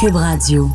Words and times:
Cube 0.00 0.14
Radio. 0.14 0.68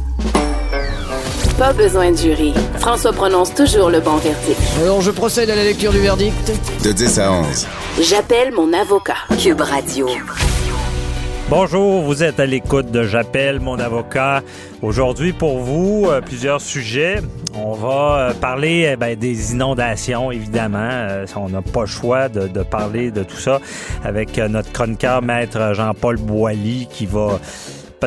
Pas 1.58 1.72
besoin 1.72 2.12
de 2.12 2.18
jury. 2.18 2.54
François 2.80 3.14
prononce 3.14 3.54
toujours 3.54 3.90
le 3.90 4.02
bon 4.02 4.18
verdict. 4.18 4.60
Alors, 4.82 5.00
je 5.00 5.12
procède 5.12 5.50
à 5.50 5.56
la 5.56 5.64
lecture 5.64 5.94
du 5.94 6.00
verdict. 6.00 6.52
De 6.84 6.92
10 6.92 7.20
à 7.20 7.32
11. 7.32 7.68
J'appelle 8.02 8.52
mon 8.52 8.74
avocat. 8.74 9.16
Cube 9.42 9.62
Radio. 9.62 10.10
Bonjour, 11.50 12.02
vous 12.02 12.22
êtes 12.22 12.42
à 12.42 12.46
l'écoute 12.46 12.92
de 12.92 13.04
J'appelle 13.04 13.62
mon 13.62 13.80
avocat. 13.80 14.42
Aujourd'hui, 14.82 15.32
pour 15.32 15.60
vous, 15.60 16.08
euh, 16.10 16.20
plusieurs 16.20 16.60
sujets. 16.60 17.22
On 17.56 17.76
va 17.76 18.18
euh, 18.18 18.34
parler 18.34 18.90
eh 18.92 18.96
ben, 18.98 19.16
des 19.16 19.54
inondations, 19.54 20.32
évidemment. 20.32 20.90
Euh, 20.92 21.26
on 21.38 21.48
n'a 21.48 21.62
pas 21.62 21.82
le 21.82 21.88
choix 21.88 22.28
de, 22.28 22.50
de, 22.50 22.64
parler 22.64 23.10
de 23.10 23.24
tout 23.24 23.38
ça 23.38 23.62
avec 24.04 24.38
notre 24.38 24.74
chroniqueur, 24.74 25.22
maître 25.22 25.74
Jean-Paul 25.74 26.18
Boilly, 26.18 26.90
qui 26.92 27.06
va 27.06 27.40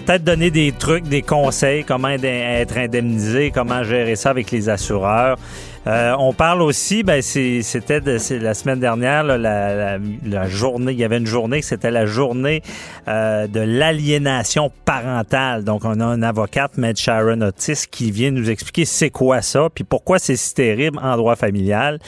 peut-être 0.00 0.24
donner 0.24 0.50
des 0.50 0.72
trucs, 0.72 1.04
des 1.04 1.22
conseils, 1.22 1.82
comment 1.82 2.10
être 2.10 2.76
indemnisé, 2.76 3.50
comment 3.50 3.82
gérer 3.82 4.14
ça 4.14 4.28
avec 4.28 4.50
les 4.50 4.68
assureurs. 4.68 5.38
Euh, 5.86 6.14
on 6.18 6.34
parle 6.34 6.60
aussi, 6.60 7.02
ben 7.02 7.22
c'était 7.22 8.00
la 8.00 8.52
semaine 8.52 8.78
dernière, 8.78 9.24
la, 9.24 10.48
journée, 10.48 10.92
il 10.92 10.98
y 10.98 11.04
avait 11.04 11.16
une 11.16 11.26
journée, 11.26 11.62
c'était 11.62 11.90
la 11.90 12.04
journée 12.04 12.62
euh, 13.08 13.46
de 13.46 13.60
l'aliénation 13.60 14.70
parentale. 14.84 15.64
Donc, 15.64 15.86
on 15.86 15.98
a 16.00 16.04
un 16.04 16.22
avocate, 16.22 16.76
Med 16.76 16.98
Sharon 16.98 17.40
Otis, 17.40 17.84
qui 17.90 18.10
vient 18.10 18.32
nous 18.32 18.50
expliquer 18.50 18.84
c'est 18.84 19.10
quoi 19.10 19.40
ça, 19.40 19.68
puis 19.74 19.84
pourquoi 19.84 20.18
c'est 20.18 20.36
si 20.36 20.52
terrible 20.52 20.98
en 21.02 21.16
droit 21.16 21.36
familial. 21.36 22.00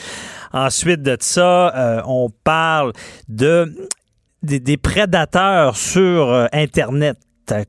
Ensuite 0.53 1.01
de 1.01 1.17
ça, 1.19 1.75
euh, 1.75 2.01
on 2.05 2.29
parle 2.43 2.93
de 3.29 3.73
des, 4.43 4.77
prédateurs 4.77 5.75
sur 5.75 6.47
Internet 6.53 7.17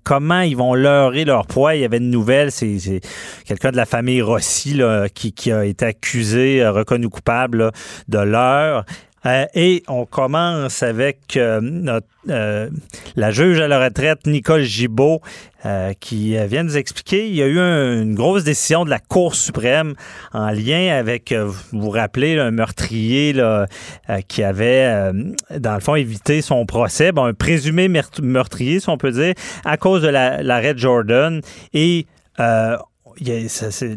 comment 0.03 0.41
ils 0.41 0.57
vont 0.57 0.75
leurrer 0.75 1.25
leur 1.25 1.47
poids? 1.47 1.75
Il 1.75 1.83
y 1.83 1.85
avait 1.85 1.99
une 1.99 2.11
nouvelle, 2.11 2.51
c'est 2.53 3.01
quelqu'un 3.45 3.71
de 3.71 3.77
la 3.77 3.87
famille 3.87 4.23
Rossi 4.23 4.81
qui, 5.15 5.53
a 5.53 5.65
été 5.65 5.85
accusé, 5.85 6.63
euh, 6.63 6.73
reconnu 6.73 7.09
coupable 7.09 7.71
de 8.09 8.19
leurre. 8.19 8.85
Euh, 9.27 9.45
et 9.55 9.83
on 9.89 10.07
commence 10.07 10.83
avec 10.83 11.37
euh, 11.37 11.61
notre, 11.63 12.07
euh, 12.29 12.71
la 13.17 13.31
juge 13.31 13.61
à 13.61 13.69
la 13.69 13.83
retraite, 13.83 14.27
Nicole 14.27 14.63
Gibault, 14.63 15.21
qui 16.01 16.39
vient 16.47 16.63
nous 16.63 16.79
expliquer 16.79 17.29
il 17.29 17.35
y 17.35 17.43
a 17.43 17.47
eu 17.47 17.59
une 17.59 18.15
grosse 18.15 18.45
décision 18.45 18.87
de 18.87 18.91
la 18.91 18.99
Cour 18.99 19.35
suprême 19.35 19.93
en 20.33 20.49
lien 20.53 20.97
avec, 20.97 21.35
vous 21.35 21.55
vous 21.73 21.91
rappelez, 21.91 22.39
un 22.39 22.51
meurtrier 22.51 23.35
là, 23.35 23.67
qui 24.27 24.43
avait, 24.43 25.13
dans 25.55 25.75
le 25.75 25.81
fond, 25.81 25.97
évité 25.97 26.41
son 26.41 26.65
procès, 26.65 27.13
bon, 27.13 27.27
un 27.27 27.35
présumé 27.35 27.89
meurtrier, 28.23 28.81
si 28.81 28.89
on 28.89 28.97
peut 28.97 29.11
dire, 29.11 29.35
à 29.67 29.77
cause 29.77 30.01
de 30.01 30.09
l'arrêt 30.09 30.73
Jordan. 30.79 31.43
Et 31.75 32.07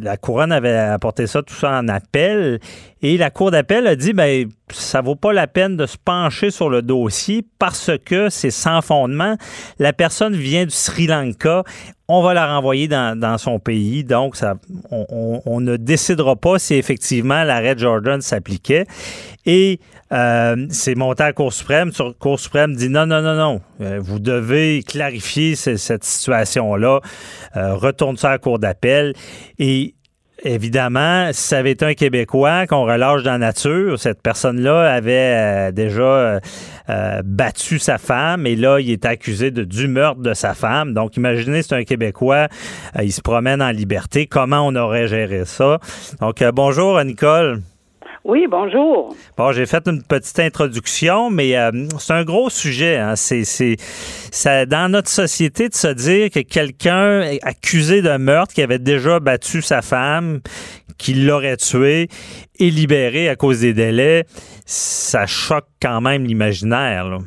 la 0.02 0.17
couronne 0.17 0.52
avait 0.52 0.78
apporté 0.78 1.28
ça, 1.28 1.42
tout 1.42 1.53
ça 1.53 1.80
en 1.80 1.88
appel. 1.88 2.59
Et 3.02 3.17
la 3.17 3.30
Cour 3.30 3.52
d'appel 3.52 3.86
a 3.88 3.95
dit, 3.95 4.14
ben, 4.14 4.50
ça 4.70 5.02
vaut 5.02 5.16
pas 5.16 5.33
la 5.33 5.47
peine 5.47 5.75
de 5.75 5.86
se 5.86 5.97
pencher 5.97 6.52
sur 6.52 6.70
le 6.70 6.81
dossier 6.81 7.45
parce 7.59 7.92
que 8.05 8.30
c'est 8.30 8.52
sans 8.52 8.81
fondement. 8.81 9.36
La 9.80 9.94
personne 9.94 10.36
vient 10.36 10.64
du 10.64 10.72
Sri 10.72 11.08
Lanka. 11.08 11.64
On 12.08 12.22
va 12.22 12.33
la 12.33 12.53
renvoyer 12.53 12.88
dans, 12.88 13.38
son 13.38 13.59
pays. 13.59 14.03
Donc, 14.03 14.36
ça, 14.36 14.55
on, 14.89 15.59
ne 15.61 15.77
décidera 15.77 16.36
pas 16.36 16.59
si 16.59 16.75
effectivement 16.75 17.44
l'arrêt 17.44 17.75
Jordan 17.77 18.22
s'appliquait. 18.22 18.86
Et 19.45 19.80
euh, 20.14 20.67
c'est 20.69 20.95
monté 20.95 21.23
à 21.23 21.28
la 21.28 21.33
Cour 21.33 21.52
suprême. 21.52 21.92
La 21.97 22.14
Cour 22.19 22.39
suprême 22.39 22.75
dit 22.75 22.89
non, 22.89 23.06
non, 23.06 23.22
non, 23.22 23.36
non. 23.36 23.61
Euh, 23.81 24.00
vous 24.02 24.20
devez 24.20 24.83
clarifier 24.83 25.55
cette 25.55 26.03
situation-là. 26.03 27.02
Euh, 27.58 27.75
retourne 27.75 28.17
ça 28.17 28.30
à 28.30 28.31
la 28.31 28.38
Cour 28.38 28.59
d'appel. 28.59 29.14
Et 29.59 29.95
Évidemment, 30.45 31.30
si 31.31 31.42
ça 31.42 31.59
avait 31.59 31.72
été 31.72 31.86
un 31.86 31.94
Québécois 31.94 32.67
qu'on 32.67 32.83
relâche 32.83 33.23
dans 33.23 33.32
la 33.32 33.37
nature, 33.37 33.98
cette 33.98 34.21
personne-là 34.21 34.92
avait 34.92 35.14
euh, 35.14 35.71
déjà 35.71 36.42
euh, 36.89 37.21
battu 37.23 37.80
sa 37.80 37.98
femme 37.98 38.45
et 38.45 38.58
là, 38.58 38.80
il 38.82 38.92
est 38.92 39.05
accusé 39.05 39.52
de, 39.52 39.64
du 39.64 39.87
meurtre 39.87 40.20
de 40.20 40.33
sa 40.33 40.54
femme. 40.54 40.93
Donc, 40.93 41.16
imaginez, 41.16 41.61
c'est 41.61 41.76
un 41.76 41.86
Québécois, 41.86 42.49
il 43.02 43.14
se 43.14 43.21
promène 43.21 43.61
en 43.61 43.71
liberté. 43.71 44.27
Comment 44.27 44.67
on 44.67 44.76
aurait 44.76 45.08
géré 45.08 45.45
ça? 45.45 45.80
Donc, 46.20 46.43
bonjour, 46.54 47.02
Nicole. 47.05 47.61
Oui, 48.26 48.48
bonjour. 48.50 49.14
Bon, 49.38 49.52
j'ai 49.52 49.66
fait 49.66 49.86
une 49.86 50.02
petite 50.02 50.39
introduction, 50.39 51.30
mais 51.30 51.58
euh, 51.58 51.72
c'est 52.00 52.14
un 52.14 52.23
gros 52.23 52.50
sujet. 52.50 52.95
Hein. 52.95 53.17
C'est, 53.17 53.44
c'est, 53.44 53.76
ça, 53.78 54.66
dans 54.66 54.89
notre 54.89 55.10
société 55.10 55.67
de 55.67 55.73
se 55.73 55.89
dire 55.89 56.30
que 56.30 56.39
quelqu'un 56.39 57.38
accusé 57.42 58.02
de 58.02 58.16
meurtre, 58.16 58.54
qui 58.54 58.61
avait 58.61 58.80
déjà 58.80 59.20
battu 59.20 59.61
sa 59.61 59.82
femme, 59.82 60.39
qui 60.98 61.16
l'aurait 61.16 61.58
tué, 61.58 62.08
est 62.61 62.70
libéré 62.73 63.28
à 63.28 63.36
cause 63.36 63.60
des 63.60 63.73
délais, 63.73 64.23
ça 64.66 65.26
choque 65.26 65.67
quand 65.82 66.00
même 66.00 66.23
l'imaginaire. 66.23 67.17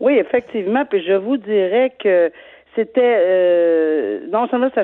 Oui, 0.00 0.14
effectivement. 0.14 0.84
Puis 0.84 1.04
je 1.06 1.12
vous 1.12 1.36
dirais 1.36 1.92
que 2.02 2.32
c'était 2.74 3.16
euh, 3.18 4.20
non 4.32 4.48
seulement 4.48 4.70
ça, 4.74 4.82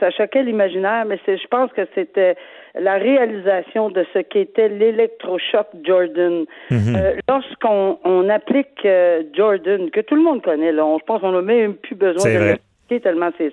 ça, 0.00 0.10
choquait 0.10 0.42
l'imaginaire, 0.42 1.04
mais 1.04 1.18
c'est, 1.24 1.36
je 1.36 1.46
pense 1.46 1.72
que 1.72 1.82
c'était 1.94 2.36
la 2.78 2.94
réalisation 2.94 3.90
de 3.90 4.04
ce 4.12 4.18
qu'était 4.18 4.68
l'électrochoc 4.68 5.66
Jordan. 5.84 6.44
Mhm. 6.70 6.96
Euh, 6.96 7.12
lorsqu'on 7.28 7.98
on 8.04 8.28
applique 8.28 8.84
euh, 8.84 9.22
Jordan, 9.32 9.90
que 9.90 10.00
tout 10.00 10.16
le 10.16 10.22
monde 10.22 10.42
connaît, 10.42 10.72
là, 10.72 10.84
on, 10.84 10.98
je 10.98 11.04
pense 11.04 11.20
qu'on 11.20 11.32
n'a 11.32 11.42
même 11.42 11.74
plus 11.74 11.94
besoin 11.94 12.32
de 12.32 12.38
l'expliquer 12.38 13.00
tellement 13.00 13.30
c'est 13.38 13.52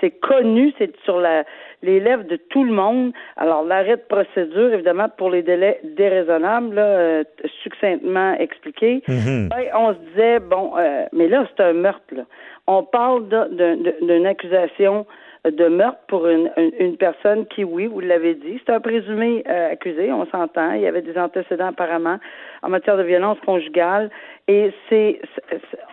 c'est 0.00 0.12
connu, 0.12 0.72
c'est 0.78 0.96
sur 1.04 1.20
la, 1.20 1.44
les 1.82 2.00
lèvres 2.00 2.24
de 2.24 2.36
tout 2.36 2.64
le 2.64 2.72
monde. 2.72 3.12
Alors, 3.36 3.62
l'arrêt 3.62 3.98
de 3.98 4.02
procédure, 4.08 4.72
évidemment, 4.72 5.10
pour 5.14 5.28
les 5.28 5.42
délais 5.42 5.78
déraisonnables, 5.84 6.74
là, 6.74 6.82
euh, 6.82 7.24
succinctement 7.62 8.32
expliqué, 8.38 9.02
mhm. 9.06 9.50
ben, 9.50 9.66
on 9.76 9.92
se 9.92 9.98
disait, 10.10 10.38
bon, 10.38 10.72
mais 11.12 11.28
là, 11.28 11.46
c'est 11.54 11.62
un 11.62 11.74
meurtre. 11.74 12.00
Là. 12.12 12.22
On 12.66 12.82
parle 12.82 13.28
d'une 13.50 14.26
accusation 14.26 15.04
de 15.44 15.68
meurtre 15.68 16.00
pour 16.06 16.28
une, 16.28 16.50
une, 16.78 16.96
personne 16.96 17.46
qui, 17.46 17.64
oui, 17.64 17.86
vous 17.86 18.00
l'avez 18.00 18.34
dit, 18.34 18.60
c'est 18.64 18.72
un 18.72 18.80
présumé 18.80 19.42
euh, 19.48 19.72
accusé, 19.72 20.12
on 20.12 20.26
s'entend. 20.26 20.72
Il 20.72 20.82
y 20.82 20.86
avait 20.86 21.00
des 21.00 21.16
antécédents 21.16 21.68
apparemment 21.68 22.18
en 22.62 22.68
matière 22.68 22.98
de 22.98 23.02
violence 23.02 23.38
conjugale. 23.46 24.10
Et 24.48 24.70
c'est, 24.88 25.20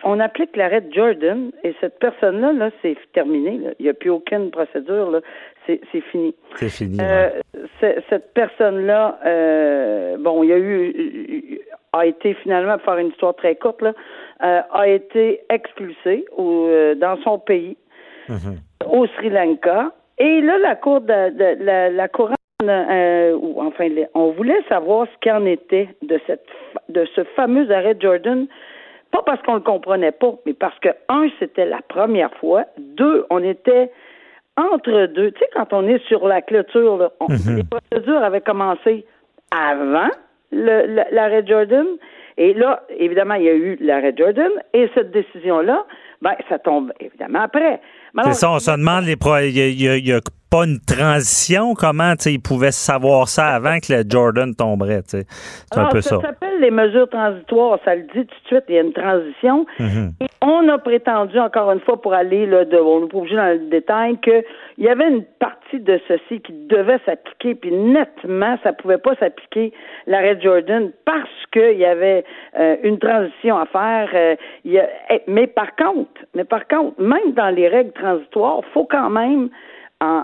on 0.04 0.20
applique 0.20 0.54
l'arrêt 0.56 0.82
de 0.82 0.92
Jordan 0.92 1.50
et 1.64 1.74
cette 1.80 1.98
personne-là, 1.98 2.52
là, 2.52 2.70
c'est 2.82 2.96
terminé. 3.14 3.60
Il 3.78 3.84
n'y 3.84 3.88
a 3.88 3.94
plus 3.94 4.10
aucune 4.10 4.50
procédure. 4.50 5.10
Là. 5.10 5.20
C'est, 5.66 5.80
c'est 5.92 6.02
fini. 6.02 6.34
C'est 6.56 6.68
fini. 6.68 6.98
Euh, 7.00 7.30
cette 7.80 8.34
personne-là, 8.34 9.18
euh, 9.24 10.16
bon, 10.18 10.42
il 10.42 10.50
y 10.50 10.52
a 10.52 10.58
eu, 10.58 11.60
a 11.92 12.04
été 12.04 12.34
finalement, 12.34 12.76
pour 12.78 12.84
faire 12.84 12.98
une 12.98 13.08
histoire 13.08 13.34
très 13.34 13.54
courte, 13.54 13.80
là, 13.80 13.92
euh, 14.42 14.60
a 14.72 14.88
été 14.88 15.40
expulsée 15.48 16.26
au, 16.36 16.68
dans 16.96 17.16
son 17.22 17.38
pays. 17.38 17.76
Mm-hmm 18.28 18.58
au 18.90 19.06
Sri 19.06 19.30
Lanka. 19.30 19.92
Et 20.18 20.40
là, 20.40 20.58
la 20.58 20.74
cour 20.74 21.00
de, 21.00 21.64
la, 21.64 21.90
la 21.90 22.08
couronne, 22.08 22.34
euh, 22.64 23.36
ou 23.40 23.60
enfin, 23.60 23.88
on 24.14 24.32
voulait 24.32 24.62
savoir 24.68 25.06
ce 25.06 25.28
qu'en 25.28 25.44
était 25.46 25.88
de 26.02 26.20
cette 26.26 26.46
de 26.88 27.06
ce 27.14 27.24
fameux 27.36 27.70
arrêt 27.70 27.96
Jordan. 27.98 28.46
Pas 29.10 29.22
parce 29.24 29.40
qu'on 29.42 29.54
le 29.54 29.60
comprenait 29.60 30.12
pas, 30.12 30.34
mais 30.44 30.52
parce 30.52 30.78
que 30.80 30.88
un, 31.08 31.28
c'était 31.38 31.64
la 31.64 31.80
première 31.88 32.32
fois. 32.34 32.64
Deux, 32.76 33.24
on 33.30 33.42
était 33.42 33.90
entre 34.56 35.06
deux. 35.06 35.30
Tu 35.32 35.38
sais, 35.38 35.48
quand 35.54 35.72
on 35.72 35.86
est 35.86 36.04
sur 36.08 36.26
la 36.26 36.42
clôture, 36.42 36.98
là, 36.98 37.12
mm-hmm. 37.20 37.56
les 37.56 37.62
procédures 37.64 38.22
avaient 38.22 38.40
commencé 38.40 39.06
avant 39.50 40.10
l'arrêt 40.50 41.46
Jordan. 41.46 41.86
Et 42.36 42.54
là, 42.54 42.82
évidemment, 42.90 43.34
il 43.34 43.44
y 43.44 43.48
a 43.48 43.54
eu 43.54 43.76
l'arrêt 43.80 44.14
Jordan 44.16 44.50
et 44.72 44.90
cette 44.94 45.10
décision-là, 45.10 45.86
ben, 46.22 46.34
ça 46.48 46.58
tombe 46.58 46.92
évidemment 47.00 47.42
après. 47.42 47.80
C'est 48.24 48.34
ça, 48.34 48.50
on 48.50 48.58
se 48.58 48.70
demande, 48.70 49.04
les 49.04 49.16
il 49.48 50.02
n'y 50.02 50.12
a, 50.12 50.20
pas 50.50 50.64
une 50.64 50.80
transition, 50.80 51.74
comment 51.74 52.14
ils 52.26 52.40
pouvaient 52.40 52.72
savoir 52.72 53.28
ça 53.28 53.48
avant 53.48 53.78
que 53.78 53.92
le 53.92 54.02
Jordan 54.08 54.54
tomberait. 54.54 55.02
C'est 55.04 55.26
un 55.76 55.86
peu 55.86 56.00
ça. 56.00 56.16
Ça 56.16 56.28
s'appelle 56.28 56.60
les 56.60 56.70
mesures 56.70 57.08
transitoires, 57.08 57.78
ça 57.84 57.94
le 57.94 58.02
dit 58.02 58.08
tout 58.12 58.22
de 58.24 58.46
suite, 58.46 58.64
il 58.68 58.74
y 58.74 58.78
a 58.78 58.82
une 58.82 58.92
transition. 58.92 59.66
Mm-hmm. 59.78 60.10
Et 60.20 60.26
on 60.42 60.68
a 60.68 60.78
prétendu, 60.78 61.38
encore 61.38 61.70
une 61.72 61.80
fois, 61.80 62.00
pour 62.00 62.14
aller, 62.14 62.46
là, 62.46 62.64
de, 62.64 62.76
on 62.76 63.02
n'est 63.02 63.08
pas 63.08 63.18
obligé 63.18 63.36
dans 63.36 63.52
le 63.52 63.70
détail, 63.70 64.18
qu'il 64.18 64.44
y 64.78 64.88
avait 64.88 65.08
une 65.08 65.24
partie 65.38 65.80
de 65.80 66.00
ceci 66.08 66.40
qui 66.40 66.52
devait 66.52 67.00
s'appliquer, 67.04 67.54
puis 67.54 67.72
nettement, 67.72 68.58
ça 68.62 68.72
pouvait 68.72 68.98
pas 68.98 69.14
s'appliquer 69.16 69.72
l'arrêt 70.06 70.38
Jordan 70.40 70.90
parce 71.04 71.28
qu'il 71.52 71.78
y 71.78 71.84
avait 71.84 72.24
euh, 72.58 72.76
une 72.82 72.98
transition 72.98 73.58
à 73.58 73.66
faire. 73.66 74.08
Euh, 74.14 74.36
eh, 74.64 75.22
mais 75.26 75.46
par 75.46 75.74
contre, 75.76 76.20
mais 76.34 76.44
par 76.44 76.66
contre, 76.68 77.00
même 77.00 77.32
dans 77.34 77.50
les 77.54 77.68
règles 77.68 77.92
transitoires, 77.92 78.60
faut 78.72 78.84
quand 78.84 79.10
même 79.10 79.50
en, 80.00 80.22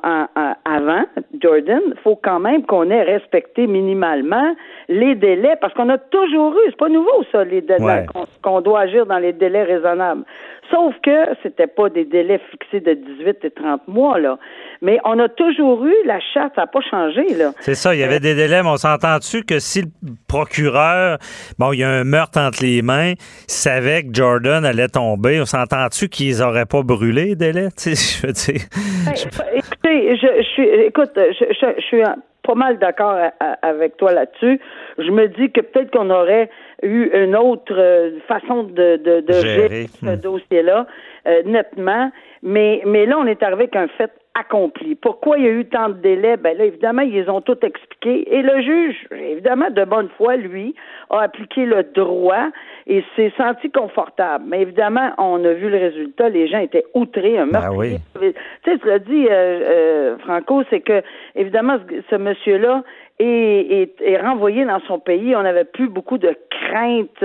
avant 0.65 1.05
Jordan, 1.41 1.81
il 1.87 2.01
faut 2.03 2.17
quand 2.17 2.39
même 2.39 2.65
qu'on 2.65 2.91
ait 2.91 3.03
respecté 3.03 3.67
minimalement 3.67 4.55
les 4.89 5.15
délais, 5.15 5.57
parce 5.61 5.75
qu'on 5.75 5.89
a 5.89 5.99
toujours 5.99 6.53
eu, 6.53 6.71
c'est 6.71 6.77
pas 6.77 6.89
nouveau 6.89 7.25
ça, 7.33 7.45
les 7.45 7.61
délais, 7.61 8.07
qu'on 8.43 8.61
doit 8.61 8.81
agir 8.81 9.07
dans 9.07 9.19
les 9.19 9.33
délais 9.33 9.65
raisonnables. 9.65 10.25
Sauf 10.71 10.95
que 11.03 11.35
c'était 11.43 11.67
pas 11.67 11.89
des 11.89 12.05
délais 12.05 12.41
fixés 12.51 12.81
de 12.81 12.95
18 12.95 13.45
et 13.45 13.51
30 13.51 13.87
mois, 13.89 14.19
là. 14.19 14.39
Mais 14.83 14.99
on 15.05 15.19
a 15.19 15.29
toujours 15.29 15.85
eu, 15.85 15.95
la 16.05 16.21
charte, 16.21 16.53
ça 16.55 16.63
n'a 16.63 16.67
pas 16.67 16.81
changé, 16.81 17.35
là. 17.35 17.53
C'est 17.61 17.75
ça, 17.75 17.95
il 17.95 18.01
y 18.01 18.05
avait 18.05 18.21
des 18.21 18.35
délais, 18.35 18.63
mais 18.63 18.69
on 18.69 18.77
s'entend-tu 18.77 19.43
que 19.45 19.59
si 19.59 19.83
le 19.83 19.89
procureur, 20.29 21.19
bon, 21.59 21.73
il 21.73 21.81
y 21.81 21.85
a 21.85 21.91
un 21.91 22.05
meurtre 22.05 22.39
entre 22.39 22.63
les 22.63 22.83
mains, 22.83 23.15
savait 23.47 24.03
que 24.03 24.09
Jordan 24.13 24.65
allait 24.65 24.89
tomber, 24.89 25.41
on 25.41 25.47
s'entend-tu 25.47 26.09
qu'ils 26.09 26.39
n'auraient 26.39 26.67
pas 26.67 26.83
brûlé 26.83 27.25
les 27.27 27.37
délais? 27.37 27.69
Tu 27.77 27.97
sais, 27.97 28.21
je 28.21 28.27
veux 28.27 28.33
dire. 28.33 28.67
Ben, 29.05 29.45
écoutez, 29.55 30.17
je, 30.17 30.43
suis, 30.55 30.69
écoute, 30.69 31.11
je, 31.17 31.81
suis 31.81 32.03
pas 32.43 32.55
mal 32.55 32.79
d'accord 32.79 33.17
avec 33.63 33.97
toi 33.97 34.13
là-dessus. 34.13 34.61
Je 34.99 35.11
me 35.11 35.29
dis 35.29 35.51
que 35.51 35.61
peut-être 35.61 35.91
qu'on 35.91 36.11
aurait 36.11 36.51
eu 36.83 37.11
une 37.15 37.35
autre 37.35 37.75
euh, 37.77 38.19
façon 38.29 38.65
de, 38.65 38.97
de, 38.97 39.33
gérer, 39.33 39.87
ce 39.87 40.15
dossier-là, 40.17 40.87
euh, 41.27 41.43
nettement. 41.45 42.11
Mais, 42.43 42.83
mais 42.85 43.07
là, 43.07 43.19
on 43.19 43.27
est 43.27 43.43
arrivé 43.43 43.65
avec 43.65 43.77
un 43.77 43.89
fait 43.89 44.13
accompli. 44.35 44.95
Pourquoi 44.97 45.39
il 45.39 45.45
y 45.45 45.49
a 45.49 45.53
eu 45.53 45.65
tant 45.67 45.89
de 45.89 45.95
délais? 45.95 46.37
Ben 46.37 46.57
là, 46.57 46.65
évidemment, 46.65 47.03
ils 47.03 47.29
ont 47.31 47.41
tout 47.41 47.59
expliqué. 47.63 48.35
Et 48.35 48.43
le 48.43 48.63
juge, 48.63 48.97
évidemment, 49.13 49.71
de 49.71 49.85
bonne 49.85 50.09
foi, 50.17 50.37
lui, 50.37 50.75
a 51.11 51.21
appliqué 51.21 51.65
le 51.65 51.85
droit 51.85 52.49
et 52.87 53.05
s'est 53.15 53.33
senti 53.37 53.71
confortable. 53.71 54.45
Mais 54.49 54.63
évidemment, 54.63 55.13
on 55.19 55.45
a 55.45 55.53
vu 55.53 55.71
le 55.71 55.79
résultat. 55.79 56.29
Les 56.29 56.49
gens 56.49 56.59
étaient 56.59 56.85
outrés. 56.95 57.39
Un 57.39 57.47
ben 57.47 57.71
oui. 57.73 57.97
Tu 58.21 58.33
sais, 58.65 58.79
tu 58.79 58.87
l'as 58.87 58.99
dit, 58.99 59.29
euh, 59.31 60.19
Franco, 60.19 60.63
c'est 60.69 60.81
que, 60.81 61.03
évidemment, 61.37 61.79
ce 62.11 62.17
monsieur-là, 62.17 62.83
et 63.19 63.91
est, 64.01 64.21
renvoyé 64.21 64.65
dans 64.65 64.81
son 64.89 64.99
pays. 64.99 65.37
On 65.37 65.43
n'avait 65.43 65.65
plus 65.65 65.89
beaucoup 65.89 66.19
de 66.19 66.37
crainte 66.51 67.25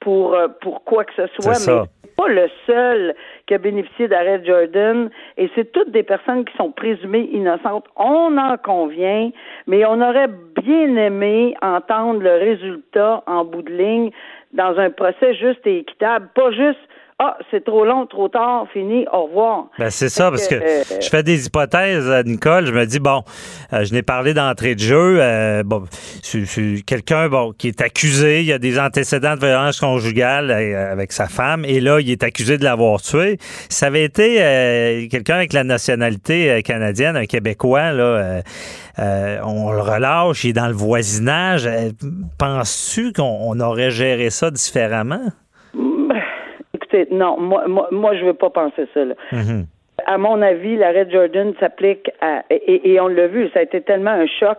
pour 0.00 0.34
euh, 0.34 0.48
pour 0.60 0.84
quoi 0.84 1.04
que 1.04 1.12
ce 1.14 1.26
soit, 1.38 1.64
mais 1.66 2.10
pas 2.16 2.28
le 2.28 2.48
seul 2.66 3.14
qui 3.48 3.54
a 3.54 3.58
bénéficié 3.58 4.06
d'arrêt 4.08 4.44
Jordan 4.44 5.10
et 5.38 5.50
c'est 5.54 5.72
toutes 5.72 5.90
des 5.90 6.02
personnes 6.02 6.44
qui 6.44 6.56
sont 6.56 6.70
présumées 6.70 7.30
innocentes. 7.32 7.86
On 7.96 8.36
en 8.36 8.56
convient, 8.58 9.30
mais 9.66 9.84
on 9.86 10.00
aurait 10.02 10.28
bien 10.62 10.96
aimé 10.96 11.56
entendre 11.62 12.20
le 12.20 12.34
résultat 12.34 13.22
en 13.26 13.44
bout 13.46 13.62
de 13.62 13.72
ligne 13.72 14.10
dans 14.52 14.78
un 14.78 14.90
procès 14.90 15.34
juste 15.34 15.66
et 15.66 15.78
équitable, 15.78 16.28
pas 16.34 16.50
juste 16.52 16.78
ah, 17.20 17.36
c'est 17.50 17.64
trop 17.64 17.84
long, 17.84 18.06
trop 18.06 18.28
tard, 18.28 18.66
fini, 18.72 19.04
au 19.12 19.24
revoir. 19.24 19.64
Ben, 19.76 19.90
c'est 19.90 20.08
ça, 20.08 20.30
parce 20.30 20.46
que, 20.46 20.54
euh, 20.54 20.84
je 21.02 21.08
fais 21.08 21.24
des 21.24 21.46
hypothèses, 21.46 22.08
à 22.08 22.22
Nicole. 22.22 22.66
Je 22.66 22.72
me 22.72 22.86
dis, 22.86 23.00
bon, 23.00 23.24
euh, 23.72 23.84
je 23.84 23.92
n'ai 23.92 24.02
parlé 24.02 24.34
d'entrée 24.34 24.76
de 24.76 24.80
jeu. 24.80 25.18
Euh, 25.20 25.64
bon, 25.64 25.84
quelqu'un 26.86 27.28
bon, 27.28 27.52
qui 27.58 27.66
est 27.66 27.80
accusé, 27.80 28.42
il 28.42 28.46
y 28.46 28.52
a 28.52 28.60
des 28.60 28.78
antécédents 28.78 29.34
de 29.34 29.40
violence 29.40 29.80
conjugale 29.80 30.52
avec 30.52 31.10
sa 31.10 31.26
femme, 31.26 31.64
et 31.64 31.80
là, 31.80 31.98
il 31.98 32.08
est 32.08 32.22
accusé 32.22 32.56
de 32.56 32.62
l'avoir 32.62 33.02
tué. 33.02 33.38
Ça 33.68 33.86
avait 33.86 34.04
été 34.04 35.08
quelqu'un 35.10 35.34
avec 35.34 35.54
la 35.54 35.64
nationalité 35.64 36.62
canadienne, 36.62 37.16
un 37.16 37.26
Québécois, 37.26 37.90
là. 37.90 38.42
on 38.96 39.72
le 39.72 39.80
relâche, 39.80 40.44
il 40.44 40.50
est 40.50 40.52
dans 40.52 40.68
le 40.68 40.72
voisinage. 40.72 41.68
Penses-tu 42.38 43.12
qu'on 43.12 43.58
aurait 43.58 43.90
géré 43.90 44.30
ça 44.30 44.52
différemment? 44.52 45.32
Non, 47.10 47.38
moi, 47.38 47.66
moi, 47.66 47.88
moi 47.90 48.14
je 48.16 48.24
veux 48.24 48.34
pas 48.34 48.50
penser 48.50 48.86
ça. 48.94 49.04
Mm-hmm. 49.04 49.64
À 50.06 50.18
mon 50.18 50.40
avis, 50.42 50.76
l'arrêt 50.76 51.08
Jordan 51.10 51.54
s'applique 51.58 52.10
à 52.20 52.44
et, 52.50 53.00
on 53.00 53.08
l'a 53.08 53.26
vu, 53.26 53.48
ça 53.52 53.60
a 53.60 53.62
été 53.62 53.80
tellement 53.80 54.12
un 54.12 54.26
choc 54.26 54.58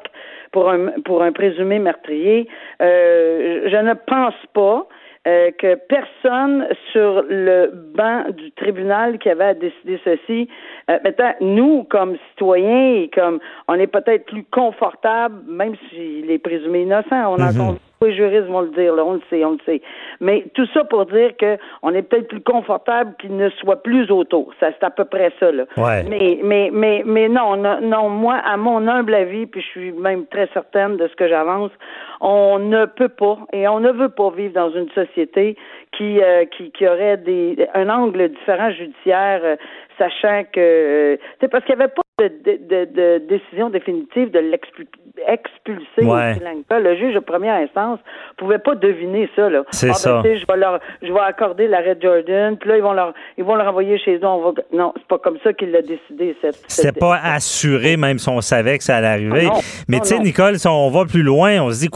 pour 0.51 0.69
un 0.69 0.91
pour 1.05 1.23
un 1.23 1.31
présumé 1.31 1.79
meurtrier. 1.79 2.47
Euh, 2.81 3.69
je 3.69 3.77
ne 3.77 3.93
pense 3.93 4.35
pas 4.53 4.87
euh, 5.27 5.51
que 5.57 5.75
personne 5.75 6.67
sur 6.91 7.23
le 7.29 7.71
banc 7.95 8.23
du 8.31 8.51
tribunal 8.51 9.17
qui 9.17 9.29
avait 9.29 9.45
à 9.45 9.53
décider 9.53 9.99
ceci, 10.03 10.49
euh, 10.89 10.97
maintenant, 11.03 11.33
nous, 11.41 11.83
comme 11.83 12.17
citoyens, 12.31 13.03
et 13.03 13.09
comme 13.13 13.39
on 13.67 13.75
est 13.75 13.87
peut-être 13.87 14.25
plus 14.25 14.45
confortable, 14.45 15.35
même 15.47 15.75
s'il 15.89 16.29
est 16.31 16.39
présumé 16.39 16.83
innocent, 16.83 17.33
on 17.33 17.39
a 17.39 17.51
mm-hmm 17.51 17.88
les 18.01 18.15
juristes 18.15 18.47
vont 18.47 18.61
le 18.61 18.69
dire, 18.69 18.95
là, 18.95 19.03
on 19.03 19.15
le 19.15 19.21
sait, 19.29 19.43
on 19.43 19.51
le 19.51 19.57
sait. 19.65 19.81
Mais 20.21 20.45
tout 20.53 20.65
ça 20.73 20.85
pour 20.85 21.05
dire 21.05 21.31
qu'on 21.37 21.93
est 21.93 22.01
peut-être 22.01 22.29
plus 22.29 22.41
confortable 22.41 23.13
qu'il 23.19 23.35
ne 23.35 23.49
soit 23.49 23.83
plus 23.83 24.09
autour. 24.09 24.53
Ça, 24.59 24.67
c'est 24.71 24.85
à 24.85 24.89
peu 24.89 25.03
près 25.03 25.33
ça, 25.37 25.51
là. 25.51 25.65
Mais, 26.07 26.39
mais, 26.41 26.69
mais, 26.71 27.03
mais 27.05 27.27
non, 27.27 27.57
non, 27.57 28.09
moi, 28.09 28.35
à 28.35 28.55
mon 28.55 28.87
humble 28.87 29.13
avis, 29.13 29.47
puis 29.47 29.61
je 29.61 29.67
suis 29.67 29.91
même 29.91 30.25
très 30.27 30.47
certaine 30.53 30.95
de 30.95 31.09
ce 31.09 31.15
que 31.15 31.27
j'avance, 31.27 31.71
on 32.21 32.59
ne 32.59 32.85
peut 32.85 33.09
pas 33.09 33.37
et 33.53 33.67
on 33.67 33.79
ne 33.79 33.91
veut 33.91 34.09
pas 34.09 34.29
vivre 34.31 34.53
dans 34.53 34.71
une 34.71 34.89
société 34.89 35.55
qui, 35.97 36.21
euh, 36.21 36.45
qui, 36.45 36.71
qui 36.71 36.87
aurait 36.87 37.17
des, 37.17 37.67
un 37.73 37.89
angle 37.89 38.29
différent 38.29 38.71
judiciaire, 38.71 39.41
euh, 39.43 39.55
sachant 39.97 40.43
que, 40.51 41.17
c'est 41.39 41.45
euh, 41.45 41.49
parce 41.49 41.65
qu'il 41.65 41.75
n'y 41.75 41.81
avait 41.81 41.93
pas 41.93 42.01
de, 42.19 42.85
de, 42.85 43.17
décision 43.29 43.69
définitive 43.69 44.31
de 44.31 44.39
l'expulser 44.39 46.03
ouais. 46.03 46.35
Le 46.69 46.95
juge 46.97 47.13
de 47.13 47.19
première 47.19 47.55
instance 47.55 47.99
pouvait 48.37 48.59
pas 48.59 48.75
deviner 48.75 49.29
ça. 49.35 49.49
Là. 49.49 49.63
C'est 49.71 49.87
ah, 49.87 49.91
ben, 49.91 49.95
ça. 49.95 50.21
je 50.23 50.45
vais 50.45 50.57
leur, 50.57 50.79
je 51.01 51.11
vais 51.11 51.19
accorder 51.19 51.67
l'arrêt 51.67 51.97
Jordan, 52.01 52.57
puis 52.57 52.69
là 52.69 52.77
ils 52.77 52.83
vont 52.83 52.93
leur, 52.93 53.13
ils 53.37 53.43
vont 53.43 53.55
le 53.55 53.63
renvoyer 53.63 53.97
chez 53.99 54.17
eux. 54.17 54.25
On 54.25 54.51
va... 54.51 54.61
Non, 54.73 54.93
c'est 54.97 55.07
pas 55.07 55.17
comme 55.17 55.37
ça 55.43 55.53
qu'il 55.53 55.71
l'a 55.71 55.81
décidé. 55.81 56.35
Cette, 56.41 56.59
c'est 56.67 56.97
pas 56.97 57.19
assuré, 57.23 57.97
même 57.97 58.19
si 58.19 58.29
on 58.29 58.41
savait 58.41 58.77
que 58.77 58.83
ça 58.83 58.97
allait 58.97 59.07
arriver. 59.07 59.47
Ah, 59.51 59.59
mais 59.87 59.99
tu 59.99 60.07
sais, 60.07 60.19
Nicole, 60.19 60.57
si 60.57 60.67
on 60.67 60.89
va 60.89 61.05
plus 61.05 61.23
loin, 61.23 61.61
on 61.61 61.71
se 61.71 61.79
dit 61.79 61.89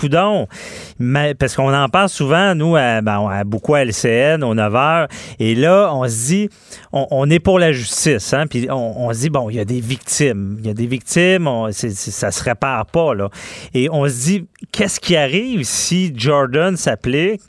parce 1.39 1.56
qu'on 1.56 1.74
en 1.74 1.89
parle 1.89 2.10
souvent, 2.10 2.56
nous, 2.56 2.75
à, 2.75 3.01
beaucoup 3.44 3.75
à 3.75 3.83
LCN, 3.83 4.44
aux 4.44 4.54
9 4.54 4.75
heures, 4.75 5.07
et 5.39 5.56
là, 5.56 5.92
on 5.94 6.07
se 6.07 6.25
dit, 6.27 6.50
on, 6.92 7.30
est 7.30 7.39
pour 7.39 7.60
la 7.60 7.71
justice, 7.71 8.33
hein, 8.33 8.48
puis 8.48 8.68
on, 8.69 9.12
se 9.13 9.19
dit 9.19 9.30
bon, 9.30 9.50
il 9.50 9.56
y 9.56 9.60
a 9.60 9.65
des 9.65 9.81
victimes 9.81 10.57
il 10.60 10.68
y 10.68 10.69
a 10.69 10.74
des 10.74 10.88
victimes, 10.88 11.48
on, 11.48 11.71
ça 11.71 12.31
se 12.31 12.44
répare 12.44 12.86
pas. 12.86 13.13
Là. 13.13 13.30
Et 13.74 13.89
on 13.89 14.07
se 14.07 14.24
dit, 14.24 14.48
qu'est-ce 14.71 15.00
qui 15.00 15.15
arrive 15.15 15.63
si 15.63 16.13
Jordan 16.16 16.77
s'applique? 16.77 17.42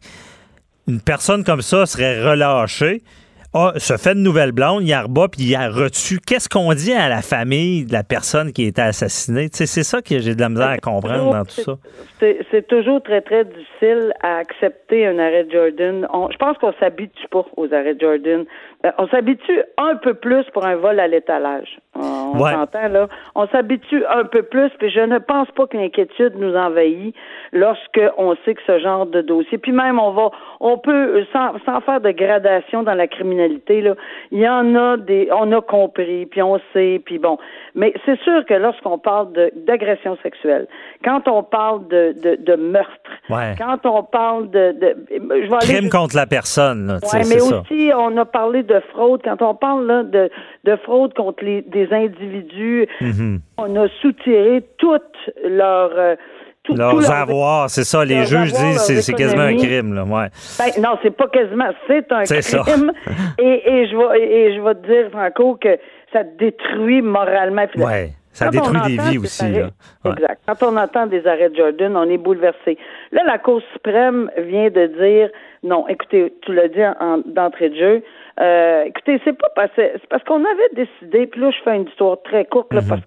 Une 0.87 1.01
personne 1.01 1.45
comme 1.45 1.63
ça 1.63 1.87
serait 1.87 2.23
relâchée. 2.23 3.03
Ah, 3.57 3.73
se 3.77 3.97
fait 3.97 4.17
de 4.17 4.19
nouvelles 4.19 4.51
blondes, 4.51 4.83
il 4.83 4.93
a 4.93 5.03
rebat, 5.03 5.29
puis 5.29 5.43
il 5.43 5.55
a 5.55 5.69
reçu. 5.69 6.19
Qu'est-ce 6.19 6.49
qu'on 6.49 6.75
dit 6.75 6.93
à 6.93 7.09
la 7.09 7.23
famille 7.23 7.85
de 7.85 7.93
la 7.93 8.03
personne 8.03 8.53
qui 8.53 8.65
a 8.65 8.69
été 8.69 8.83
assassinée? 8.83 9.49
c'est 9.53 9.67
ça 9.67 10.03
que 10.03 10.19
j'ai 10.19 10.35
de 10.35 10.41
la 10.41 10.49
misère 10.49 10.71
à 10.71 10.79
comprendre 10.79 11.33
dans 11.33 11.45
tout 11.45 11.61
ça. 11.61 11.79
C'est 12.51 12.67
toujours 12.67 13.01
très, 13.01 13.21
très 13.21 13.45
difficile 13.45 14.13
à 14.23 14.39
accepter 14.39 15.07
un 15.07 15.21
arrêt 15.21 15.47
Jordan. 15.49 16.05
je 16.33 16.37
pense 16.37 16.59
qu'on 16.59 16.73
s'habitue 16.81 17.29
pas 17.31 17.47
aux 17.57 17.73
arrêts 17.73 17.97
Jordan. 17.97 18.45
Euh, 18.85 18.91
on 18.99 19.09
s'habitue 19.09 19.63
un 19.79 19.97
peu 19.97 20.15
plus 20.15 20.45
pour 20.53 20.67
un 20.67 20.77
vol 20.77 21.01
à 21.01 21.07
l'étalage. 21.07 21.79
On 21.95 22.39
s'entend 22.39 22.89
là. 22.89 23.09
On 23.35 23.47
s'habitue 23.47 24.05
un 24.07 24.25
peu 24.25 24.43
plus, 24.43 24.71
puis 24.79 24.91
je 24.91 25.01
ne 25.01 25.19
pense 25.19 25.49
pas 25.53 25.67
que 25.67 25.77
l'inquiétude 25.77 26.35
nous 26.37 26.55
envahit 26.57 27.15
lorsque 27.53 28.01
on 28.19 28.35
sait 28.45 28.55
que 28.55 28.63
ce 28.67 28.81
genre 28.81 29.07
de 29.07 29.21
dossier. 29.21 29.59
Puis 29.59 29.73
même 29.73 29.99
on 29.99 30.11
va, 30.11 30.31
on 30.61 30.79
peut 30.79 31.25
sans, 31.33 31.53
sans 31.65 31.81
faire 31.83 32.01
de 32.01 32.11
gradation 32.11 32.83
dans 32.83 32.95
la 32.95 33.07
criminalité 33.07 33.81
là, 33.81 33.95
il 34.33 34.41
y 34.41 34.49
en 34.49 34.75
a 34.75 34.97
des, 34.97 35.29
on 35.33 35.53
a 35.53 35.61
compris, 35.61 36.27
puis 36.27 36.43
on 36.43 36.61
sait, 36.73 37.01
puis 37.05 37.19
bon. 37.19 37.39
Mais 37.75 37.93
c'est 38.07 38.19
sûr 38.21 38.45
que 38.47 38.55
lorsqu'on 38.55 38.99
parle 38.99 39.33
d'agression 39.67 40.17
sexuelle, 40.23 40.69
quand 41.05 41.27
on 41.27 41.43
parle 41.43 41.89
de, 41.89 42.15
de, 42.23 42.37
de 42.37 42.55
meurtre, 42.55 43.11
quand 43.29 43.85
on 43.85 44.05
parle 44.05 44.49
de, 44.51 44.73
de 44.73 44.97
je 45.11 45.51
vais 45.51 45.57
crime 45.61 45.91
contre 45.91 46.15
la 46.15 46.27
personne, 46.27 46.87
là, 46.87 46.99
ouais, 47.13 47.25
mais 47.29 47.41
aussi 47.41 47.91
on 47.97 48.17
a 48.17 48.25
parlé 48.25 48.63
de 48.63 48.81
fraude. 48.93 49.23
Quand 49.25 49.43
on 49.43 49.55
parle 49.55 49.87
là, 49.87 50.03
de, 50.05 50.31
de 50.65 50.77
fraude 50.77 51.15
contre 51.15 51.45
les, 51.45 51.63
des 51.63 51.93
individus, 51.93 52.87
mm-hmm. 53.01 53.41
on 53.59 53.77
a 53.77 53.89
soutiré 54.01 54.63
toutes 54.79 55.03
leurs 55.45 55.99
euh, 55.99 56.15
leurs 56.69 57.11
avoirs, 57.11 57.71
c'est 57.71 57.85
ça. 57.85 58.05
Les 58.05 58.25
juges 58.25 58.53
disent 58.53 58.81
c'est 58.81 59.13
quasiment 59.13 59.43
un 59.43 59.57
crime, 59.57 59.95
là. 59.95 60.05
Ouais. 60.05 60.29
Ben, 60.59 60.83
non, 60.83 60.99
c'est 61.03 61.15
pas 61.17 61.29
quasiment, 61.29 61.71
c'est 61.87 62.11
un 62.13 62.25
crime. 62.25 62.93
et, 63.39 63.63
et 63.69 63.89
je 63.89 63.97
vais 63.97 64.21
et 64.23 64.57
je 64.57 64.61
vais 64.61 64.75
te 64.75 64.87
dire, 64.87 65.11
Franco, 65.11 65.59
que 65.61 65.79
ça 66.13 66.23
détruit 66.23 67.03
moralement. 67.03 67.67
Ouais. 67.77 68.11
Ça 68.33 68.49
détruit 68.49 68.81
des 68.87 69.03
vies 69.03 69.19
aussi. 69.19 69.49
là. 69.53 69.69
Exact. 70.05 70.41
Quand 70.47 70.73
on 70.73 70.77
entend 70.77 71.07
des 71.07 71.25
arrêts 71.25 71.51
de 71.51 71.57
Jordan, 71.57 71.97
on 71.97 72.11
est 72.11 72.19
bouleversé. 72.19 72.77
Là, 73.13 73.23
la 73.25 73.39
Cour 73.39 73.63
suprême 73.73 74.29
vient 74.37 74.71
de 74.71 74.87
dire 74.87 75.31
non, 75.63 75.87
écoutez, 75.89 76.35
tu 76.43 76.53
l'as 76.53 76.69
dit 76.69 76.81
d'entrée 77.27 77.71
de 77.71 77.77
jeu, 77.77 78.03
euh, 78.41 78.85
écoutez, 78.85 79.21
c'est 79.25 79.33
pas 79.33 79.49
parce 79.55 79.71
c'est 79.77 80.07
parce 80.11 80.25
qu'on 80.25 80.45
avait 80.45 80.69
décidé, 80.75 81.27
puis 81.27 81.41
là 81.41 81.51
je 81.51 81.63
fais 81.63 81.77
une 81.77 81.89
histoire 81.89 82.21
très 82.23 82.45
courte 82.45 82.73
là, 82.73 82.81
mhm. 82.81 82.89
parce 82.89 83.01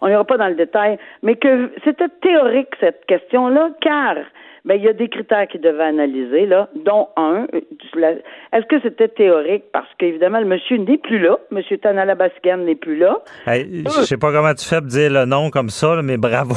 qu'on 0.00 0.08
n'ira 0.08 0.24
pas 0.24 0.36
dans 0.36 0.48
le 0.48 0.54
détail, 0.54 0.98
mais 1.22 1.36
que 1.36 1.70
c'était 1.84 2.08
théorique 2.22 2.68
cette 2.80 3.04
question-là, 3.06 3.70
car 3.80 4.16
ben 4.64 4.74
il 4.74 4.82
y 4.84 4.88
a 4.88 4.92
des 4.92 5.08
critères 5.08 5.46
qu'il 5.46 5.60
devait 5.62 5.84
analyser 5.84 6.44
là, 6.44 6.68
dont 6.84 7.08
un. 7.16 7.46
euh, 7.54 8.14
Est-ce 8.52 8.66
que 8.66 8.78
c'était 8.82 9.08
théorique? 9.08 9.64
Parce 9.72 9.86
qu'évidemment 9.98 10.40
le 10.40 10.46
monsieur 10.46 10.76
n'est 10.76 10.98
plus 10.98 11.18
là, 11.20 11.38
monsieur 11.50 11.78
Tanala 11.78 12.14
Bassigan 12.16 12.58
n'est 12.58 12.74
plus 12.74 12.98
là. 12.98 13.18
Hey, 13.46 13.84
je 13.86 14.02
sais 14.02 14.18
pas 14.18 14.30
comment 14.30 14.52
tu 14.52 14.66
fais 14.66 14.78
pour 14.80 14.88
dire 14.88 15.10
le 15.10 15.24
nom 15.24 15.48
comme 15.50 15.70
ça, 15.70 15.94
là, 15.96 16.02
mais 16.02 16.18
bravo. 16.18 16.54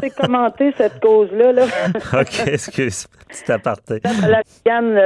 C'est 0.00 0.14
commenté 0.16 0.72
cette 0.78 0.98
cause-là. 1.00 1.52
Là. 1.52 1.64
OK, 2.20 2.46
excuse. 2.46 3.06
Petit 3.28 3.52
aparté. 3.52 3.98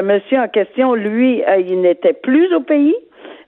Monsieur 0.05 0.39
en 0.39 0.49
question, 0.49 0.95
lui, 0.95 1.43
euh, 1.45 1.59
il 1.59 1.81
n'était 1.81 2.13
plus 2.13 2.55
au 2.55 2.61
pays. 2.61 2.95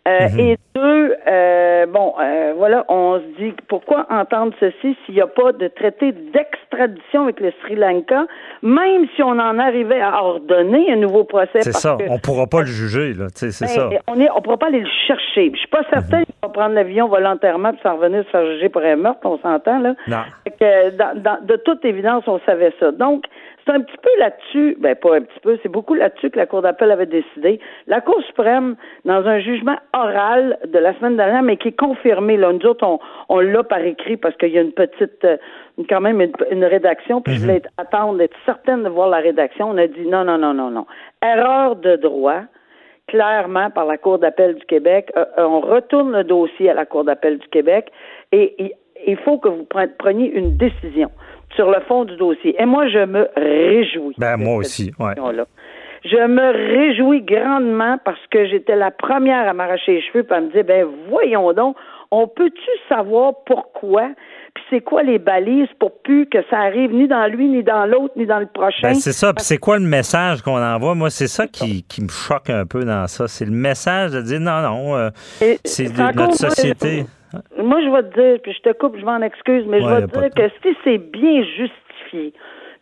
Euh, 0.08 0.28
Mhm. 0.32 0.40
Et 0.40 0.56
deux, 0.74 1.14
euh, 1.28 1.86
bon, 1.86 2.14
euh, 2.20 2.54
voilà, 2.56 2.84
on 2.88 3.18
se 3.20 3.42
dit 3.42 3.52
pourquoi 3.68 4.06
entendre 4.10 4.52
ceci 4.60 4.96
s'il 5.04 5.14
n'y 5.14 5.20
a 5.20 5.26
pas 5.26 5.52
de 5.52 5.68
traité 5.68 6.12
d'extradition 6.12 7.24
avec 7.24 7.40
le 7.40 7.52
Sri 7.62 7.74
Lanka, 7.76 8.26
même 8.62 9.06
si 9.14 9.22
on 9.22 9.30
en 9.38 9.58
arrivait 9.58 10.00
à 10.00 10.22
ordonner 10.22 10.92
un 10.92 10.96
nouveau 10.96 11.24
procès. 11.24 11.60
C'est 11.60 11.72
ça. 11.72 11.96
que- 11.98 12.04
On 12.10 12.18
pourra 12.18 12.46
pas 12.46 12.60
le 12.60 12.66
juger, 12.66 13.12
là. 13.14 13.26
C'est 13.34 13.50
ça. 13.50 13.88
ben, 13.88 13.98
On 14.08 14.18
est, 14.20 14.28
on 14.34 14.40
pourra 14.40 14.56
pas 14.56 14.66
aller 14.68 14.80
le 14.80 14.88
chercher. 15.06 15.50
Je 15.52 15.58
suis 15.58 15.68
pas 15.68 15.82
certaine 15.92 16.24
qu'il 16.24 16.34
va 16.42 16.48
prendre 16.48 16.74
l'avion 16.74 17.08
volontairement 17.08 17.72
puis 17.72 17.80
s'en 17.82 17.96
revenir 17.96 18.24
se 18.24 18.30
faire 18.30 18.46
juger 18.46 18.68
pour 18.68 18.82
un 18.82 18.96
meurtre, 18.96 19.20
on 19.24 19.38
s'entend 19.38 19.78
là. 19.80 19.94
Non. 20.06 20.18
Fait 20.44 20.50
que, 20.58 20.90
dans- 20.96 21.20
dans- 21.20 21.44
de 21.44 21.56
toute 21.56 21.84
évidence, 21.84 22.24
on 22.26 22.40
savait 22.46 22.72
ça. 22.80 22.92
Donc, 22.92 23.24
c'est 23.68 23.74
un 23.74 23.80
petit 23.82 23.96
peu 24.02 24.10
là-dessus, 24.18 24.76
ben 24.80 24.94
pas 24.94 25.16
un 25.16 25.20
petit 25.20 25.40
peu, 25.40 25.58
c'est 25.62 25.68
beaucoup 25.68 25.94
là-dessus 25.94 26.30
que 26.30 26.38
la 26.38 26.46
Cour 26.46 26.62
d'appel 26.62 26.90
avait 26.90 27.06
décidé. 27.06 27.60
La 27.86 28.00
Cour 28.00 28.20
suprême, 28.26 28.76
dans 29.04 29.26
un 29.26 29.40
jugement 29.40 29.76
oral 29.92 30.58
de 30.66 30.78
la 30.78 30.94
semaine 30.94 31.16
dernière, 31.16 31.42
mais 31.42 31.58
qui 31.58 31.68
est 31.68 31.78
confirmé, 31.78 32.38
là, 32.38 32.50
nous 32.50 32.66
autres, 32.66 32.98
on, 33.28 33.40
l'a 33.40 33.62
par 33.62 33.80
écrit 33.80 34.16
parce 34.16 34.34
qu'il 34.36 34.50
y 34.50 34.58
a 34.58 34.62
une 34.62 34.72
petite, 34.72 35.22
euh, 35.24 35.36
quand 35.88 36.00
même 36.00 36.20
une, 36.22 36.32
une 36.50 36.64
rédaction, 36.64 37.20
puis 37.20 37.34
je 37.34 37.40
voulais 37.40 37.62
attendre, 37.76 38.20
être 38.22 38.36
certaine 38.46 38.84
de 38.84 38.88
voir 38.88 39.10
la 39.10 39.18
rédaction. 39.18 39.68
On 39.68 39.76
a 39.76 39.86
dit 39.86 40.06
non, 40.06 40.24
non, 40.24 40.38
non, 40.38 40.54
non, 40.54 40.70
non. 40.70 40.86
Erreur 41.22 41.76
de 41.76 41.96
droit 41.96 42.42
clairement 43.06 43.70
par 43.70 43.86
la 43.86 43.98
Cour 43.98 44.18
d'appel 44.18 44.54
du 44.54 44.64
Québec. 44.66 45.10
Euh, 45.16 45.24
euh, 45.38 45.44
on 45.44 45.60
retourne 45.60 46.12
le 46.12 46.24
dossier 46.24 46.70
à 46.70 46.74
la 46.74 46.86
Cour 46.86 47.04
d'appel 47.04 47.38
du 47.38 47.48
Québec 47.48 47.90
et 48.32 48.74
il, 49.06 49.16
faut 49.16 49.38
que 49.38 49.48
vous 49.48 49.64
pre- 49.64 49.96
preniez 49.98 50.30
une 50.30 50.56
décision 50.56 51.10
sur 51.54 51.70
le 51.70 51.80
fond 51.88 52.04
du 52.04 52.16
dossier. 52.16 52.54
Et 52.60 52.66
moi, 52.66 52.88
je 52.88 53.04
me 53.04 53.28
réjouis. 53.36 54.14
Ben, 54.18 54.36
moi 54.36 54.56
aussi, 54.56 54.92
ouais. 54.98 55.14
Je 56.04 56.26
me 56.26 56.52
réjouis 56.52 57.22
grandement 57.22 57.98
parce 58.04 58.24
que 58.30 58.46
j'étais 58.46 58.76
la 58.76 58.92
première 58.92 59.48
à 59.48 59.52
m'arracher 59.52 59.94
les 59.94 60.02
cheveux 60.02 60.24
et 60.28 60.32
à 60.32 60.40
me 60.40 60.50
dire, 60.52 60.64
ben 60.64 60.86
voyons 61.08 61.52
donc, 61.52 61.76
on 62.10 62.28
peut-tu 62.28 62.70
savoir 62.88 63.32
pourquoi, 63.44 64.10
puis 64.54 64.64
c'est 64.70 64.80
quoi 64.80 65.02
les 65.02 65.18
balises 65.18 65.68
pour 65.78 66.00
plus 66.02 66.26
que 66.26 66.38
ça 66.48 66.58
arrive 66.58 66.94
ni 66.94 67.08
dans 67.08 67.26
lui, 67.26 67.48
ni 67.48 67.62
dans 67.62 67.84
l'autre, 67.84 68.14
ni 68.16 68.26
dans 68.26 68.38
le 68.38 68.46
prochain? 68.46 68.90
Ben, 68.90 68.94
c'est 68.94 69.12
ça. 69.12 69.34
Puis 69.34 69.44
c'est 69.44 69.58
quoi 69.58 69.78
le 69.78 69.84
message 69.84 70.40
qu'on 70.42 70.62
envoie? 70.62 70.94
Moi, 70.94 71.10
c'est 71.10 71.26
ça 71.26 71.46
qui, 71.48 71.82
qui 71.82 72.02
me 72.02 72.08
choque 72.08 72.48
un 72.48 72.64
peu 72.64 72.84
dans 72.84 73.06
ça. 73.08 73.26
C'est 73.26 73.44
le 73.44 73.50
message 73.50 74.12
de 74.12 74.22
dire 74.22 74.40
non, 74.40 74.62
non, 74.62 74.96
euh, 74.96 75.10
c'est 75.64 75.92
de 75.92 76.16
notre 76.16 76.34
société. 76.34 76.98
Moi, 76.98 77.06
je 77.56 77.90
vais 77.90 78.02
te 78.10 78.20
dire, 78.20 78.40
puis 78.42 78.52
je 78.52 78.60
te 78.62 78.72
coupe, 78.72 78.96
je 78.98 79.04
m'en 79.04 79.20
excuse, 79.22 79.64
mais 79.66 79.78
Ouais, 79.80 79.88
je 79.88 79.94
vais 79.94 80.06
te 80.06 80.12
dire 80.20 80.30
que 80.34 80.48
si 80.62 80.76
c'est 80.84 80.98
bien 80.98 81.42
justifié, 81.42 82.32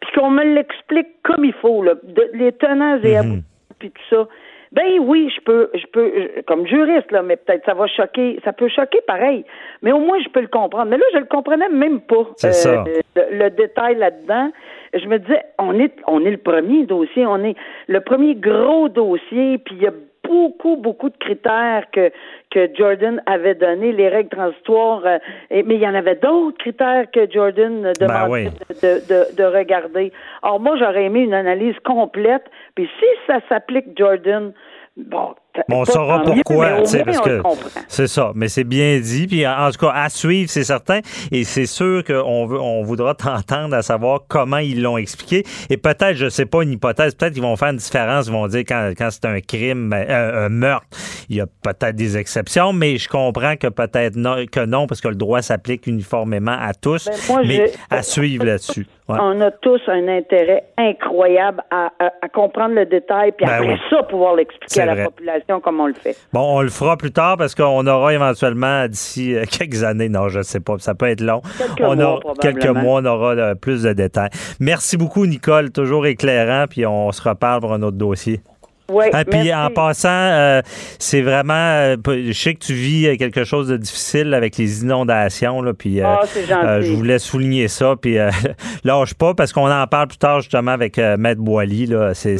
puis 0.00 0.12
qu'on 0.14 0.30
me 0.30 0.44
l'explique 0.54 1.08
comme 1.22 1.44
il 1.44 1.52
faut, 1.54 1.82
là, 1.82 1.94
de- 2.02 2.30
les 2.34 2.52
tenants 2.52 2.96
et 3.02 3.16
aboutissants, 3.16 3.42
puis 3.78 3.90
tout 3.90 4.02
ça, 4.16 4.28
ben 4.72 4.98
oui, 5.00 5.32
je 5.34 5.40
peux, 5.42 5.70
je 5.74 5.86
peux, 5.86 6.12
je- 6.16 6.40
comme 6.42 6.66
juriste, 6.66 7.10
là, 7.12 7.22
mais 7.22 7.36
peut-être 7.36 7.64
ça 7.64 7.72
va 7.74 7.86
choquer, 7.86 8.38
ça 8.44 8.52
peut 8.52 8.68
choquer 8.68 9.00
pareil, 9.06 9.44
mais 9.82 9.92
au 9.92 10.00
moins 10.00 10.18
je 10.22 10.28
peux 10.28 10.40
le 10.40 10.48
comprendre. 10.48 10.90
Mais 10.90 10.98
là, 10.98 11.04
je 11.14 11.18
le 11.18 11.24
comprenais 11.24 11.68
même 11.68 12.00
pas. 12.00 12.16
euh, 12.16 12.24
C'est 12.36 12.52
ça. 12.52 12.84
Le, 13.16 13.38
le 13.38 13.50
détail 13.50 13.94
là-dedans. 13.96 14.50
Je 14.92 15.06
me 15.06 15.18
disais, 15.18 15.42
on 15.58 15.78
est, 15.78 15.92
on 16.06 16.24
est 16.24 16.30
le 16.30 16.36
premier 16.38 16.84
dossier, 16.84 17.26
on 17.26 17.42
est 17.44 17.54
le 17.86 18.00
premier 18.00 18.34
gros 18.34 18.88
dossier, 18.88 19.58
puis 19.58 19.76
il 19.76 19.82
y 19.82 19.86
a 19.86 19.92
beaucoup, 20.26 20.76
beaucoup 20.76 21.08
de 21.10 21.16
critères 21.16 21.84
que, 21.92 22.10
que 22.50 22.68
Jordan 22.74 23.22
avait 23.26 23.54
donné, 23.54 23.92
les 23.92 24.08
règles 24.08 24.30
transitoires, 24.30 25.02
euh, 25.06 25.18
et- 25.50 25.62
mais 25.62 25.74
il 25.76 25.80
y 25.80 25.88
en 25.88 25.94
avait 25.94 26.16
d'autres 26.16 26.58
critères 26.58 27.06
que 27.10 27.30
Jordan 27.30 27.86
euh, 27.86 27.92
demandait 28.00 28.30
oui. 28.30 28.44
de, 28.82 28.92
de, 29.08 29.36
de 29.36 29.44
regarder. 29.58 30.12
Alors 30.42 30.60
moi, 30.60 30.76
j'aurais 30.78 31.04
aimé 31.04 31.20
une 31.20 31.34
analyse 31.34 31.78
complète, 31.84 32.44
puis 32.74 32.88
si 32.98 33.06
ça 33.26 33.40
s'applique 33.48 33.86
Jordan, 33.96 34.52
bon, 34.96 35.34
Bon, 35.68 35.80
on 35.80 35.84
saura 35.84 36.22
pourquoi, 36.22 36.80
tu 36.82 36.86
sais, 36.86 37.04
parce 37.04 37.20
que 37.20 37.40
c'est 37.88 38.06
ça. 38.06 38.32
Mais 38.34 38.48
c'est 38.48 38.64
bien 38.64 38.98
dit. 39.00 39.26
Puis 39.26 39.46
en 39.46 39.66
en 39.66 39.70
tout 39.70 39.78
cas, 39.86 39.92
à 39.94 40.08
suivre, 40.08 40.48
c'est 40.50 40.64
certain. 40.64 41.00
Et 41.32 41.44
c'est 41.44 41.66
sûr 41.66 42.04
qu'on 42.04 42.46
veut, 42.46 42.60
on 42.60 42.82
voudra 42.82 43.14
t'entendre 43.16 43.74
à 43.74 43.82
savoir 43.82 44.20
comment 44.28 44.58
ils 44.58 44.82
l'ont 44.82 44.96
expliqué. 44.98 45.44
Et 45.70 45.76
peut-être, 45.76 46.14
je 46.14 46.28
sais 46.28 46.46
pas, 46.46 46.62
une 46.62 46.72
hypothèse, 46.72 47.14
peut-être 47.14 47.32
qu'ils 47.34 47.42
vont 47.42 47.56
faire 47.56 47.68
une 47.70 47.76
différence. 47.76 48.26
Ils 48.26 48.32
vont 48.32 48.46
dire 48.46 48.60
quand, 48.66 48.92
quand 48.96 49.08
c'est 49.10 49.24
un 49.24 49.40
crime, 49.40 49.90
ben, 49.90 50.06
un, 50.10 50.48
meurtre, 50.48 50.86
il 51.28 51.36
y 51.36 51.40
a 51.40 51.46
peut-être 51.46 51.96
des 51.96 52.16
exceptions, 52.16 52.72
mais 52.72 52.96
je 52.98 53.08
comprends 53.08 53.56
que 53.56 53.66
peut-être 53.68 54.16
non, 54.16 54.44
que 54.50 54.64
non, 54.64 54.86
parce 54.86 55.00
que 55.00 55.08
le 55.08 55.14
droit 55.16 55.42
s'applique 55.42 55.86
uniformément 55.86 56.56
à 56.58 56.72
tous. 56.74 57.06
Ben, 57.06 57.14
moi, 57.28 57.40
mais 57.46 57.72
à 57.90 58.02
suivre 58.02 58.44
là-dessus. 58.44 58.86
Ouais. 59.08 59.18
On 59.20 59.40
a 59.40 59.52
tous 59.52 59.80
un 59.86 60.08
intérêt 60.08 60.64
incroyable 60.76 61.62
à, 61.70 61.90
à- 62.00 62.12
à 62.22 62.28
comprendre 62.28 62.74
le 62.74 62.86
détail, 62.86 63.30
puis 63.36 63.46
Ben 63.46 63.52
après 63.52 63.68
oui. 63.74 63.78
ça, 63.88 64.02
pouvoir 64.02 64.34
l'expliquer 64.34 64.80
à 64.80 64.86
la 64.86 64.94
vrai. 64.94 65.04
population 65.04 65.45
comme 65.62 65.80
on 65.80 65.86
le 65.86 65.94
fait? 65.94 66.16
Bon, 66.32 66.56
on 66.58 66.60
le 66.62 66.68
fera 66.68 66.96
plus 66.96 67.12
tard 67.12 67.36
parce 67.36 67.54
qu'on 67.54 67.86
aura 67.86 68.12
éventuellement 68.12 68.86
d'ici 68.88 69.34
euh, 69.34 69.44
quelques 69.50 69.82
années, 69.84 70.08
non, 70.08 70.28
je 70.28 70.38
ne 70.38 70.42
sais 70.42 70.60
pas, 70.60 70.74
ça 70.78 70.94
peut 70.94 71.06
être 71.06 71.20
long. 71.20 71.40
Quelques 71.58 71.80
on 71.80 71.96
mois, 71.96 72.06
aura- 72.24 72.34
quelques 72.40 72.66
mois, 72.66 73.00
on 73.00 73.04
aura 73.04 73.32
euh, 73.34 73.54
plus 73.54 73.82
de 73.82 73.92
détails. 73.92 74.30
Merci 74.60 74.96
beaucoup, 74.96 75.26
Nicole, 75.26 75.70
toujours 75.70 76.06
éclairant, 76.06 76.66
puis 76.68 76.84
on 76.86 77.10
se 77.12 77.22
reparle 77.22 77.60
pour 77.60 77.72
un 77.72 77.82
autre 77.82 77.96
dossier. 77.96 78.40
Oui, 78.88 79.06
Ah, 79.12 79.24
puis 79.24 79.52
en 79.52 79.68
passant, 79.70 80.08
euh, 80.08 80.62
c'est 81.00 81.20
vraiment, 81.20 81.54
euh, 81.54 81.96
je 82.06 82.30
sais 82.32 82.54
que 82.54 82.60
tu 82.64 82.72
vis 82.72 83.16
quelque 83.18 83.42
chose 83.42 83.66
de 83.66 83.76
difficile 83.76 84.32
avec 84.32 84.56
les 84.58 84.82
inondations, 84.84 85.60
là, 85.60 85.74
puis 85.74 86.00
euh, 86.00 86.06
Ah, 86.06 86.80
je 86.80 86.92
voulais 86.92 87.18
souligner 87.18 87.66
ça, 87.66 87.94
puis 88.00 88.16
lâche 88.84 89.14
pas 89.14 89.34
parce 89.34 89.52
qu'on 89.52 89.68
en 89.68 89.86
parle 89.88 90.06
plus 90.06 90.18
tard 90.18 90.40
justement 90.40 90.70
avec 90.70 90.98
Maître 90.98 91.40
Boily, 91.40 91.86
là, 91.86 92.14
c'est 92.14 92.36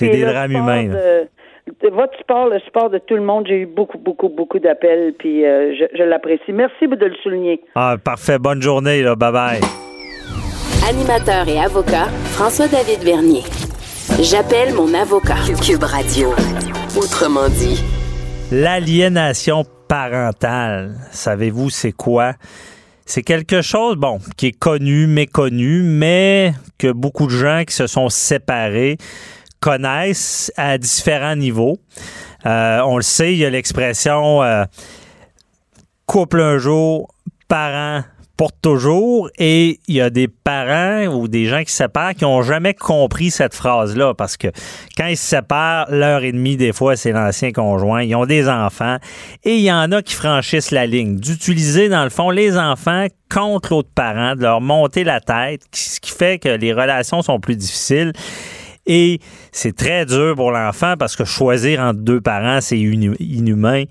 des 0.00 0.24
drames 0.24 0.52
humains. 0.52 0.84
de 0.84 1.28
votre 1.92 2.16
support, 2.18 2.48
le 2.48 2.58
support 2.60 2.90
de 2.90 2.98
tout 2.98 3.14
le 3.14 3.22
monde, 3.22 3.46
j'ai 3.46 3.60
eu 3.60 3.66
beaucoup, 3.66 3.98
beaucoup, 3.98 4.28
beaucoup 4.28 4.58
d'appels, 4.58 5.14
puis 5.18 5.44
euh, 5.44 5.74
je, 5.78 5.84
je 5.96 6.02
l'apprécie. 6.02 6.52
Merci 6.52 6.86
de 6.86 7.06
le 7.06 7.14
souligner. 7.22 7.60
Ah, 7.74 7.96
parfait, 8.02 8.38
bonne 8.38 8.62
journée, 8.62 9.02
là, 9.02 9.14
bye 9.14 9.32
bye. 9.32 9.60
Animateur 10.88 11.48
et 11.48 11.60
avocat, 11.60 12.06
François-David 12.34 13.04
Vernier. 13.04 13.42
J'appelle 14.20 14.74
mon 14.74 14.92
avocat. 14.94 15.36
Cube 15.64 15.84
Radio. 15.84 16.30
Autrement 16.96 17.48
dit. 17.48 17.82
L'aliénation 18.50 19.64
parentale, 19.88 20.94
savez-vous 21.10 21.70
c'est 21.70 21.92
quoi? 21.92 22.34
C'est 23.06 23.22
quelque 23.22 23.62
chose, 23.62 23.96
bon, 23.96 24.18
qui 24.36 24.48
est 24.48 24.58
connu, 24.58 25.06
méconnu, 25.06 25.82
mais 25.82 26.52
que 26.78 26.92
beaucoup 26.92 27.26
de 27.26 27.32
gens 27.32 27.62
qui 27.66 27.74
se 27.74 27.86
sont 27.86 28.08
séparés 28.08 28.96
connaissent 29.62 30.52
à 30.56 30.76
différents 30.76 31.36
niveaux. 31.36 31.78
Euh, 32.44 32.80
on 32.84 32.96
le 32.96 33.02
sait, 33.02 33.32
il 33.32 33.38
y 33.38 33.44
a 33.44 33.50
l'expression 33.50 34.42
euh, 34.42 34.64
couple 36.04 36.40
un 36.40 36.58
jour, 36.58 37.14
parents 37.46 38.02
pour 38.36 38.50
toujours, 38.52 39.30
et 39.38 39.78
il 39.86 39.94
y 39.94 40.00
a 40.00 40.10
des 40.10 40.26
parents 40.26 41.06
ou 41.14 41.28
des 41.28 41.44
gens 41.44 41.62
qui 41.62 41.70
se 41.70 41.76
séparent 41.76 42.14
qui 42.14 42.24
n'ont 42.24 42.42
jamais 42.42 42.74
compris 42.74 43.30
cette 43.30 43.54
phrase-là, 43.54 44.14
parce 44.14 44.36
que 44.36 44.48
quand 44.96 45.06
ils 45.06 45.16
se 45.16 45.26
séparent, 45.26 45.86
l'heure 45.90 46.24
et 46.24 46.32
demie, 46.32 46.56
des 46.56 46.72
fois, 46.72 46.96
c'est 46.96 47.12
l'ancien 47.12 47.52
conjoint, 47.52 48.02
ils 48.02 48.16
ont 48.16 48.26
des 48.26 48.48
enfants, 48.48 48.96
et 49.44 49.58
il 49.58 49.62
y 49.62 49.70
en 49.70 49.92
a 49.92 50.02
qui 50.02 50.14
franchissent 50.14 50.72
la 50.72 50.86
ligne, 50.86 51.20
d'utiliser, 51.20 51.88
dans 51.88 52.02
le 52.02 52.10
fond, 52.10 52.30
les 52.30 52.58
enfants 52.58 53.06
contre 53.30 53.74
l'autre 53.74 53.90
parent, 53.94 54.34
de 54.34 54.42
leur 54.42 54.60
monter 54.60 55.04
la 55.04 55.20
tête, 55.20 55.62
ce 55.72 56.00
qui 56.00 56.10
fait 56.10 56.40
que 56.40 56.48
les 56.48 56.72
relations 56.72 57.22
sont 57.22 57.38
plus 57.38 57.54
difficiles. 57.54 58.12
Et 58.84 59.20
c'est 59.52 59.76
très 59.76 60.04
dur 60.06 60.34
pour 60.34 60.50
l'enfant 60.50 60.94
parce 60.98 61.14
que 61.14 61.24
choisir 61.24 61.80
entre 61.80 62.00
deux 62.00 62.20
parents, 62.20 62.60
c'est 62.60 62.78
inhumain. 62.80 63.84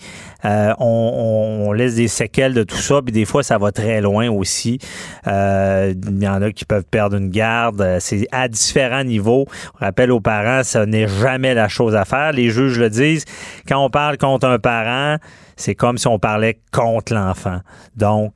Euh, 0.44 0.74
on, 0.80 0.86
on- 0.86 1.70
on 1.70 1.72
laisse 1.72 1.96
des 1.96 2.10
séquelles 2.10 2.54
de 2.54 2.64
tout 2.64 2.76
ça, 2.76 3.02
puis 3.02 3.14
des 3.14 3.24
fois, 3.24 3.42
ça 3.44 3.58
va 3.58 3.72
très 3.72 4.02
loin 4.02 4.30
aussi. 4.30 4.80
Euh, 5.28 5.94
Il 6.10 6.22
y 6.22 6.28
en 6.28 6.42
a 6.42 6.52
qui 6.52 6.66
peuvent 6.66 6.84
perdre 6.92 7.16
une 7.16 7.30
garde. 7.30 7.80
Euh, 7.82 7.98
C'est 8.02 8.28
à 8.34 8.50
différents 8.50 9.06
niveaux. 9.06 9.46
On 9.76 9.86
rappelle 9.86 10.12
aux 10.12 10.20
parents, 10.20 10.64
ce 10.64 10.80
n'est 10.80 11.08
jamais 11.08 11.54
la 11.54 11.70
chose 11.70 11.96
à 11.96 12.04
faire. 12.04 12.34
Les 12.34 12.50
juges 12.50 12.78
le 12.78 12.90
disent. 12.90 13.24
Quand 13.68 13.84
on 13.86 13.90
parle 13.90 14.18
contre 14.18 14.46
un 14.48 14.60
parent, 14.60 15.18
c'est 15.56 15.76
comme 15.76 15.98
si 15.98 16.08
on 16.08 16.20
parlait 16.20 16.60
contre 16.74 17.14
l'enfant. 17.14 17.62
Donc, 17.96 18.34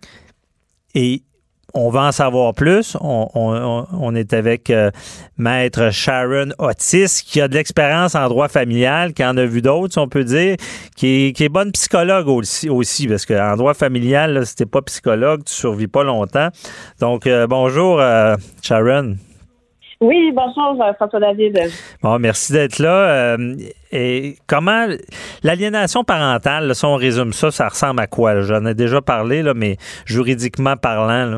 et 0.94 1.22
on 1.76 1.90
va 1.90 2.04
en 2.04 2.12
savoir 2.12 2.54
plus. 2.54 2.98
On, 3.02 3.28
on- 3.36 3.86
on 4.00 4.16
est 4.16 4.34
avec 4.34 4.70
euh, 4.70 4.90
Maître 5.38 5.92
Sharon 5.92 6.50
Otis, 6.58 7.22
qui 7.26 7.42
a 7.42 7.48
de 7.48 7.54
l'expérience 7.54 8.16
en 8.16 8.28
droit 8.30 8.48
familial, 8.48 9.14
qui 9.14 9.24
en 9.24 9.36
a 9.38 9.46
vu 9.46 9.62
d'autres, 9.62 9.94
si 9.94 10.00
on 10.00 10.08
peut 10.08 10.24
dire, 10.24 10.56
qui 10.96 11.28
est, 11.28 11.34
qui 11.34 11.44
est 11.44 11.50
bonne 11.50 11.72
psychologue 11.74 12.28
aussi, 12.28 12.70
aussi 12.70 13.08
parce 13.08 13.26
qu'en 13.26 13.56
droit 13.58 13.74
familial, 13.74 14.34
là, 14.34 14.46
si 14.46 14.56
t'es 14.56 14.66
pas 14.66 14.82
psychologue, 14.82 15.44
tu 15.46 15.54
survis 15.54 15.88
pas 15.88 16.04
longtemps. 16.04 16.48
Donc, 17.00 17.28
euh, 17.28 17.46
bonjour, 17.48 18.00
euh, 18.00 18.36
Sharon. 18.62 19.16
Oui, 20.02 20.32
bonjour 20.36 20.84
euh, 20.84 20.92
François 20.94 21.20
David. 21.22 21.58
Bon, 22.02 22.20
merci 22.20 22.52
d'être 22.52 22.80
là. 22.80 23.38
Et 23.94 24.36
comment 24.46 24.88
l'aliénation 25.42 26.04
parentale, 26.04 26.76
si 26.76 26.84
on 26.84 26.96
résume 26.98 27.32
ça, 27.32 27.50
ça 27.50 27.70
ressemble 27.70 28.02
à 28.02 28.08
quoi? 28.08 28.42
J'en 28.42 28.66
ai 28.66 28.74
déjà 28.74 29.02
parlé, 29.02 29.42
là, 29.42 29.54
mais 29.54 29.78
juridiquement 30.06 30.76
parlant. 30.76 31.32
Là. 31.32 31.38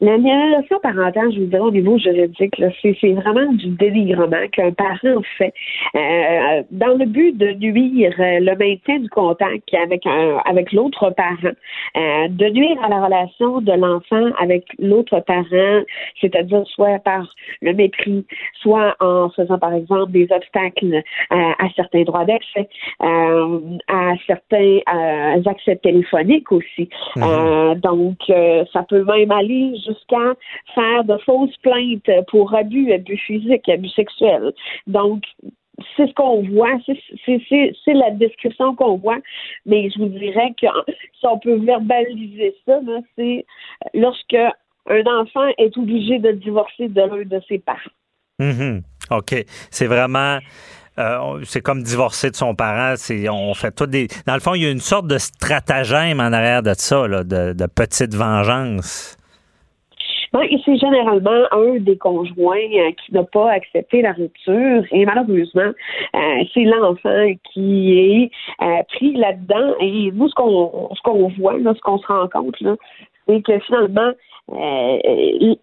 L'aliénation 0.00 0.78
parentale, 0.80 1.32
je 1.32 1.40
vous 1.40 1.46
dirais, 1.46 1.60
au 1.60 1.72
niveau 1.72 1.98
juridique, 1.98 2.54
c'est 2.82 3.12
vraiment 3.14 3.52
du 3.52 3.66
dénigrement 3.70 4.46
qu'un 4.52 4.70
parent 4.70 5.20
fait 5.36 5.52
euh, 5.96 6.62
dans 6.70 6.96
le 6.96 7.04
but 7.04 7.36
de 7.36 7.48
nuire 7.54 8.14
euh, 8.20 8.38
le 8.38 8.56
maintien 8.56 9.00
du 9.00 9.08
contact 9.08 9.74
avec 9.74 10.06
un, 10.06 10.36
avec 10.44 10.72
l'autre 10.72 11.10
parent, 11.10 11.54
euh, 11.96 12.28
de 12.28 12.48
nuire 12.50 12.76
à 12.84 12.88
la 12.88 13.04
relation 13.04 13.60
de 13.60 13.72
l'enfant 13.72 14.30
avec 14.40 14.66
l'autre 14.78 15.18
parent, 15.26 15.82
c'est-à-dire 16.20 16.62
soit 16.68 17.00
par 17.00 17.26
le 17.60 17.72
mépris, 17.72 18.24
soit 18.62 18.94
en 19.00 19.30
faisant 19.30 19.58
par 19.58 19.74
exemple 19.74 20.12
des 20.12 20.28
obstacles 20.30 21.02
à 21.30 21.68
certains 21.74 22.02
droits 22.02 22.24
d'accès, 22.24 22.68
à 23.00 24.14
certains 24.26 24.78
accès 25.44 25.76
téléphoniques 25.76 26.52
aussi. 26.52 26.88
Mm-hmm. 27.16 27.80
donc, 27.80 28.18
ça 28.72 28.84
peut 28.88 29.04
même 29.04 29.32
aller 29.32 29.72
jusqu'à 29.88 30.34
faire 30.74 31.04
de 31.04 31.16
fausses 31.18 31.56
plaintes 31.62 32.10
pour 32.28 32.54
abus, 32.54 32.92
abus 32.92 33.18
physiques, 33.18 33.68
abus 33.68 33.90
sexuels. 33.90 34.52
Donc, 34.86 35.24
c'est 35.96 36.08
ce 36.08 36.14
qu'on 36.14 36.42
voit, 36.42 36.76
c'est 37.24 37.94
la 37.94 38.10
description 38.12 38.74
qu'on 38.74 38.96
voit, 38.96 39.18
mais 39.66 39.88
je 39.90 39.98
vous 39.98 40.08
dirais 40.08 40.52
que 40.60 40.66
si 41.18 41.26
on 41.26 41.38
peut 41.38 41.56
verbaliser 41.56 42.54
ça, 42.66 42.80
c'est 43.16 43.46
lorsque 43.94 44.36
un 44.88 45.02
enfant 45.06 45.48
est 45.58 45.76
obligé 45.76 46.18
de 46.18 46.32
divorcer 46.32 46.88
de 46.88 47.00
l'un 47.00 47.24
de 47.24 47.40
ses 47.48 47.58
parents. 47.58 47.78
Mm-hmm. 48.40 48.82
OK. 49.10 49.44
C'est 49.70 49.86
vraiment. 49.86 50.38
Euh, 50.98 51.40
c'est 51.44 51.60
comme 51.60 51.82
divorcer 51.82 52.30
de 52.30 52.36
son 52.36 52.54
parent. 52.56 52.94
C'est, 52.96 53.28
on 53.28 53.54
fait 53.54 53.70
tout 53.70 53.86
des. 53.86 54.08
Dans 54.26 54.34
le 54.34 54.40
fond, 54.40 54.54
il 54.54 54.62
y 54.62 54.66
a 54.66 54.70
une 54.70 54.80
sorte 54.80 55.06
de 55.06 55.18
stratagème 55.18 56.18
en 56.20 56.32
arrière 56.32 56.62
de 56.62 56.74
ça, 56.74 57.06
de, 57.06 57.52
de 57.52 57.66
petite 57.66 58.14
vengeance. 58.14 59.17
Ben, 60.38 60.46
c'est 60.64 60.76
généralement 60.76 61.46
un 61.50 61.80
des 61.80 61.96
conjoints 61.96 62.56
euh, 62.58 62.92
qui 62.92 63.12
n'a 63.12 63.24
pas 63.24 63.50
accepté 63.50 64.02
la 64.02 64.12
rupture 64.12 64.84
et 64.92 65.04
malheureusement, 65.04 65.72
euh, 66.14 66.44
c'est 66.54 66.62
l'enfant 66.62 67.26
qui 67.52 67.98
est 67.98 68.30
euh, 68.62 68.82
pris 68.94 69.14
là-dedans. 69.14 69.74
Et 69.80 70.12
nous, 70.12 70.28
ce 70.28 70.34
qu'on 70.34 70.90
ce 70.94 71.02
qu'on 71.02 71.28
voit, 71.30 71.54
ce 71.54 71.80
qu'on 71.80 71.98
se 71.98 72.06
rend 72.06 72.28
compte, 72.28 72.60
là, 72.60 72.76
c'est 73.26 73.42
que 73.42 73.58
finalement, 73.60 74.12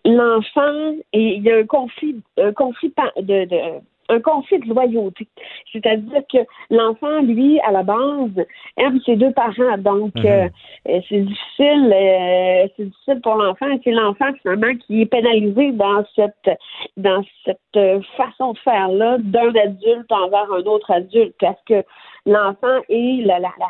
l'enfant, 0.03 0.95
il 1.13 1.41
y 1.41 1.51
a 1.51 1.57
un 1.59 1.65
conflit, 1.65 2.17
un 2.37 2.51
conflit 2.51 2.93
de 3.17 3.79
un 4.09 4.19
conflit 4.19 4.59
de 4.59 4.67
loyauté. 4.69 5.27
C'est-à-dire 5.71 6.21
que 6.31 6.39
l'enfant, 6.69 7.21
lui, 7.21 7.59
à 7.61 7.71
la 7.71 7.83
base, 7.83 8.45
aime 8.77 8.99
ses 9.05 9.15
deux 9.15 9.31
parents. 9.31 9.77
Donc, 9.77 10.15
mhm. 10.15 10.25
euh, 10.25 10.49
euh, 10.89 10.99
c'est 11.09 11.21
difficile, 11.21 11.93
euh, 11.93 12.67
c'est 12.75 12.85
difficile 12.85 13.21
pour 13.21 13.35
l'enfant. 13.35 13.65
C'est 13.83 13.91
l'enfant, 13.91 14.31
finalement, 14.41 14.73
qui 14.85 15.01
est 15.01 15.05
pénalisé 15.05 15.71
dans 15.71 16.03
cette, 16.15 16.59
dans 16.97 17.23
cette 17.45 17.99
façon 18.17 18.53
de 18.53 18.59
faire-là 18.59 19.17
d'un 19.19 19.53
adulte 19.55 20.11
envers 20.11 20.51
un 20.51 20.63
autre 20.63 20.91
adulte. 20.91 21.35
Parce 21.39 21.61
que 21.67 21.83
l'enfant 22.25 22.81
est 22.89 23.25
la, 23.25 23.39
la, 23.39 23.51
la 23.59 23.67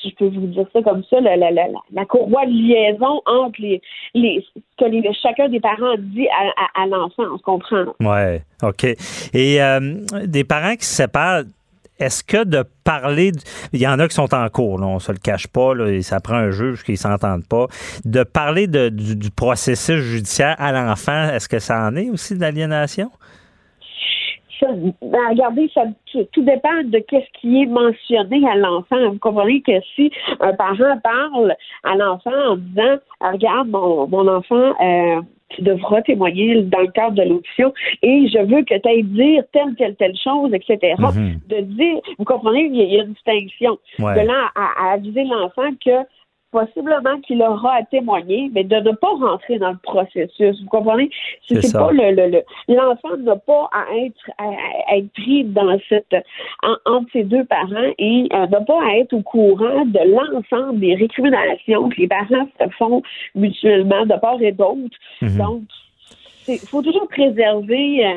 si 0.00 0.10
je 0.10 0.14
peux 0.16 0.28
vous 0.28 0.46
dire 0.46 0.66
ça 0.72 0.82
comme 0.82 1.02
ça, 1.10 1.20
la, 1.20 1.36
la, 1.36 1.50
la, 1.50 1.66
la 1.92 2.04
courroie 2.04 2.46
de 2.46 2.52
liaison 2.52 3.20
entre 3.26 3.60
les, 3.60 3.80
les 4.14 4.44
que 4.78 4.84
chacun 5.22 5.48
des 5.48 5.60
parents 5.60 5.94
dit 5.98 6.28
à, 6.28 6.82
à, 6.82 6.86
l'enfant, 6.86 7.24
on 7.32 7.38
se 7.38 7.42
comprend. 7.42 7.84
Ouais, 8.00 8.42
OK. 8.62 8.84
Et 8.84 9.62
euh, 9.62 9.94
des 10.26 10.44
parents 10.44 10.74
qui 10.76 10.86
se 10.86 10.94
séparent, 10.94 11.42
est-ce 11.98 12.24
que 12.24 12.44
de 12.44 12.64
parler, 12.82 13.32
il 13.72 13.80
y 13.80 13.86
en 13.86 13.98
a 13.98 14.08
qui 14.08 14.14
sont 14.14 14.34
en 14.34 14.48
cours, 14.48 14.78
là, 14.78 14.86
on 14.86 14.98
se 14.98 15.12
le 15.12 15.18
cache 15.18 15.46
pas, 15.46 15.74
là, 15.74 16.00
ça 16.02 16.18
prend 16.20 16.36
un 16.36 16.50
juge 16.50 16.82
qui 16.82 16.96
s'entendent 16.96 17.46
pas, 17.46 17.66
de 18.06 18.22
parler 18.22 18.66
de, 18.66 18.88
du, 18.88 19.16
du, 19.16 19.30
processus 19.30 20.00
judiciaire 20.00 20.56
à 20.58 20.72
l'enfant, 20.72 21.28
est-ce 21.28 21.48
que 21.48 21.58
ça 21.58 21.86
en 21.86 21.94
est 21.96 22.08
aussi 22.08 22.34
de 22.34 22.40
l'aliénation? 22.40 23.10
Ben, 24.60 25.28
regardez, 25.30 25.70
ça, 25.74 25.84
tout 26.12 26.42
dépend 26.42 26.82
de 26.84 26.98
qu'est-ce 26.98 27.40
qui 27.40 27.62
est 27.62 27.66
mentionné 27.66 28.46
à 28.48 28.56
l'enfant. 28.56 29.10
Vous 29.10 29.18
comprenez 29.18 29.62
que 29.62 29.72
si 29.94 30.10
un 30.40 30.52
parent 30.54 30.98
parle 31.02 31.54
à 31.84 31.96
l'enfant 31.96 32.50
en 32.50 32.56
disant, 32.56 32.96
ah, 33.20 33.32
regarde, 33.32 33.68
mon, 33.68 34.06
mon 34.06 34.28
enfant, 34.28 34.74
euh, 34.80 35.20
tu 35.50 35.62
devras 35.62 36.02
témoigner 36.02 36.62
dans 36.62 36.80
le 36.80 36.88
cadre 36.88 37.16
de 37.16 37.22
l'audition 37.22 37.72
et 38.02 38.28
je 38.28 38.38
veux 38.38 38.62
que 38.62 38.78
tu 38.78 38.88
ailles 38.88 39.02
dire 39.02 39.42
telle, 39.52 39.74
telle, 39.76 39.96
telle 39.96 40.16
chose, 40.16 40.52
etc. 40.54 40.94
Mm-hmm. 40.98 41.48
De 41.48 41.60
dire, 41.62 41.96
vous 42.18 42.24
comprenez, 42.24 42.66
il 42.66 42.76
y 42.76 43.00
a 43.00 43.02
une 43.02 43.12
distinction. 43.12 43.78
De 43.98 44.04
là 44.04 44.50
à 44.54 44.92
aviser 44.92 45.24
l'enfant 45.24 45.70
que 45.84 45.90
possiblement 46.50 47.20
qu'il 47.20 47.42
aura 47.42 47.76
à 47.76 47.82
témoigner, 47.84 48.50
mais 48.52 48.64
de 48.64 48.76
ne 48.76 48.92
pas 48.92 49.14
rentrer 49.20 49.58
dans 49.58 49.70
le 49.70 49.78
processus. 49.82 50.60
Vous 50.62 50.68
comprenez? 50.68 51.10
C'est 51.48 51.72
pas 51.72 51.92
le, 51.92 52.14
le, 52.14 52.42
l'enfant 52.68 53.16
n'a 53.18 53.36
pas 53.36 53.70
à 53.72 53.86
être 53.96 54.30
à, 54.38 54.96
être 54.96 55.12
pris 55.12 55.44
dans 55.44 55.78
cette 55.88 56.14
entre 56.86 57.06
ses 57.12 57.24
deux 57.24 57.44
parents 57.44 57.92
et 57.98 58.28
euh, 58.32 58.46
n'a 58.46 58.60
pas 58.60 58.82
à 58.82 58.96
être 58.96 59.12
au 59.12 59.22
courant 59.22 59.84
de 59.84 60.00
l'ensemble 60.14 60.80
des 60.80 60.94
récriminations 60.94 61.88
que 61.88 62.00
les 62.00 62.08
parents 62.08 62.48
se 62.60 62.68
font 62.78 63.02
mutuellement 63.34 64.06
de 64.06 64.18
part 64.20 64.40
et 64.42 64.52
d'autre. 64.52 64.96
Mm-hmm. 65.22 65.36
Donc 65.36 65.62
il 66.48 66.58
faut 66.58 66.82
toujours 66.82 67.06
préserver 67.08 68.04
euh, 68.04 68.12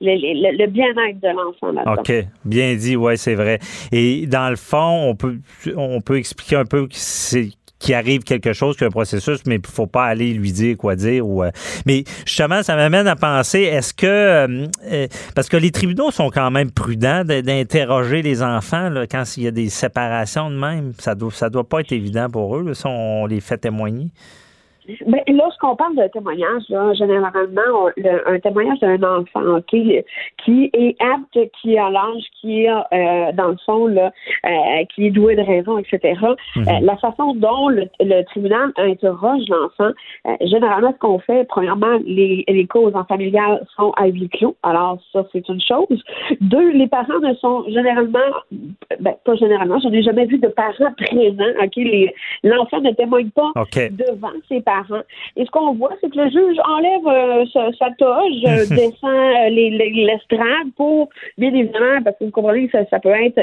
le, 0.00 0.56
le, 0.56 0.66
bien-être 0.66 1.20
de 1.20 1.28
l'enfant 1.28 1.74
OK. 1.98 2.12
Bien 2.44 2.74
dit, 2.74 2.96
oui, 2.96 3.18
c'est 3.18 3.34
vrai. 3.34 3.58
Et 3.92 4.26
dans 4.26 4.48
le 4.48 4.56
fond, 4.56 5.10
on 5.10 5.14
peut 5.14 5.38
on 5.76 6.00
peut 6.00 6.16
expliquer 6.16 6.56
un 6.56 6.64
peu 6.64 6.86
c'est 6.90 7.50
qu'il 7.84 7.94
arrive 7.94 8.22
quelque 8.22 8.54
chose, 8.54 8.76
qu'un 8.78 8.88
processus, 8.88 9.40
mais 9.46 9.56
il 9.56 9.66
faut 9.66 9.86
pas 9.86 10.06
aller 10.06 10.32
lui 10.32 10.52
dire 10.52 10.76
quoi 10.78 10.96
dire. 10.96 11.26
Ou, 11.26 11.44
euh, 11.44 11.50
mais 11.84 12.04
justement, 12.24 12.62
ça 12.62 12.76
m'amène 12.76 13.06
à 13.06 13.14
penser, 13.14 13.60
est-ce 13.60 13.92
que, 13.92 14.06
euh, 14.06 14.66
euh, 14.90 15.06
parce 15.34 15.50
que 15.50 15.58
les 15.58 15.70
tribunaux 15.70 16.10
sont 16.10 16.30
quand 16.30 16.50
même 16.50 16.70
prudents 16.70 17.24
d'interroger 17.24 18.22
les 18.22 18.42
enfants 18.42 18.88
là, 18.88 19.06
quand 19.06 19.24
il 19.36 19.42
y 19.42 19.46
a 19.46 19.50
des 19.50 19.68
séparations 19.68 20.50
de 20.50 20.56
même, 20.56 20.92
ça 20.98 21.14
doit, 21.14 21.30
ça 21.30 21.50
doit 21.50 21.68
pas 21.68 21.80
être 21.80 21.92
évident 21.92 22.30
pour 22.30 22.56
eux, 22.56 22.72
si 22.72 22.86
on 22.86 23.26
les 23.26 23.40
fait 23.40 23.58
témoigner. 23.58 24.08
Ben, 25.06 25.20
lorsqu'on 25.28 25.76
parle 25.76 25.96
de 25.96 26.06
témoignage, 26.08 26.62
là, 26.68 26.92
généralement, 26.92 27.88
un 28.26 28.38
témoignage 28.38 28.80
d'un 28.80 29.02
enfant 29.02 29.60
qui 29.66 30.02
est 30.46 30.96
apte, 31.00 31.38
qui 31.60 31.78
a 31.78 31.90
l'âge, 31.90 32.24
qui 32.40 32.64
est, 32.64 32.70
euh, 32.70 33.32
dans 33.32 33.48
le 33.48 33.56
fond, 33.64 33.86
là, 33.86 34.12
euh, 34.46 34.84
qui 34.94 35.06
est 35.06 35.10
doué 35.10 35.36
de 35.36 35.42
raison, 35.42 35.78
etc. 35.78 36.20
Mhm. 36.56 36.68
Euh, 36.68 36.80
la 36.82 36.96
façon 36.96 37.34
dont 37.34 37.68
le, 37.68 37.84
tribunal 38.24 38.72
interroge 38.76 39.42
l'enfant, 39.48 39.92
généralement, 40.40 40.92
ce 40.92 40.98
qu'on 40.98 41.18
fait, 41.18 41.44
premièrement, 41.48 41.98
les, 42.04 42.44
les 42.46 42.66
causes 42.66 42.94
en 42.94 43.04
familiales 43.04 43.64
sont 43.76 43.92
à 43.96 44.06
huis 44.06 44.28
clos. 44.28 44.56
Alors, 44.62 44.98
ça, 45.12 45.24
c'est 45.32 45.48
une 45.48 45.60
chose. 45.60 46.02
Deux, 46.40 46.70
les 46.72 46.86
parents 46.86 47.20
ne 47.20 47.34
sont 47.34 47.64
généralement, 47.68 48.18
ben, 49.00 49.14
pas 49.24 49.34
généralement, 49.34 49.78
j'en 49.80 49.92
ai 49.92 50.02
jamais 50.02 50.26
vu 50.26 50.38
de 50.38 50.48
parents 50.48 50.92
présents. 50.96 51.54
OK? 51.62 51.80
L'enfant 52.42 52.80
ne 52.80 52.90
témoigne 52.92 53.30
pas 53.30 53.52
devant 53.90 54.32
ses 54.48 54.60
parents 54.60 54.73
et 55.36 55.44
ce 55.44 55.50
qu'on 55.50 55.74
voit, 55.74 55.92
c'est 56.00 56.10
que 56.10 56.18
le 56.18 56.30
juge 56.30 56.56
enlève 56.64 57.06
euh, 57.06 57.70
sa, 57.78 57.90
toge, 57.98 58.42
euh, 58.46 58.66
descend 58.70 59.10
euh, 59.10 59.48
l'estrade 59.50 60.68
pour, 60.76 61.08
bien 61.38 61.52
évidemment, 61.54 62.02
parce 62.02 62.16
que 62.18 62.24
vous 62.24 62.30
comprenez 62.30 62.68
que 62.68 62.78
ça, 62.90 62.98
peut 62.98 63.10
être 63.10 63.40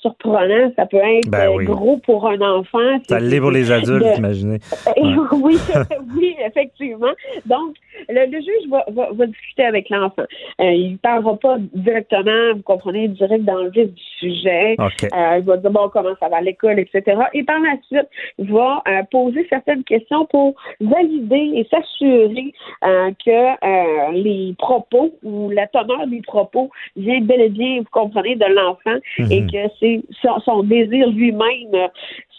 surprenant, 0.00 0.72
ça 0.76 0.86
peut 0.86 0.96
être 0.96 1.28
ben 1.28 1.64
gros 1.64 1.98
pour 1.98 2.28
un 2.28 2.40
enfant. 2.40 2.98
Ça 3.08 3.20
l'est 3.20 3.40
pour 3.40 3.50
les 3.50 3.70
adultes, 3.70 4.06
imaginez. 4.16 4.58
oui, 4.96 5.56
oui, 6.16 6.36
effectivement. 6.44 7.12
Donc, 7.46 7.74
le, 8.08 8.26
juge 8.32 8.70
va, 8.70 8.84
va, 8.88 9.26
discuter 9.26 9.64
avec 9.64 9.88
l'enfant. 9.88 10.24
il 10.58 10.92
ne 10.92 10.96
parlera 10.96 11.36
pas 11.36 11.56
directement, 11.74 12.54
vous 12.54 12.62
comprenez, 12.62 13.08
direct 13.08 13.44
dans 13.44 13.62
le 13.62 13.70
vif 13.70 13.92
du 13.92 14.02
sujet. 14.18 14.76
il 14.78 15.44
va 15.44 15.56
dire, 15.56 15.70
bon, 15.70 15.88
comment 15.92 16.14
ça 16.20 16.28
va 16.28 16.38
à 16.38 16.40
l'école, 16.40 16.78
etc. 16.78 17.20
Et 17.32 17.44
par 17.44 17.60
la 17.60 17.76
suite, 17.86 18.08
il 18.38 18.52
va 18.52 18.82
poser 19.10 19.46
certaines 19.48 19.84
questions 19.84 20.26
pour 20.26 20.54
valider 20.80 21.52
et 21.54 21.66
s'assurer 21.70 22.52
euh, 22.84 23.10
que 23.24 23.30
euh, 23.30 24.12
les 24.12 24.54
propos 24.58 25.12
ou 25.22 25.50
la 25.50 25.66
teneur 25.66 26.06
des 26.06 26.22
propos 26.22 26.70
vient 26.96 27.20
bel 27.20 27.40
et 27.40 27.48
bien, 27.48 27.78
vous 27.78 27.86
comprenez, 27.90 28.36
de 28.36 28.46
l'enfant 28.46 28.98
mhm. 29.18 29.32
et 29.32 29.46
que 29.46 29.72
c'est 29.80 30.02
son, 30.44 30.62
désir 30.62 31.08
lui-même, 31.10 31.88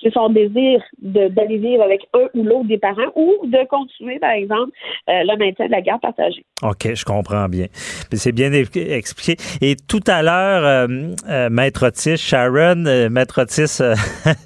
c'est 0.02 0.14
son 0.14 0.30
désir 0.30 0.82
d'aller 1.02 1.58
vivre 1.58 1.84
avec 1.84 2.08
un 2.14 2.28
ou 2.34 2.44
l'autre 2.44 2.68
des 2.68 2.78
parents 2.78 3.12
ou 3.16 3.46
de 3.46 3.68
continuer, 3.68 4.20
par 4.20 4.32
exemple, 4.32 4.72
euh, 5.10 5.24
le 5.24 5.38
maintien 5.38 5.68
de 5.68 5.72
la 5.72 5.82
garde 5.82 6.02
partagée. 6.02 6.46
OK, 6.64 6.94
je 6.94 7.06
comprends 7.06 7.48
bien. 7.48 7.68
C'est 8.12 8.32
bien 8.32 8.52
expliqué. 8.54 9.38
Et 9.62 9.76
tout 9.76 10.04
à 10.08 10.22
l'heure, 10.22 10.64
euh, 10.66 10.88
euh, 11.30 11.50
Maître 11.50 11.88
Otis, 11.88 12.18
Sharon, 12.18 13.10
Maître 13.10 13.42
Otis, 13.42 13.82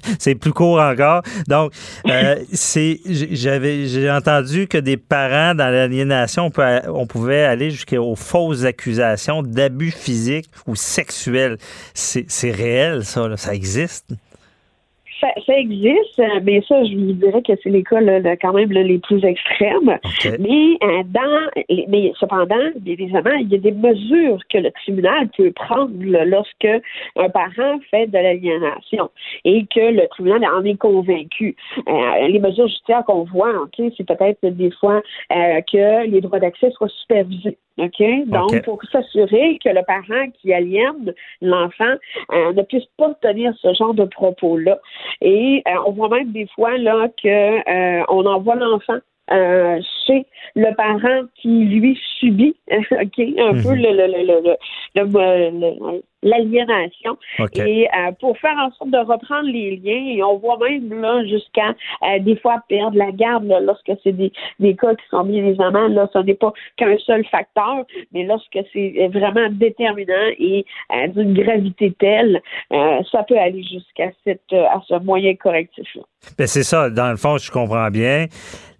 c'est 0.18 0.34
plus 0.34 0.52
court 0.52 0.80
encore. 0.80 1.22
Donc, 1.48 1.72
c'est 2.52 2.98
j'avais 3.06 3.86
j'ai 3.86 4.10
entendu 4.10 4.66
que 4.66 4.78
des 4.78 4.96
parents 4.96 5.54
dans 5.54 5.70
l'aliénation, 5.70 6.50
on, 6.56 6.80
on 6.88 7.06
pouvait 7.06 7.44
aller 7.44 7.70
jusqu'aux 7.70 8.16
fausses 8.16 8.64
accusations 8.64 9.42
d'abus 9.42 9.90
physiques 9.90 10.50
ou 10.66 10.74
sexuels. 10.74 11.56
C'est 11.94 12.50
réel, 12.50 13.04
ça, 13.04 13.36
ça 13.36 13.54
existe? 13.54 14.14
Ça, 15.20 15.28
ça, 15.44 15.58
existe, 15.58 16.18
euh, 16.18 16.40
mais 16.42 16.62
ça, 16.66 16.82
je 16.84 16.96
vous 16.96 17.12
dirais 17.12 17.42
que 17.42 17.52
c'est 17.62 17.68
les 17.68 17.82
cas 17.82 18.00
là, 18.00 18.36
quand 18.36 18.52
même 18.52 18.72
les 18.72 18.98
plus 18.98 19.22
extrêmes. 19.24 19.98
Mais 20.38 20.78
euh, 20.82 21.02
dans, 21.06 21.50
mais 21.88 22.12
cependant, 22.18 22.70
évidemment, 22.86 23.34
il 23.38 23.48
y 23.48 23.54
a 23.54 23.58
des 23.58 23.72
mesures 23.72 24.38
que 24.48 24.58
le 24.58 24.70
tribunal 24.70 25.28
peut 25.36 25.52
prendre 25.52 25.92
lorsque 26.24 26.82
un 27.16 27.28
parent 27.28 27.78
fait 27.90 28.06
de 28.06 28.14
l'aliénation 28.14 29.10
et 29.44 29.66
que 29.66 29.92
le 29.92 30.08
tribunal 30.08 30.44
en 30.46 30.64
est 30.64 30.78
convaincu. 30.78 31.54
Euh, 31.86 32.28
les 32.28 32.38
mesures 32.38 32.68
judiciaires 32.68 33.04
qu'on 33.04 33.24
voit, 33.24 33.52
ok, 33.62 33.92
c'est 33.96 34.06
peut-être 34.06 34.38
des 34.42 34.70
fois 34.70 35.02
que 35.30 36.06
les 36.06 36.20
droits 36.20 36.40
d'accès 36.40 36.70
soient 36.70 36.88
supervisés. 36.88 37.58
OK? 37.80 38.02
Donc, 38.26 38.62
pour 38.64 38.82
s'assurer 38.90 39.58
que 39.64 39.70
le 39.70 39.82
parent 39.84 40.30
qui 40.40 40.52
aliène 40.52 41.14
l'enfant 41.40 41.94
ne 42.30 42.62
puisse 42.62 42.86
pas 42.96 43.12
tenir 43.20 43.52
ce 43.60 43.72
genre 43.74 43.94
de 43.94 44.04
propos-là. 44.04 44.78
Et 45.20 45.62
euh, 45.66 45.70
on 45.86 45.92
voit 45.92 46.08
même 46.08 46.32
des 46.32 46.46
fois 46.54 46.76
là 46.78 47.08
que 47.22 47.28
euh, 47.28 48.04
on 48.08 48.26
envoie 48.26 48.54
l'enfant 48.54 48.98
euh, 49.32 49.80
chez 50.06 50.26
le 50.56 50.74
parent 50.74 51.26
qui 51.36 51.48
lui 51.48 51.98
subit 52.18 52.56
ok 52.70 53.18
un 53.38 53.62
peu 53.62 53.74
mhm. 53.74 53.82
le, 53.82 54.56
l'aliénation 56.22 57.16
et 57.54 57.88
euh, 57.88 58.12
pour 58.20 58.36
faire 58.38 58.56
en 58.58 58.70
sorte 58.72 58.90
de 58.90 58.98
reprendre 58.98 59.48
les 59.48 59.76
liens 59.76 60.14
et 60.16 60.22
on 60.22 60.36
voit 60.38 60.58
même 60.58 61.00
là 61.00 61.24
jusqu'à 61.24 61.74
euh, 62.02 62.18
des 62.20 62.36
fois 62.36 62.62
perdre 62.68 62.96
la 62.96 63.10
garde 63.10 63.46
lorsque 63.62 63.92
c'est 64.02 64.12
des, 64.12 64.32
des 64.58 64.76
cas 64.76 64.94
qui 64.94 65.04
sont 65.10 65.24
bien 65.24 65.44
évidemment 65.44 65.88
là 65.88 66.08
ce 66.12 66.18
n'est 66.18 66.34
pas 66.34 66.52
qu'un 66.76 66.98
seul 66.98 67.24
facteur 67.26 67.84
mais 68.12 68.24
lorsque 68.24 68.58
c'est 68.72 69.08
vraiment 69.12 69.48
déterminant 69.50 70.28
et 70.38 70.66
euh, 70.92 71.06
d'une 71.08 71.32
gravité 71.34 71.94
telle 71.98 72.42
ça 72.70 73.22
peut 73.22 73.38
aller 73.38 73.62
jusqu'à 73.62 74.10
cette 74.24 74.52
à 74.52 74.80
ce 74.86 75.02
moyen 75.02 75.34
correctif 75.36 75.86
là. 75.94 76.02
Ben 76.36 76.46
c'est 76.46 76.64
ça 76.64 76.90
dans 76.90 77.10
le 77.10 77.16
fond 77.16 77.38
je 77.38 77.50
comprends 77.50 77.88
bien 77.90 78.26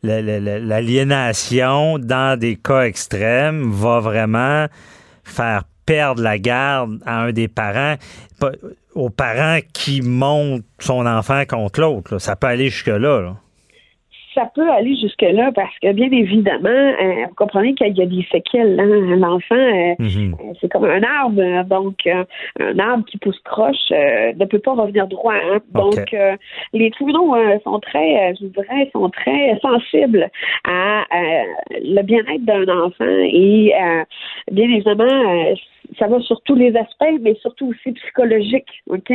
l'aliénation 0.03 1.99
dans 1.99 2.39
des 2.39 2.57
cas 2.57 2.83
extrêmes 2.83 3.71
va 3.71 4.01
vraiment 4.01 4.67
faire 5.25 5.65
perdre 5.87 6.23
la 6.23 6.39
garde 6.39 7.01
à 7.05 7.23
un 7.23 7.33
des 7.33 7.49
parents, 7.49 7.97
aux 8.95 9.11
parents 9.11 9.59
qui 9.73 10.03
montent 10.03 10.65
son 10.79 11.07
enfant 11.07 11.45
contre 11.49 11.81
l'autre. 11.81 12.19
Ça 12.19 12.37
peut 12.37 12.47
aller 12.47 12.69
jusque-là. 12.69 13.21
là 13.21 13.37
ça 14.35 14.51
peut 14.55 14.69
aller 14.71 14.97
jusque-là 14.97 15.51
parce 15.55 15.77
que, 15.81 15.93
bien 15.93 16.11
évidemment, 16.11 16.69
euh, 16.69 17.27
vous 17.29 17.35
comprenez 17.35 17.75
qu'il 17.75 17.97
y 17.97 18.03
a 18.03 18.07
des 18.07 18.27
séquelles. 18.31 18.79
Hein? 18.79 19.17
L'enfant, 19.17 19.55
euh, 19.55 19.95
mhm. 19.99 20.35
euh, 20.35 20.53
c'est 20.61 20.71
comme 20.71 20.85
un 20.85 21.03
arbre. 21.03 21.65
Donc, 21.69 22.07
un 22.07 22.79
arbre 22.79 23.05
qui 23.07 23.19
pousse 23.19 23.39
croche 23.45 23.91
ne 23.91 24.45
peut 24.45 24.59
pas 24.59 24.75
revenir 24.75 25.07
droit. 25.09 25.35
Hein? 25.35 25.59
Donc, 25.75 26.15
les 26.73 26.91
tribunaux 26.91 27.35
sont 27.65 27.81
très, 27.81 28.35
je 28.41 28.47
dirais, 28.47 28.91
sont 28.93 29.11
très 29.11 29.59
sensibles 29.61 30.29
à 30.65 31.05
le 31.71 32.03
bien-être 32.03 32.45
d'un 32.45 32.69
enfant 32.69 33.05
et, 33.05 33.73
bien 34.51 34.65
évidemment, 34.65 35.55
ça 35.99 36.07
va 36.07 36.21
sur 36.21 36.41
tous 36.43 36.55
les 36.55 36.77
aspects, 36.77 37.21
mais 37.21 37.35
surtout 37.41 37.69
aussi 37.69 37.93
psychologique, 37.93 38.69
OK? 38.89 39.11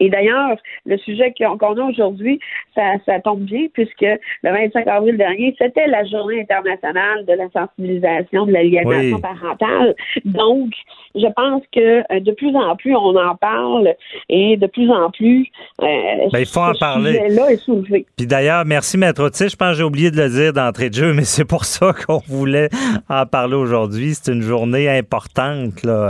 Et 0.00 0.10
d'ailleurs, 0.10 0.56
le 0.86 0.96
sujet 0.98 1.32
qu'on 1.36 1.56
a 1.56 1.84
aujourd'hui, 1.84 2.40
ça, 2.74 2.94
ça 3.06 3.20
tombe 3.20 3.40
bien 3.40 3.66
puisque 3.72 4.00
le 4.02 4.50
25 4.50 4.86
avril 4.86 5.16
dernier, 5.16 5.54
c'était 5.58 5.86
la 5.86 6.04
journée 6.04 6.40
internationale 6.40 7.24
de 7.26 7.32
la 7.32 7.48
sensibilisation 7.50 8.46
de 8.46 8.52
l'aliénation 8.52 9.20
parentale. 9.20 9.94
Donc, 10.24 10.70
je 11.14 11.26
pense 11.34 11.62
que 11.72 12.00
euh, 12.12 12.20
de 12.20 12.32
plus 12.32 12.54
en 12.56 12.76
plus, 12.76 12.94
on 12.94 13.16
en 13.16 13.34
parle 13.36 13.94
et 14.28 14.56
de 14.56 14.66
plus 14.66 14.90
en 14.90 15.10
plus, 15.10 15.46
euh, 15.82 15.86
ben, 16.32 16.38
il 16.38 16.46
faut 16.46 16.60
en 16.60 16.74
parler. 16.74 17.28
Là 17.30 17.50
est 17.50 17.56
soulevé. 17.56 18.06
Puis 18.16 18.26
d'ailleurs, 18.26 18.64
merci 18.64 18.98
Maître 18.98 19.22
Otis. 19.22 19.48
Je 19.48 19.56
pense 19.56 19.70
que 19.70 19.78
j'ai 19.78 19.82
oublié 19.82 20.10
de 20.10 20.16
le 20.16 20.28
dire 20.28 20.52
d'entrée 20.52 20.90
de 20.90 20.94
jeu, 20.94 21.12
mais 21.12 21.24
c'est 21.24 21.44
pour 21.44 21.64
ça 21.64 21.92
qu'on 22.06 22.20
voulait 22.26 22.68
en 23.08 23.26
parler 23.26 23.56
aujourd'hui. 23.56 24.14
C'est 24.14 24.32
une 24.32 24.42
journée 24.42 24.88
importante, 24.88 25.82
là, 25.82 26.09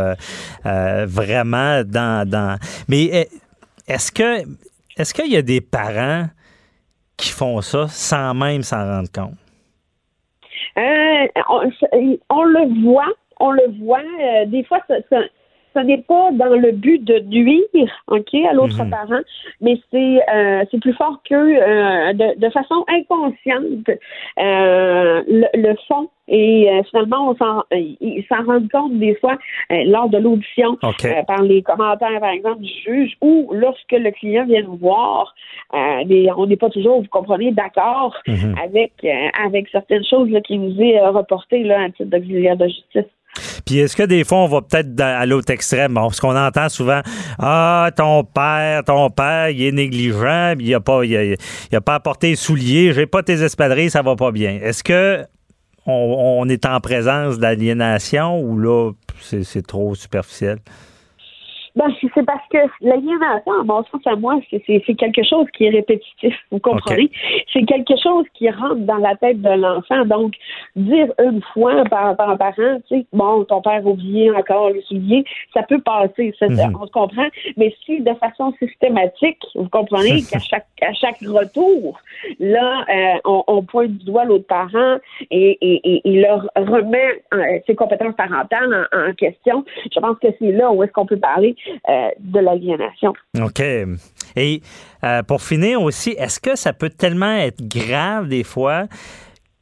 euh, 0.67 1.07
vraiment 1.07 1.83
dans, 1.85 2.29
dans. 2.29 2.59
Mais 2.89 3.29
est-ce 3.87 4.13
que 4.13 4.43
est-ce 4.97 5.15
qu'il 5.15 5.33
y 5.33 5.37
a 5.37 5.43
des 5.43 5.61
parents 5.61 6.27
qui 7.17 7.31
font 7.31 7.61
ça 7.61 7.87
sans 7.89 8.35
même 8.35 8.63
s'en 8.63 8.85
rendre 8.85 9.11
compte? 9.13 9.35
on, 10.77 12.45
le 12.45 12.83
voit, 12.83 13.13
on 13.39 13.51
le 13.51 13.79
voit. 13.83 14.03
des 14.47 14.65
fois, 14.65 14.79
ça, 14.89 15.19
ce 15.75 15.81
n'est 15.81 16.03
pas 16.03 16.31
dans 16.33 16.57
le 16.57 16.73
but 16.73 17.03
de 17.03 17.21
nuire, 17.21 17.91
ok, 18.09 18.35
à 18.49 18.53
l'autre 18.53 18.83
mhm. 18.83 18.91
parent, 18.91 19.21
mais 19.61 19.79
c'est 19.91 20.21
euh, 20.33 20.65
c'est 20.71 20.81
plus 20.81 20.95
fort 20.95 21.21
que 21.29 21.35
euh, 21.35 22.13
de, 22.13 22.39
de, 22.39 22.51
façon 22.51 22.85
inconsciente 22.89 23.89
euh, 24.39 25.23
le, 25.29 25.47
le, 25.55 25.77
fond 25.87 26.09
et 26.29 26.69
finalement 26.91 27.31
on 27.31 27.37
s'en 27.37 27.65
ils 27.73 28.25
s'en 28.29 28.45
rendent 28.45 28.71
compte 28.71 28.99
des 28.99 29.15
fois 29.17 29.37
lors 29.71 30.09
de 30.09 30.19
l'audition 30.19 30.77
par 31.27 31.43
les 31.43 31.63
commentaires 31.63 32.21
par 32.21 32.31
exemple 32.31 32.61
du 32.61 32.73
juge 32.85 33.17
ou 33.21 33.51
lorsque 33.53 33.93
le 33.93 34.11
client 34.13 34.47
vient 34.47 34.63
nous 34.63 34.77
voir 34.77 35.35
on 35.73 36.47
n'est 36.47 36.57
pas 36.57 36.71
toujours 36.71 37.01
vous 37.01 37.09
comprenez 37.09 37.51
d'accord 37.51 38.17
mhm. 38.29 38.55
avec 38.63 38.93
avec 39.43 39.69
certaines 39.71 40.05
choses 40.05 40.31
là, 40.31 40.41
qui 40.41 40.59
nous 40.59 40.81
est 40.81 41.01
reportées 41.05 41.65
là 41.65 41.83
à 41.83 41.91
titre 41.91 42.11
d'auxiliaire 42.11 42.57
de 42.57 42.67
justice. 42.67 43.11
Puis 43.65 43.79
est-ce 43.79 43.97
que 43.97 44.03
des 44.03 44.25
fois, 44.25 44.39
on 44.39 44.49
va 44.49 44.63
peut-être 44.63 44.99
à 45.01 45.25
l'autre 45.27 45.53
extrême? 45.53 45.95
Bon, 45.95 46.03
parce 46.03 46.21
qu'on 46.21 46.37
entend 46.37 46.69
souvent 46.69 47.01
Ah, 47.39 47.91
ton 47.97 48.25
père, 48.25 48.85
ton 48.85 49.11
père, 49.11 49.51
il 49.51 49.63
est 49.63 49.73
négligent, 49.73 50.55
il 50.59 50.71
n'a 50.71 50.81
pas, 50.81 51.05
il 51.05 51.37
a, 51.73 51.81
pas 51.81 51.95
apporté 51.95 52.31
les 52.31 52.37
souliers, 52.37 52.93
j'ai 52.93 53.07
pas 53.07 53.23
tes 53.23 53.43
espadrilles, 53.43 53.91
ça 53.91 54.03
va 54.03 54.17
pas 54.17 54.33
bien. 54.33 54.59
Est-ce 54.63 54.83
que 54.83 55.25
on, 55.87 56.49
est 56.49 56.67
en 56.67 56.79
présence 56.81 57.39
d'aliénation 57.39 58.41
ou 58.41 58.59
là, 58.59 58.93
c'est 59.21 59.67
trop 59.67 59.95
superficiel? 59.95 60.59
Ben, 61.81 61.95
c'est 62.15 62.27
parce 62.27 62.47
que 62.51 62.59
l'aliénation, 62.83 63.53
à 63.59 63.65
mon 63.65 63.83
sens, 63.85 64.03
à 64.05 64.15
moi, 64.15 64.39
c'est 64.51 64.95
quelque 64.97 65.23
chose 65.25 65.47
qui 65.57 65.65
est 65.65 65.71
répétitif. 65.71 66.35
Vous 66.51 66.59
comprenez? 66.59 67.11
C'est 67.51 67.63
quelque 67.63 67.95
chose 68.03 68.27
qui 68.35 68.51
rentre 68.51 68.81
dans 68.81 68.99
la 68.99 69.17
tête 69.17 69.41
de 69.41 69.49
l'enfant. 69.49 70.05
Donc, 70.05 70.35
dire 70.77 71.07
une 71.19 71.41
fois 71.55 71.85
par, 71.85 72.15
par 72.17 72.29
un 72.29 72.37
parent, 72.37 72.81
tu 72.87 72.99
sais, 72.99 73.07
bon, 73.15 73.45
ton 73.45 73.63
père 73.63 73.81
a 73.83 73.89
oublié 73.89 74.31
encore 74.31 74.69
le 74.69 74.83
soulier, 74.83 75.25
ça 75.55 75.63
peut 75.63 75.81
passer, 75.81 76.35
mhm. 76.43 76.77
on 76.79 76.87
se 76.87 76.93
comprend. 76.93 77.29
Mais 77.57 77.75
si 77.87 78.03
de 78.03 78.13
façon 78.13 78.53
systématique, 78.59 79.43
vous 79.55 79.71
comprenez 79.71 80.21
qu'à 80.31 80.39
chaque, 80.39 80.67
à 80.83 80.93
chaque 80.93 81.21
retour, 81.21 81.99
là, 82.41 82.85
euh, 82.91 83.21
on, 83.25 83.43
on, 83.47 83.63
pointe 83.63 83.93
du 83.93 84.05
doigt 84.05 84.27
l'autre 84.27 84.47
parent 84.47 84.99
et, 85.31 85.57
et, 85.63 86.03
et, 86.05 86.21
leur 86.21 86.47
remet 86.57 87.23
euh, 87.33 87.59
ses 87.67 87.75
compétences 87.75 88.17
parentales 88.17 88.87
en, 88.93 89.09
en 89.09 89.15
question, 89.15 89.65
je 89.91 89.99
pense 89.99 90.19
que 90.19 90.29
c'est 90.39 90.53
là 90.53 90.71
où 90.73 90.83
est-ce 90.83 90.93
qu'on 90.93 91.07
peut 91.07 91.19
parler 91.19 91.57
de 92.19 92.41
l'aliénation. 92.41 93.13
OK. 93.41 93.63
Et 94.37 94.63
euh, 95.05 95.23
pour 95.23 95.43
finir 95.43 95.83
aussi, 95.83 96.11
est-ce 96.11 96.41
que 96.41 96.57
ça 96.57 96.73
peut 96.73 96.91
tellement 96.91 97.33
être 97.33 97.67
grave 97.67 98.29
des 98.29 98.45
fois 98.45 98.85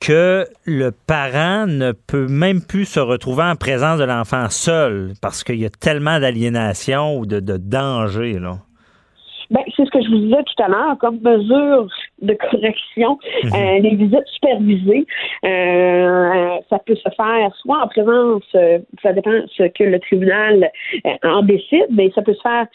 que 0.01 0.47
le 0.65 0.91
parent 0.91 1.67
ne 1.67 1.93
peut 1.93 2.29
même 2.29 2.61
plus 2.63 2.85
se 2.85 3.01
retrouver 3.01 3.43
en 3.43 3.57
présence 3.57 3.99
de 3.99 4.05
l'enfant 4.05 4.49
seul 4.49 5.13
parce 5.21 5.43
qu'il 5.43 5.57
y 5.57 5.67
a 5.67 5.71
tellement 5.71 6.21
d'aliénation 6.21 7.19
ou 7.19 7.27
de, 7.27 7.41
de 7.41 7.57
danger, 7.57 8.39
là? 8.39 8.59
Ben, 9.51 9.63
c'est 9.75 9.87
ce 9.87 9.91
que 9.91 10.03
je 10.03 10.11
vous 10.11 10.19
disais 10.19 10.43
tout 10.45 10.63
à 10.63 10.69
l'heure, 10.69 10.99
comme 10.99 11.21
mesure 11.21 11.89
de 12.23 12.35
correction, 12.35 13.19
Mhm. 13.45 13.51
euh, 13.55 13.79
les 13.81 13.95
visites 13.95 14.27
supervisées. 14.27 15.07
Euh, 15.45 16.57
ça 16.71 16.79
peut 16.81 16.97
se 16.97 17.09
faire 17.17 17.55
soit 17.57 17.83
en 17.83 17.89
présence, 17.89 18.43
euh, 18.55 18.79
ça 19.03 19.13
dépend 19.13 19.31
ce 19.57 19.65
que 19.69 19.85
le 19.85 19.99
tribunal 20.01 20.71
en 21.25 21.43
décide, 21.43 21.87
mais 21.91 22.11
ça 22.15 22.23
peut 22.23 22.35
se 22.35 22.43
faire 22.43 22.67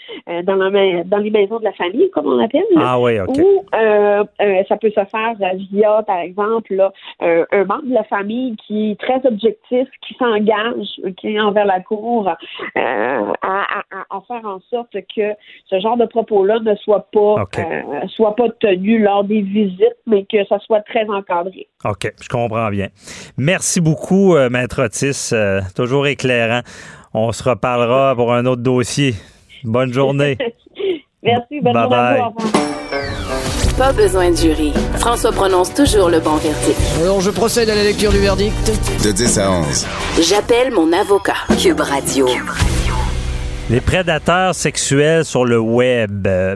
dans, 0.44 0.56
la, 0.56 1.04
dans 1.04 1.18
les 1.18 1.30
maisons 1.32 1.60
de 1.60 1.64
la 1.66 1.74
famille, 1.74 2.10
comme 2.12 2.28
on 2.28 2.38
l'appelle. 2.38 2.64
Ah 2.78 3.00
oui, 3.00 3.20
OK. 3.20 3.38
Ou 3.38 3.64
ça 3.72 4.78
peut 4.78 4.90
se 4.92 5.06
faire 5.06 5.34
via, 5.72 6.04
par 6.04 6.20
exemple, 6.20 6.74
là, 6.76 6.92
un, 7.20 7.46
membre 7.66 7.86
de 7.88 7.94
la 7.94 8.04
famille 8.04 8.56
qui 8.68 8.92
est 8.92 9.00
très 9.00 9.22
objectif, 9.26 9.88
qui 10.08 10.14
s'engage 10.16 10.88
qui 11.18 11.36
est 11.36 11.40
envers 11.40 11.66
la 11.66 11.80
cour 11.82 12.28
à, 12.28 12.38
à- 12.76 13.34
à- 13.42 14.16
à 14.18 14.22
faire 14.28 14.46
en 14.46 14.60
sorte 14.70 14.94
que 15.16 15.34
ce 15.66 15.80
genre 15.80 15.98
de 15.98 16.06
propos-là 16.06 16.60
ne 16.60 16.76
soit 16.76 17.08
pas 17.12 17.36
soit 18.08 18.36
pas 18.36 18.50
tenu 18.60 19.00
lors 19.00 19.24
des 19.24 19.33
visites, 19.42 19.98
mais 20.08 20.26
que 20.32 20.38
ça 20.48 20.60
soit 20.60 20.82
très 20.82 21.06
encadré. 21.10 21.68
OK, 21.86 22.12
je 22.22 22.30
comprends 22.30 22.70
bien. 22.70 22.88
Merci 23.38 23.82
beaucoup, 23.82 24.36
euh, 24.36 24.50
Maître 24.50 24.84
Otis. 24.84 25.30
euh, 25.34 25.62
toujours 25.76 26.08
éclairant. 26.08 26.62
On 27.14 27.32
se 27.32 27.44
reparlera 27.44 28.16
pour 28.16 28.34
un 28.34 28.46
autre 28.46 28.62
dossier. 28.62 29.14
Bonne 29.64 29.94
journée. 29.94 30.38
Merci, 31.24 31.62
bonne 31.62 31.74
Bye 31.74 31.84
journée 31.84 31.96
à 32.20 32.30
vous. 32.38 33.78
Pas 33.78 33.92
besoin 33.94 34.30
de 34.32 34.36
jury. 34.36 34.72
François 35.00 35.32
prononce 35.32 35.74
toujours 35.74 36.10
le 36.10 36.20
bon 36.20 36.36
verdict. 36.36 36.80
Alors 37.02 37.22
je 37.22 37.32
procède 37.32 37.70
à 37.70 37.76
la 37.76 37.84
lecture 37.84 38.12
du 38.12 38.20
verdict. 38.20 38.54
De 39.04 39.12
10 39.12 39.40
à 39.40 39.52
11. 39.52 39.88
J'appelle 40.22 40.72
mon 40.72 40.92
avocat. 40.94 41.34
Cube 41.60 41.80
Radio. 41.80 42.28
Les 43.70 43.80
prédateurs 43.80 44.54
sexuels 44.54 45.24
sur 45.24 45.46
le 45.46 45.58
web. 45.58 46.28
Euh, 46.28 46.56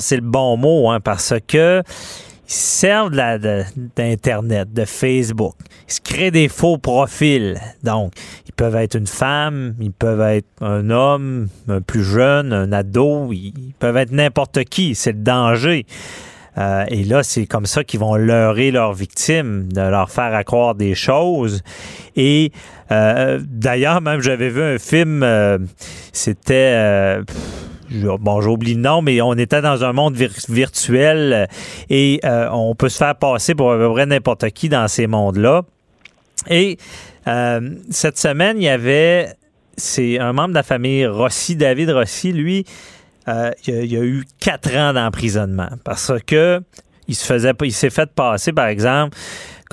c'est 0.00 0.16
le 0.16 0.20
bon 0.20 0.56
mot, 0.58 0.90
hein, 0.90 1.00
parce 1.00 1.34
que 1.48 1.82
ils 2.46 2.52
servent 2.52 3.10
d'Internet, 3.96 4.72
de 4.72 4.84
Facebook. 4.84 5.54
Ils 5.88 5.94
se 5.94 6.00
créent 6.02 6.30
des 6.30 6.48
faux 6.48 6.76
profils. 6.76 7.58
Donc, 7.82 8.12
ils 8.46 8.52
peuvent 8.52 8.76
être 8.76 8.96
une 8.96 9.06
femme, 9.06 9.74
ils 9.80 9.92
peuvent 9.92 10.20
être 10.20 10.46
un 10.60 10.90
homme, 10.90 11.48
un 11.68 11.80
plus 11.80 12.04
jeune, 12.04 12.52
un 12.52 12.70
ado, 12.72 13.32
ils 13.32 13.72
peuvent 13.78 13.96
être 13.96 14.12
n'importe 14.12 14.64
qui. 14.64 14.94
C'est 14.94 15.12
le 15.12 15.18
danger. 15.20 15.86
Euh, 16.58 16.84
et 16.88 17.04
là, 17.04 17.22
c'est 17.22 17.46
comme 17.46 17.66
ça 17.66 17.82
qu'ils 17.84 18.00
vont 18.00 18.16
leurrer 18.16 18.70
leurs 18.70 18.92
victimes, 18.92 19.72
de 19.72 19.80
leur 19.80 20.10
faire 20.10 20.34
à 20.34 20.44
croire 20.44 20.74
des 20.74 20.94
choses. 20.94 21.62
Et 22.14 22.52
euh, 22.90 23.40
d'ailleurs, 23.42 24.00
même 24.00 24.20
j'avais 24.20 24.50
vu 24.50 24.62
un 24.62 24.78
film, 24.78 25.22
euh, 25.22 25.58
c'était... 26.12 26.72
euh, 26.74 27.22
Bon, 27.94 28.40
j'oublie 28.40 28.72
le 28.72 28.80
nom, 28.80 29.02
mais 29.02 29.20
on 29.20 29.34
était 29.34 29.60
dans 29.60 29.84
un 29.84 29.92
monde 29.92 30.16
vir- 30.16 30.50
virtuel 30.50 31.46
et 31.90 32.20
euh, 32.24 32.48
on 32.50 32.74
peut 32.74 32.88
se 32.88 32.96
faire 32.96 33.14
passer 33.14 33.54
pour 33.54 33.70
à 33.70 33.76
peu 33.76 33.92
près 33.92 34.06
n'importe 34.06 34.48
qui 34.52 34.70
dans 34.70 34.88
ces 34.88 35.06
mondes-là. 35.06 35.60
Et 36.48 36.78
euh, 37.26 37.60
cette 37.90 38.18
semaine, 38.18 38.56
il 38.56 38.62
y 38.62 38.70
avait, 38.70 39.34
c'est 39.76 40.18
un 40.18 40.32
membre 40.32 40.50
de 40.50 40.54
la 40.54 40.62
famille 40.62 41.06
Rossi, 41.06 41.54
David 41.54 41.90
Rossi, 41.90 42.32
lui, 42.32 42.64
euh, 43.28 43.50
il, 43.66 43.74
il 43.84 43.96
a 43.96 44.02
eu 44.02 44.24
quatre 44.40 44.74
ans 44.76 44.92
d'emprisonnement 44.92 45.70
parce 45.84 46.12
que 46.26 46.60
il 47.08 47.16
se 47.16 47.26
faisait, 47.26 47.52
il 47.62 47.72
s'est 47.72 47.90
fait 47.90 48.10
passer, 48.10 48.52
par 48.52 48.68
exemple, 48.68 49.16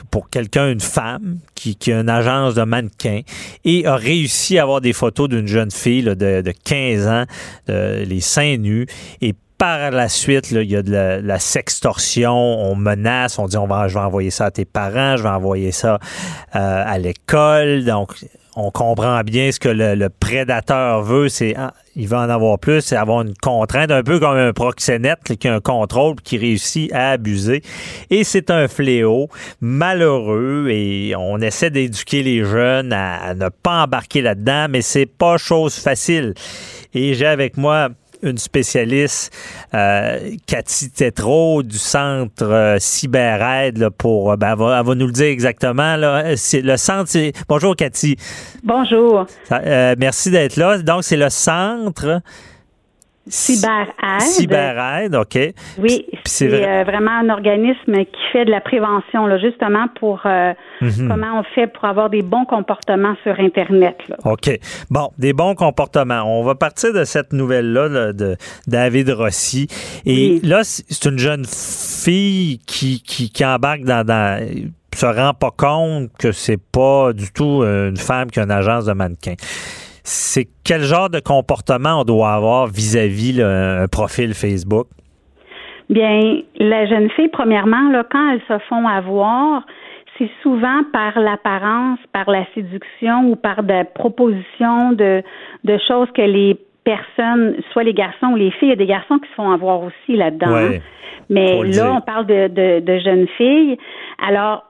pour 0.09 0.29
quelqu'un, 0.29 0.71
une 0.71 0.79
femme 0.79 1.39
qui, 1.53 1.75
qui 1.75 1.91
a 1.91 1.99
une 1.99 2.09
agence 2.09 2.55
de 2.55 2.63
mannequins 2.63 3.21
et 3.63 3.85
a 3.85 3.95
réussi 3.95 4.57
à 4.57 4.63
avoir 4.63 4.81
des 4.81 4.93
photos 4.93 5.29
d'une 5.29 5.47
jeune 5.47 5.71
fille 5.71 6.03
de, 6.03 6.13
de 6.15 6.53
15 6.63 7.07
ans, 7.07 7.25
les 7.67 8.21
seins 8.21 8.57
nus 8.57 8.87
et 9.21 9.35
par 9.59 9.91
la 9.91 10.07
suite, 10.07 10.51
il 10.51 10.71
y 10.71 10.75
a 10.77 10.81
de 10.81 10.89
la, 10.89 11.21
la 11.21 11.37
sextorsion, 11.37 12.33
on 12.33 12.75
menace, 12.75 13.37
on 13.37 13.45
dit 13.45 13.57
on 13.57 13.67
va, 13.67 13.89
je 13.89 13.95
vais 13.95 13.99
envoyer 13.99 14.31
ça 14.31 14.45
à 14.45 14.51
tes 14.51 14.63
parents, 14.63 15.17
je 15.17 15.23
vais 15.23 15.29
envoyer 15.29 15.73
ça 15.73 15.99
euh, 16.55 16.83
à 16.85 16.97
l'école. 16.97 17.83
Donc, 17.83 18.13
on 18.55 18.71
comprend 18.71 19.21
bien 19.21 19.51
ce 19.51 19.59
que 19.59 19.69
le, 19.69 20.09
prédateur 20.09 21.01
veut, 21.01 21.29
c'est 21.29 21.53
ah, 21.55 21.73
il 21.95 22.07
veut 22.07 22.17
en 22.17 22.29
avoir 22.29 22.59
plus, 22.59 22.81
c'est 22.81 22.95
avoir 22.95 23.21
une 23.21 23.33
contrainte, 23.35 23.91
un 23.91 24.03
peu 24.03 24.19
comme 24.19 24.37
un 24.37 24.53
proxénète 24.53 25.19
qui 25.39 25.47
a 25.47 25.55
un 25.55 25.59
contrôle 25.59 26.15
qui 26.21 26.37
réussit 26.37 26.91
à 26.93 27.11
abuser. 27.11 27.61
Et 28.09 28.23
c'est 28.23 28.49
un 28.51 28.67
fléau 28.67 29.29
malheureux 29.61 30.67
et 30.69 31.13
on 31.15 31.39
essaie 31.39 31.69
d'éduquer 31.69 32.23
les 32.23 32.43
jeunes 32.43 32.93
à, 32.93 33.17
à 33.17 33.33
ne 33.33 33.49
pas 33.49 33.83
embarquer 33.83 34.21
là-dedans, 34.21 34.67
mais 34.69 34.81
c'est 34.81 35.05
pas 35.05 35.37
chose 35.37 35.75
facile. 35.75 36.33
Et 36.93 37.13
j'ai 37.13 37.27
avec 37.27 37.57
moi 37.57 37.89
une 38.21 38.37
spécialiste, 38.37 39.33
euh, 39.73 40.31
Cathy 40.45 40.89
Tétrault 40.89 41.63
du 41.63 41.77
centre 41.77 42.43
euh, 42.43 42.77
CyberAide 42.79 43.77
là, 43.77 43.89
pour 43.91 44.31
euh, 44.31 44.35
ben, 44.35 44.51
elle, 44.51 44.57
va, 44.59 44.79
elle 44.79 44.85
va 44.85 44.95
nous 44.95 45.05
le 45.07 45.11
dire 45.13 45.27
exactement 45.27 45.95
là. 45.95 46.35
C'est 46.35 46.61
le 46.61 46.77
centre 46.77 47.09
c'est 47.09 47.33
Bonjour 47.47 47.75
Cathy. 47.75 48.17
Bonjour. 48.63 49.25
Ça- 49.47 49.61
euh, 49.65 49.95
merci 49.97 50.31
d'être 50.31 50.55
là. 50.57 50.77
Donc 50.79 51.03
c'est 51.03 51.17
le 51.17 51.29
centre 51.29 52.21
CyberAide. 53.29 54.21
CyberAide, 54.21 55.15
OK. 55.15 55.37
Oui, 55.77 56.05
c'est 56.25 56.47
vrai- 56.47 56.67
euh, 56.81 56.83
vraiment 56.83 57.11
un 57.11 57.29
organisme 57.29 57.93
qui 58.05 58.21
fait 58.31 58.45
de 58.45 58.51
la 58.51 58.61
prévention, 58.61 59.25
là, 59.27 59.37
justement 59.37 59.85
pour 59.99 60.21
euh, 60.25 60.53
Mhm. 60.81 61.07
comment 61.07 61.39
on 61.39 61.43
fait 61.55 61.67
pour 61.67 61.85
avoir 61.85 62.09
des 62.09 62.21
bons 62.21 62.45
comportements 62.45 63.15
sur 63.23 63.39
Internet. 63.39 63.97
Là. 64.09 64.17
OK. 64.25 64.49
Bon, 64.89 65.09
des 65.17 65.33
bons 65.33 65.55
comportements. 65.55 66.23
On 66.25 66.43
va 66.43 66.55
partir 66.55 66.93
de 66.93 67.03
cette 67.03 67.33
nouvelle-là 67.33 67.87
là, 67.87 68.13
de 68.13 68.35
David 68.67 69.09
Rossi. 69.11 69.67
Et 70.05 70.39
Oui. 70.41 70.41
là, 70.43 70.63
c'est 70.63 70.83
c'est 70.89 71.09
une 71.09 71.19
jeune 71.19 71.45
fille 71.45 72.59
qui, 72.65 73.01
qui, 73.01 73.29
qui 73.29 73.45
embarque 73.45 73.81
dans, 73.83 74.03
dans 74.05 74.39
se 74.95 75.05
rend 75.05 75.33
pas 75.33 75.51
compte 75.55 76.09
que 76.19 76.31
c'est 76.31 76.59
pas 76.59 77.13
du 77.13 77.31
tout 77.31 77.63
une 77.63 77.95
femme 77.95 78.29
qui 78.31 78.39
a 78.39 78.43
une 78.43 78.51
agence 78.51 78.85
de 78.85 78.93
mannequin. 78.93 79.35
C'est 80.11 80.47
quel 80.65 80.81
genre 80.81 81.11
de 81.11 81.19
comportement 81.19 82.01
on 82.01 82.03
doit 82.03 82.31
avoir 82.31 82.65
vis-à-vis 82.65 83.43
un 83.43 83.87
profil 83.87 84.33
Facebook? 84.33 84.87
Bien, 85.87 86.41
la 86.55 86.87
jeune 86.87 87.11
fille, 87.11 87.27
premièrement, 87.27 87.91
là, 87.91 88.03
quand 88.11 88.31
elles 88.31 88.41
se 88.47 88.57
font 88.65 88.87
avoir, 88.87 89.67
c'est 90.17 90.31
souvent 90.41 90.81
par 90.91 91.19
l'apparence, 91.19 91.99
par 92.11 92.27
la 92.27 92.43
séduction 92.55 93.29
ou 93.29 93.35
par 93.35 93.61
des 93.61 93.83
propositions 93.93 94.93
de, 94.93 95.21
de 95.63 95.77
choses 95.87 96.07
que 96.15 96.23
les 96.23 96.57
personnes, 96.83 97.57
soit 97.71 97.83
les 97.83 97.93
garçons 97.93 98.29
ou 98.31 98.35
les 98.35 98.49
filles, 98.49 98.69
il 98.69 98.69
y 98.69 98.73
a 98.73 98.77
des 98.77 98.87
garçons 98.87 99.19
qui 99.19 99.29
se 99.29 99.35
font 99.35 99.51
avoir 99.51 99.83
aussi 99.83 100.15
là-dedans. 100.15 100.53
Ouais. 100.53 100.77
hein. 100.77 100.81
Mais 101.29 101.63
là, 101.63 101.69
dire. 101.69 101.93
on 101.95 102.01
parle 102.01 102.25
de, 102.25 102.47
de, 102.47 102.79
de 102.79 102.97
jeunes 102.97 103.27
filles. 103.37 103.77
Alors, 104.27 104.63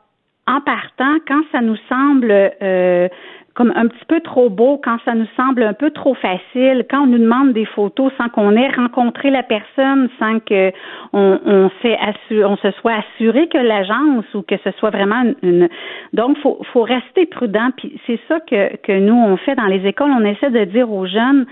en 0.47 0.59
partant, 0.61 1.15
quand 1.27 1.41
ça 1.53 1.61
nous 1.61 1.77
semble 1.87 2.31
euh, 2.61 3.07
comme 3.55 3.73
un 3.75 3.87
petit 3.87 4.05
peu 4.07 4.19
trop 4.21 4.49
beau, 4.49 4.79
quand 4.83 4.97
ça 5.05 5.13
nous 5.15 5.27
semble 5.35 5.63
un 5.63 5.73
peu 5.73 5.91
trop 5.91 6.13
facile, 6.13 6.85
quand 6.89 7.03
on 7.03 7.07
nous 7.07 7.17
demande 7.17 7.53
des 7.53 7.65
photos 7.65 8.11
sans 8.17 8.29
qu'on 8.29 8.55
ait 8.55 8.69
rencontré 8.69 9.29
la 9.29 9.43
personne, 9.43 10.09
sans 10.19 10.39
que 10.39 10.71
on, 11.13 11.39
on, 11.45 11.69
se 11.79 12.71
soit 12.79 12.93
assuré 13.15 13.47
que 13.47 13.57
l'agence 13.57 14.25
ou 14.33 14.41
que 14.43 14.55
ce 14.63 14.71
soit 14.77 14.89
vraiment 14.91 15.21
une, 15.23 15.35
une- 15.43 15.69
donc 16.13 16.37
faut 16.39 16.59
faut 16.73 16.83
rester 16.83 17.25
prudent. 17.25 17.69
Puis 17.77 17.99
c'est 18.07 18.19
ça 18.27 18.39
que 18.39 18.75
que 18.77 18.97
nous 18.99 19.13
on 19.15 19.37
fait 19.37 19.55
dans 19.55 19.65
les 19.67 19.85
écoles, 19.85 20.11
on 20.11 20.23
essaie 20.25 20.49
de 20.51 20.65
dire 20.65 20.91
aux 20.91 21.05
jeunes 21.05 21.45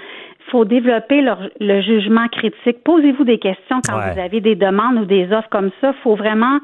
faut 0.52 0.64
développer 0.64 1.22
leur, 1.22 1.40
le 1.60 1.82
jugement 1.82 2.28
critique. 2.30 2.82
Posez-vous 2.86 3.26
des 3.26 3.38
questions 3.38 3.82
quand 3.86 3.98
Ouais. 3.98 4.14
vous 4.14 4.20
avez 4.20 4.40
des 4.40 4.56
demandes 4.56 4.98
ou 5.00 5.06
des 5.06 5.30
offres 5.34 5.50
comme 5.50 5.72
ça. 5.82 5.92
faut 6.04 6.16
vraiment 6.16 6.60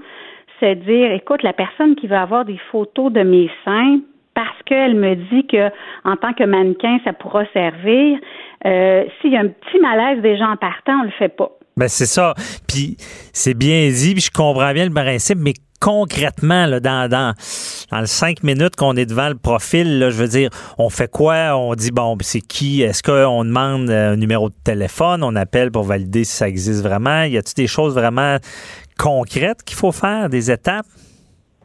se 0.61 0.73
dire, 0.75 1.11
écoute, 1.11 1.43
la 1.43 1.51
personne 1.51 1.95
qui 1.95 2.07
veut 2.07 2.15
avoir 2.15 2.45
des 2.45 2.57
photos 2.71 3.11
de 3.11 3.23
mes 3.23 3.49
seins 3.65 3.99
parce 4.33 4.61
qu'elle 4.65 4.95
me 4.95 5.15
dit 5.15 5.47
que 5.47 5.69
en 6.03 6.15
tant 6.15 6.33
que 6.33 6.43
mannequin, 6.43 6.99
ça 7.03 7.13
pourra 7.13 7.43
servir. 7.53 8.19
Euh, 8.65 9.03
S'il 9.21 9.31
y 9.31 9.37
a 9.37 9.41
un 9.41 9.47
petit 9.47 9.79
malaise 9.79 10.21
déjà 10.21 10.47
en 10.47 10.57
partant, 10.57 11.01
on 11.01 11.03
le 11.03 11.11
fait 11.11 11.29
pas. 11.29 11.51
Ben 11.75 11.87
c'est 11.87 12.05
ça. 12.05 12.33
Puis 12.67 12.97
c'est 13.33 13.55
bien 13.55 13.89
dit, 13.89 14.13
puis 14.13 14.21
je 14.21 14.31
comprends 14.31 14.73
bien 14.73 14.85
le 14.85 14.93
principe, 14.93 15.39
mais 15.39 15.53
concrètement, 15.81 16.65
là, 16.65 16.79
dans, 16.79 17.09
dans, 17.09 17.33
dans 17.91 17.99
les 17.99 18.07
cinq 18.07 18.41
minutes 18.43 18.77
qu'on 18.77 18.95
est 18.95 19.05
devant 19.05 19.27
le 19.27 19.35
profil, 19.35 19.99
là, 19.99 20.11
je 20.11 20.15
veux 20.15 20.29
dire, 20.29 20.49
on 20.77 20.89
fait 20.89 21.11
quoi? 21.11 21.57
On 21.57 21.73
dit, 21.75 21.91
bon, 21.91 22.15
c'est 22.21 22.41
qui? 22.41 22.83
Est-ce 22.83 23.03
qu'on 23.03 23.43
demande 23.43 23.89
euh, 23.89 24.13
un 24.13 24.15
numéro 24.15 24.49
de 24.49 24.55
téléphone? 24.63 25.23
On 25.23 25.35
appelle 25.35 25.71
pour 25.71 25.83
valider 25.83 26.23
si 26.23 26.37
ça 26.37 26.47
existe 26.47 26.83
vraiment? 26.83 27.23
Y 27.23 27.37
a-t-il 27.37 27.55
des 27.55 27.67
choses 27.67 27.95
vraiment 27.95 28.37
concrètes 28.97 29.63
qu'il 29.65 29.75
faut 29.75 29.91
faire, 29.91 30.29
des 30.29 30.51
étapes? 30.51 30.85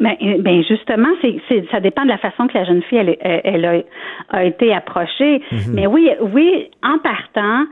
Ben, 0.01 0.15
euh, 0.23 0.37
ben 0.39 0.63
justement, 0.63 1.09
c'est, 1.21 1.41
c'est, 1.49 1.65
ça 1.71 1.81
dépend 1.81 2.03
de 2.03 2.09
la 2.09 2.19
façon 2.19 2.47
que 2.47 2.57
la 2.57 2.65
jeune 2.65 2.83
fille 2.83 3.17
elle, 3.21 3.65
a, 3.65 3.83
a 4.31 4.45
été 4.45 4.73
approchée. 4.73 5.43
Mais 5.73 5.87
oui, 5.87 6.11
oui, 6.21 6.71
en 6.83 6.99
partant, 6.99 7.65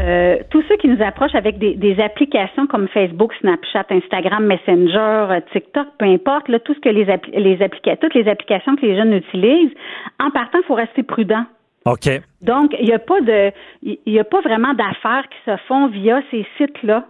euh, 0.00 0.38
tous 0.50 0.62
ceux 0.68 0.76
qui 0.76 0.88
nous 0.88 1.02
approchent 1.02 1.34
avec 1.34 1.58
des, 1.58 1.74
des 1.74 2.00
applications 2.00 2.66
comme 2.66 2.88
Facebook, 2.88 3.34
Snapchat, 3.40 3.84
Instagram, 3.90 4.46
Messenger, 4.46 5.40
TikTok, 5.52 5.88
peu 5.98 6.06
importe, 6.06 6.48
là, 6.48 6.58
tout 6.58 6.74
ce 6.74 6.80
que 6.80 6.88
les, 6.88 7.04
appli- 7.06 7.38
les 7.38 7.58
toutes 8.00 8.14
les 8.14 8.28
applications 8.28 8.74
que 8.76 8.86
les 8.86 8.96
jeunes 8.96 9.12
utilisent, 9.12 9.74
en 10.18 10.30
partant, 10.30 10.58
il 10.58 10.64
faut 10.64 10.74
rester 10.74 11.02
prudent. 11.02 11.44
OK. 11.84 12.08
Donc, 12.42 12.74
il 12.80 12.86
n'y 12.86 12.94
a 12.94 12.98
pas 12.98 13.20
de, 13.20 13.52
il 13.82 14.18
a 14.18 14.24
pas 14.24 14.40
vraiment 14.40 14.74
d'affaires 14.74 15.24
qui 15.30 15.38
se 15.50 15.56
font 15.68 15.86
via 15.88 16.20
ces 16.30 16.44
sites-là. 16.56 17.04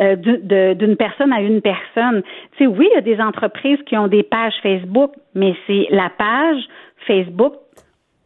Euh, 0.00 0.16
d'une 0.16 0.96
personne 0.96 1.32
à 1.32 1.40
une 1.40 1.60
personne. 1.60 2.22
Tu 2.56 2.64
sais, 2.64 2.66
oui, 2.66 2.88
il 2.90 2.94
y 2.94 2.98
a 2.98 3.00
des 3.00 3.20
entreprises 3.20 3.78
qui 3.86 3.96
ont 3.96 4.08
des 4.08 4.22
pages 4.22 4.54
Facebook, 4.62 5.12
mais 5.34 5.54
c'est 5.66 5.88
la 5.90 6.10
page 6.10 6.62
Facebook 7.06 7.54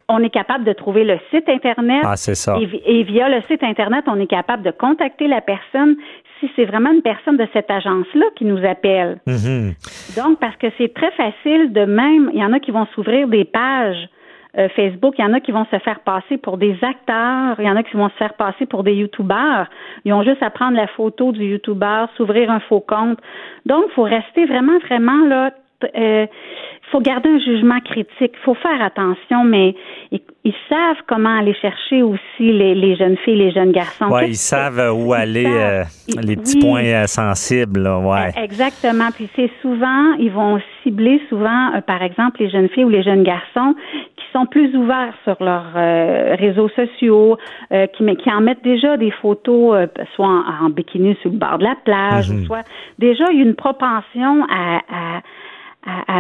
on 0.09 0.23
est 0.23 0.31
capable 0.31 0.65
de 0.65 0.73
trouver 0.73 1.05
le 1.05 1.19
site 1.31 1.49
Internet. 1.49 2.03
Ah, 2.05 2.17
c'est 2.17 2.35
ça. 2.35 2.59
Et, 2.59 3.03
via 3.05 3.29
le 3.29 3.41
site 3.43 3.63
Internet, 3.63 4.05
on 4.07 4.21
est 4.21 4.27
capable 4.27 4.63
de 4.63 4.71
contacter 4.71 5.29
la 5.29 5.41
personne 5.41 5.97
si 6.41 6.51
c'est 6.57 6.65
vraiment 6.65 6.91
une 6.93 7.03
personne 7.03 7.37
de 7.37 7.47
cette 7.53 7.71
agence-là 7.71 8.27
qui 8.37 8.45
nous 8.45 8.65
appelle. 8.67 9.19
Mm-hmm. 9.27 10.17
Donc, 10.23 10.39
parce 10.41 10.57
que 10.57 10.67
c'est 10.77 10.93
très 10.93 11.11
facile 11.13 11.73
de 11.73 11.85
même, 11.85 12.31
il 12.35 12.41
y 12.41 12.45
en 12.45 12.53
a 12.53 12.61
qui 12.61 12.71
vont 12.71 12.87
s'ouvrir 12.95 13.29
des 13.29 13.45
pages 13.45 14.09
euh, 14.57 14.69
Facebook, 14.71 15.15
il 15.19 15.23
y 15.23 15.25
en 15.25 15.33
a 15.33 15.41
qui 15.41 15.53
vont 15.53 15.65
se 15.71 15.79
faire 15.79 16.01
passer 16.01 16.39
pour 16.39 16.59
des 16.59 16.77
acteurs, 16.83 17.57
il 17.59 17.65
y 17.65 17.71
en 17.71 17.77
a 17.77 17.83
qui 17.83 17.97
vont 17.97 18.09
se 18.09 18.15
faire 18.15 18.35
passer 18.35 18.67
pour 18.67 18.85
des 18.85 18.95
YouTubeurs. 18.95 19.69
Ils 20.05 20.13
ont 20.13 20.23
juste 20.23 20.43
à 20.43 20.51
prendre 20.51 20.77
la 20.77 20.87
photo 20.87 21.33
du 21.33 21.45
YouTuber, 21.45 22.07
s'ouvrir 22.17 22.51
un 22.51 22.61
faux 22.61 22.81
compte. 22.81 23.19
Donc, 23.67 23.85
il 23.89 23.93
faut 23.95 24.03
rester 24.03 24.47
vraiment, 24.47 24.79
vraiment 24.79 25.27
là. 25.27 25.51
Euh, 25.97 26.27
faut 26.95 27.01
garder 27.01 27.29
un 27.29 27.41
jugement 27.41 27.81
critique. 27.81 28.33
Il 28.35 28.45
faut 28.45 28.55
faire 28.55 28.81
attention, 28.81 29.43
mais 29.45 29.75
ils, 30.13 30.55
savent 30.69 31.03
comment 31.09 31.41
aller 31.41 31.55
chercher 31.55 32.03
aussi 32.05 32.21
les, 32.41 32.95
jeunes 32.95 33.17
filles, 33.25 33.37
les 33.37 33.51
jeunes 33.51 33.73
garçons. 33.73 34.07
Oui, 34.11 34.29
ils 34.29 34.37
savent 34.37 34.93
où 34.95 35.13
aller, 35.13 35.45
euh, 35.45 35.83
les 36.23 36.37
petits 36.37 36.61
points 36.61 36.85
euh, 36.85 37.07
sensibles. 37.07 37.89
ouais. 37.89 38.29
E, 38.29 38.45
exactement. 38.45 39.09
Puis 39.13 39.29
c'est 39.35 39.51
souvent, 39.61 40.13
ils 40.21 40.31
vont 40.31 40.61
cibler 40.85 41.21
souvent, 41.29 41.75
euh, 41.75 41.81
par 41.81 42.01
exemple, 42.03 42.41
les 42.41 42.49
jeunes 42.49 42.69
filles 42.69 42.85
ou 42.85 42.91
les 42.91 43.03
jeunes 43.03 43.25
garçons 43.25 43.75
qui 44.17 44.25
sont 44.33 44.47
plus 44.47 44.77
ouverts 44.77 45.15
sur 45.25 45.37
leurs 45.43 45.75
réseaux 46.39 46.69
sociaux, 46.71 47.39
qui, 47.71 48.17
qui 48.17 48.33
en 48.33 48.41
mettent 48.41 48.65
déjà 48.65 48.97
des 48.97 49.13
photos, 49.13 49.89
soit 50.15 50.45
en, 50.61 50.71
bikini 50.71 51.17
sur 51.23 51.31
le 51.31 51.39
bord 51.39 51.59
de 51.59 51.65
la 51.65 51.77
plage, 51.85 52.31
ou 52.31 52.35
mhm. 52.35 52.47
soit 52.47 52.65
déjà 52.99 53.31
une 53.31 53.55
propension 53.55 54.45
à 54.51 54.81
à, 54.91 55.21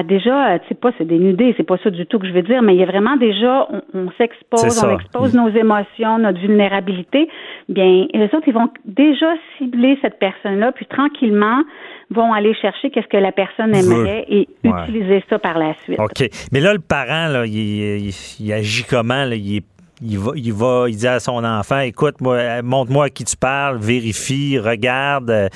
déjà, 0.06 0.54
euh, 0.54 0.58
tu 0.58 0.68
sais 0.68 0.74
pas, 0.74 0.90
c'est 0.98 1.06
dénudé, 1.06 1.54
c'est 1.56 1.64
pas 1.64 1.78
ça 1.82 1.90
du 1.90 2.06
tout 2.06 2.18
que 2.18 2.26
je 2.26 2.32
veux 2.32 2.42
dire, 2.42 2.62
mais 2.62 2.74
il 2.74 2.80
y 2.80 2.82
a 2.82 2.86
vraiment 2.86 3.16
déjà, 3.16 3.66
on, 3.94 4.10
s'expose, 4.18 4.84
on 4.84 4.94
expose 4.94 5.34
nos 5.34 5.48
émotions, 5.48 6.18
notre 6.18 6.38
vulnérabilité. 6.38 7.28
Bien, 7.68 8.06
les 8.12 8.26
autres, 8.26 8.46
ils 8.46 8.54
vont 8.54 8.68
déjà 8.84 9.26
cibler 9.58 9.98
cette 10.02 10.18
personne-là, 10.18 10.72
puis 10.72 10.86
tranquillement 10.86 11.62
vont 12.10 12.32
aller 12.32 12.54
chercher 12.54 12.90
qu'est-ce 12.90 13.08
que 13.08 13.16
la 13.16 13.32
personne 13.32 13.74
aimerait 13.74 14.26
et 14.28 14.48
utiliser 14.62 15.24
ça 15.30 15.38
par 15.38 15.58
la 15.58 15.74
suite. 15.82 15.98
OK. 15.98 16.28
Mais 16.52 16.60
là, 16.60 16.74
le 16.74 16.80
parent, 16.80 17.28
là, 17.28 17.46
il, 17.46 18.10
il, 18.40 18.52
agit 18.52 18.84
comment? 18.84 19.24
Là? 19.24 19.34
Il 19.34 19.62
il 20.02 20.18
va, 20.18 20.32
il 20.34 20.52
va, 20.52 20.86
il 20.88 20.96
dit 20.96 21.06
à 21.06 21.20
son 21.20 21.44
enfant, 21.44 21.78
écoute, 21.78 22.20
moi, 22.20 22.62
montre-moi 22.62 23.06
à 23.06 23.10
qui 23.10 23.24
tu 23.24 23.36
parles, 23.36 23.78
vérifie, 23.78 24.58
regarde, 24.58 25.30
euh, 25.30 25.48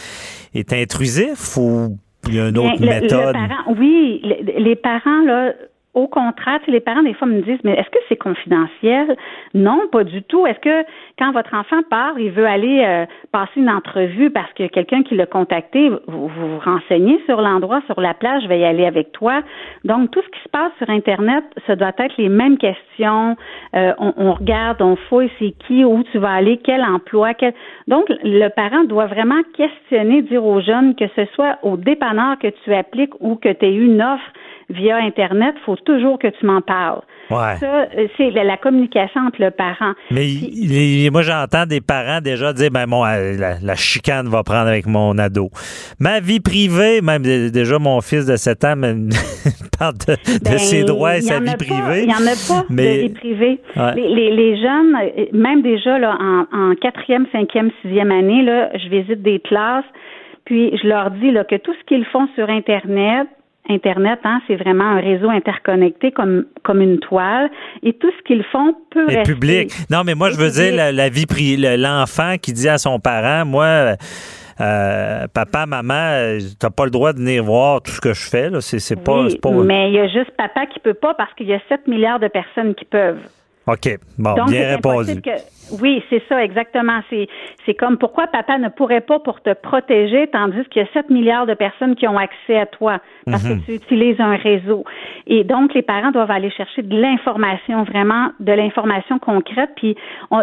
est 0.54 0.72
intrusif 0.72 1.56
ou 1.56 1.98
il 2.26 2.34
y 2.34 2.40
a 2.40 2.48
une 2.48 2.58
autre 2.58 2.80
méthode. 2.80 3.36
oui, 3.78 4.22
les 4.56 4.76
parents, 4.76 5.22
là, 5.22 5.52
au 5.94 6.06
contraire, 6.06 6.60
les 6.68 6.80
parents, 6.80 7.02
des 7.02 7.14
fois, 7.14 7.26
me 7.26 7.40
disent, 7.40 7.58
mais 7.64 7.72
est-ce 7.72 7.88
que 7.90 7.98
c'est 8.08 8.16
confidentiel? 8.16 9.16
Non, 9.54 9.88
pas 9.90 10.04
du 10.04 10.22
tout. 10.22 10.46
Est-ce 10.46 10.60
que 10.60 10.86
quand 11.18 11.32
votre 11.32 11.54
enfant 11.54 11.82
part, 11.90 12.18
il 12.18 12.30
veut 12.30 12.46
aller 12.46 12.84
euh, 12.84 13.06
passer 13.32 13.52
une 13.56 13.70
entrevue 13.70 14.30
parce 14.30 14.52
que 14.52 14.66
quelqu'un 14.68 15.02
qui 15.02 15.16
l'a 15.16 15.26
contacté, 15.26 15.88
vous 16.06 16.28
vous, 16.28 16.58
renseignez 16.58 17.18
sur 17.24 17.40
l'endroit, 17.40 17.80
sur 17.86 18.00
la 18.00 18.12
plage, 18.12 18.42
je 18.42 18.48
vais 18.48 18.60
y 18.60 18.64
aller 18.64 18.84
avec 18.84 19.12
toi? 19.12 19.42
Donc, 19.84 20.10
tout 20.10 20.20
ce 20.20 20.28
qui 20.28 20.40
se 20.44 20.48
passe 20.50 20.72
sur 20.76 20.90
Internet, 20.90 21.44
ça 21.66 21.74
doit 21.74 21.92
être 21.98 22.16
les 22.18 22.28
mêmes 22.28 22.58
questions. 22.58 23.36
Euh, 23.74 23.92
on, 23.98 24.32
regarde, 24.34 24.82
on 24.82 24.96
fouille, 25.08 25.30
c'est 25.38 25.54
qui, 25.66 25.84
où 25.84 26.02
tu 26.12 26.18
vas 26.18 26.32
aller, 26.32 26.60
quel 26.62 26.82
emploi. 26.82 27.32
Quel... 27.34 27.54
Donc, 27.86 28.04
le 28.22 28.48
parent 28.48 28.84
doit 28.84 29.06
vraiment 29.06 29.42
questionner, 29.56 30.22
dire 30.22 30.44
aux 30.44 30.60
jeunes 30.60 30.94
que 30.94 31.06
ce 31.16 31.24
soit 31.34 31.58
au 31.62 31.76
dépanneur 31.76 32.38
que 32.38 32.48
tu 32.62 32.74
appliques 32.74 33.14
ou 33.20 33.36
que 33.36 33.48
tu 33.48 33.64
aies 33.64 33.74
une 33.74 34.02
offre 34.02 34.32
via 34.70 34.96
Internet, 34.96 35.54
il 35.56 35.64
faut 35.64 35.76
toujours 35.76 36.18
que 36.18 36.28
tu 36.28 36.44
m'en 36.44 36.60
parles. 36.60 37.00
Ouais. 37.30 37.56
Ça, 37.60 37.86
euh, 37.96 38.06
c'est 38.16 38.30
la, 38.30 38.56
communication 38.56 39.22
entre 39.22 39.40
le 39.40 39.50
parent. 39.50 39.92
Mais 40.10 40.26
moi, 41.10 41.22
j'entends 41.22 41.66
des 41.66 41.80
parents 41.80 42.20
déjà 42.20 42.52
dire, 42.52 42.70
ben, 42.70 42.86
bon, 42.86 43.04
euh, 43.04 43.34
la, 43.62 43.74
chicane 43.74 44.28
va 44.28 44.42
prendre 44.42 44.68
avec 44.68 44.86
mon 44.86 45.16
ado. 45.18 45.50
Ma 46.00 46.20
vie 46.20 46.40
privée, 46.40 47.00
même 47.02 47.22
déjà 47.22 47.78
mon 47.78 48.00
fils 48.00 48.26
de 48.26 48.36
7 48.36 48.64
ans 48.64 48.76
me 48.76 49.08
parle 49.78 49.94
de, 49.94 50.16
ben, 50.44 50.58
ses 50.58 50.84
droits 50.84 51.16
et 51.16 51.20
sa 51.20 51.40
vie 51.40 51.56
privée. 51.56 52.02
Il 52.02 52.08
n'y 52.08 52.14
en 52.14 52.26
a 52.26 52.36
pas 52.48 52.66
mais, 52.70 52.96
de 52.96 53.02
vie 53.02 53.14
privée. 53.14 53.60
Les, 53.96 54.30
les, 54.30 54.56
jeunes, 54.56 54.96
euh, 54.96 55.24
même 55.32 55.62
déjà 55.62 55.98
là, 55.98 56.16
en 56.52 56.74
quatrième, 56.80 57.26
cinquième, 57.32 57.70
sixième 57.82 58.10
année, 58.10 58.42
là, 58.42 58.70
je 58.74 58.88
visite 58.88 59.22
des 59.22 59.40
classes, 59.40 59.84
puis 60.44 60.76
je 60.82 60.88
leur 60.88 61.10
dis 61.10 61.30
là, 61.30 61.44
que 61.44 61.56
tout 61.56 61.74
ce 61.78 61.84
qu'ils 61.86 62.06
font 62.06 62.26
sur 62.34 62.48
Internet, 62.48 63.28
Internet, 63.68 64.20
hein, 64.24 64.40
c'est 64.46 64.56
vraiment 64.56 64.84
un 64.84 65.00
réseau 65.00 65.28
interconnecté 65.28 66.12
comme 66.12 66.46
comme 66.64 66.80
une 66.80 66.98
toile, 66.98 67.50
et 67.82 67.92
tout 67.92 68.10
ce 68.18 68.22
qu'ils 68.24 68.44
font 68.44 68.74
peut 68.90 69.10
et 69.10 69.16
rester. 69.16 69.32
public. 69.32 69.72
Non, 69.90 70.02
mais 70.04 70.14
moi, 70.14 70.30
je 70.30 70.36
veux 70.36 70.50
dire 70.50 70.92
la, 70.92 71.08
vie 71.08 71.26
privée, 71.26 71.76
l'enfant 71.76 72.34
qui 72.40 72.52
dit 72.52 72.68
à 72.68 72.78
son 72.78 72.98
parent, 72.98 73.44
moi. 73.44 73.96
Euh, 74.60 75.28
papa, 75.32 75.66
maman, 75.66 76.38
t'as 76.58 76.70
pas 76.70 76.84
le 76.84 76.90
droit 76.90 77.12
de 77.12 77.18
venir 77.18 77.44
voir 77.44 77.80
tout 77.80 77.92
ce 77.92 78.00
que 78.00 78.12
je 78.12 78.28
fais. 78.28 78.50
Là. 78.50 78.60
C'est, 78.60 78.96
pas, 78.96 79.28
pas... 79.40 79.50
Mais 79.50 79.90
il 79.90 79.94
y 79.94 80.00
a 80.00 80.08
juste 80.08 80.32
papa 80.36 80.66
qui 80.66 80.80
peut 80.80 80.94
pas 80.94 81.14
parce 81.14 81.32
qu'il 81.34 81.46
y 81.46 81.54
a 81.54 81.60
7 81.68 81.86
milliards 81.86 82.18
de 82.18 82.26
personnes 82.26 82.74
qui 82.74 82.84
peuvent. 82.84 83.20
OK. 83.68 83.98
Bon, 84.18 84.34
bien 84.46 84.76
répondu. 84.76 85.20
oui, 85.82 86.02
c'est 86.08 86.22
ça, 86.28 86.42
exactement. 86.42 87.00
C'est, 87.10 87.28
c'est 87.66 87.74
comme 87.74 87.98
pourquoi 87.98 88.26
papa 88.26 88.56
ne 88.56 88.68
pourrait 88.70 89.02
pas 89.02 89.18
pour 89.18 89.42
te 89.42 89.52
protéger, 89.52 90.26
tandis 90.28 90.64
qu'il 90.70 90.82
y 90.82 90.84
a 90.84 90.88
7 90.94 91.10
milliards 91.10 91.46
de 91.46 91.52
personnes 91.52 91.94
qui 91.94 92.08
ont 92.08 92.16
accès 92.16 92.58
à 92.58 92.66
toi 92.66 92.98
parce 93.26 93.42
que 93.42 93.52
mhm. 93.54 93.62
tu 93.66 93.74
utilises 93.74 94.20
un 94.20 94.36
réseau. 94.36 94.84
Et 95.26 95.44
donc, 95.44 95.74
les 95.74 95.82
parents 95.82 96.10
doivent 96.10 96.30
aller 96.30 96.50
chercher 96.50 96.82
de 96.82 96.98
l'information, 96.98 97.84
vraiment 97.84 98.30
de 98.40 98.52
l'information 98.52 99.18
concrète. 99.18 99.70
Puis, 99.76 99.96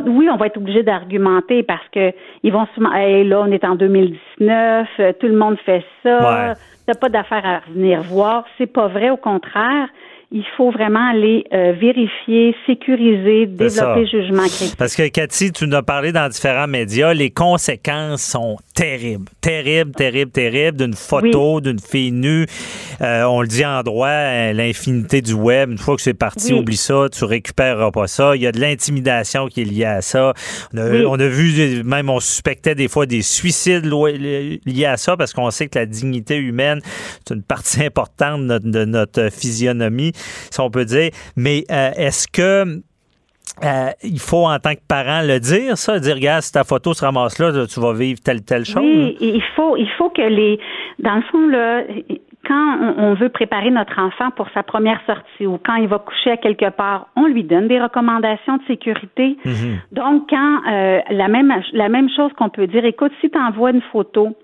oui, 0.05 0.29
on 0.31 0.37
va 0.37 0.45
être 0.45 0.57
obligé 0.57 0.83
d'argumenter 0.83 1.63
parce 1.63 1.87
que 1.91 2.11
ils 2.43 2.53
vont 2.53 2.67
souvent, 2.75 2.93
hey, 2.93 3.27
là, 3.27 3.41
on 3.41 3.51
est 3.51 3.65
en 3.65 3.75
2019, 3.75 4.87
euh, 4.99 5.13
tout 5.19 5.27
le 5.27 5.35
monde 5.35 5.57
fait 5.65 5.83
ça. 6.03 6.53
T'as 6.85 6.93
pas 6.93 7.09
d'affaire 7.09 7.43
à 7.43 7.61
venir 7.71 8.03
voir. 8.03 8.45
C'est 8.59 8.71
pas 8.71 8.87
vrai, 8.87 9.09
au 9.09 9.17
contraire 9.17 9.87
il 10.31 10.43
faut 10.57 10.71
vraiment 10.71 11.11
aller 11.11 11.45
euh, 11.53 11.73
vérifier, 11.73 12.55
sécuriser, 12.65 13.45
développer 13.45 14.07
jugement 14.07 14.47
critique. 14.47 14.75
Parce 14.77 14.95
que 14.95 15.07
Cathy, 15.07 15.51
tu 15.51 15.67
nous 15.67 15.75
as 15.75 15.83
parlé 15.83 16.11
dans 16.11 16.27
différents 16.27 16.67
médias, 16.67 17.13
les 17.13 17.29
conséquences 17.29 18.23
sont 18.23 18.57
terribles, 18.73 19.25
terribles, 19.39 19.91
terribles, 19.91 20.31
terribles 20.31 20.77
d'une 20.77 20.95
photo, 20.95 21.61
d'une 21.61 21.79
fille 21.79 22.11
nue. 22.11 22.47
Euh, 23.01 23.23
on 23.23 23.41
le 23.41 23.47
dit 23.47 23.65
en 23.65 23.83
droit, 23.83 24.07
euh, 24.07 24.53
l'infinité 24.53 25.21
du 25.21 25.33
web. 25.33 25.69
Une 25.71 25.77
fois 25.77 25.95
que 25.95 26.01
c'est 26.01 26.13
parti, 26.13 26.53
oublie 26.53 26.75
ça, 26.75 27.05
tu 27.11 27.23
récupéreras 27.23 27.91
pas 27.91 28.07
ça. 28.07 28.35
Il 28.35 28.41
y 28.41 28.47
a 28.47 28.51
de 28.51 28.59
l'intimidation 28.59 29.47
qui 29.47 29.61
est 29.61 29.65
liée 29.65 29.85
à 29.85 30.01
ça. 30.01 30.33
On 30.73 30.77
a, 30.77 31.03
on 31.05 31.19
a, 31.19 31.27
vu, 31.27 31.83
même 31.83 32.09
on 32.09 32.19
suspectait 32.19 32.75
des 32.75 32.87
fois 32.87 33.05
des 33.05 33.21
suicides 33.21 33.85
liés 33.85 34.85
à 34.85 34.97
ça 34.97 35.15
parce 35.15 35.33
qu'on 35.33 35.51
sait 35.51 35.67
que 35.67 35.77
la 35.77 35.85
dignité 35.85 36.35
humaine, 36.35 36.81
c'est 37.25 37.35
une 37.35 37.43
partie 37.43 37.83
importante 37.85 38.41
de 38.41 38.45
notre, 38.45 38.65
de 38.69 38.85
notre 38.85 39.29
physionomie 39.31 40.13
si 40.15 40.59
on 40.59 40.69
peut 40.69 40.85
dire. 40.85 41.09
Mais 41.35 41.63
euh, 41.71 41.91
est-ce 41.97 42.27
que 42.27 42.81
euh, 43.63 43.89
il 44.03 44.19
faut 44.19 44.45
en 44.45 44.59
tant 44.59 44.73
que 44.73 44.81
parent 44.87 45.21
le 45.21 45.39
dire, 45.39 45.77
ça, 45.77 45.99
dire 45.99 46.15
regarde, 46.15 46.41
si 46.41 46.51
ta 46.51 46.63
photo 46.63 46.93
se 46.93 47.05
ramasse 47.05 47.39
là, 47.39 47.51
tu 47.67 47.79
vas 47.79 47.93
vivre 47.93 48.19
telle 48.21 48.43
telle 48.43 48.65
chose. 48.65 48.83
Oui, 48.83 49.15
il 49.21 49.43
faut, 49.55 49.77
il 49.77 49.89
faut 49.97 50.09
que 50.09 50.21
les, 50.21 50.59
dans 50.99 51.15
le 51.15 51.21
fond 51.31 51.47
là, 51.47 51.83
quand 52.45 52.93
on 52.97 53.13
veut 53.13 53.29
préparer 53.29 53.71
notre 53.71 53.99
enfant 53.99 54.29
pour 54.31 54.47
sa 54.53 54.63
première 54.63 54.99
sortie 55.05 55.45
ou 55.45 55.57
quand 55.63 55.75
il 55.75 55.87
va 55.87 55.99
coucher 55.99 56.31
à 56.31 56.37
quelque 56.37 56.69
part, 56.69 57.07
on 57.15 57.27
lui 57.27 57.43
donne 57.43 57.67
des 57.67 57.81
recommandations 57.81 58.57
de 58.57 58.63
sécurité. 58.67 59.37
Mm-hmm. 59.45 59.93
Donc, 59.93 60.29
quand 60.29 60.61
euh, 60.69 60.99
la 61.09 61.27
même 61.27 61.53
la 61.73 61.89
même 61.89 62.09
chose 62.15 62.31
qu'on 62.37 62.49
peut 62.49 62.67
dire, 62.67 62.85
écoute, 62.85 63.11
si 63.21 63.29
tu 63.29 63.37
envoies 63.37 63.71
une 63.71 63.81
photo, 63.91 64.35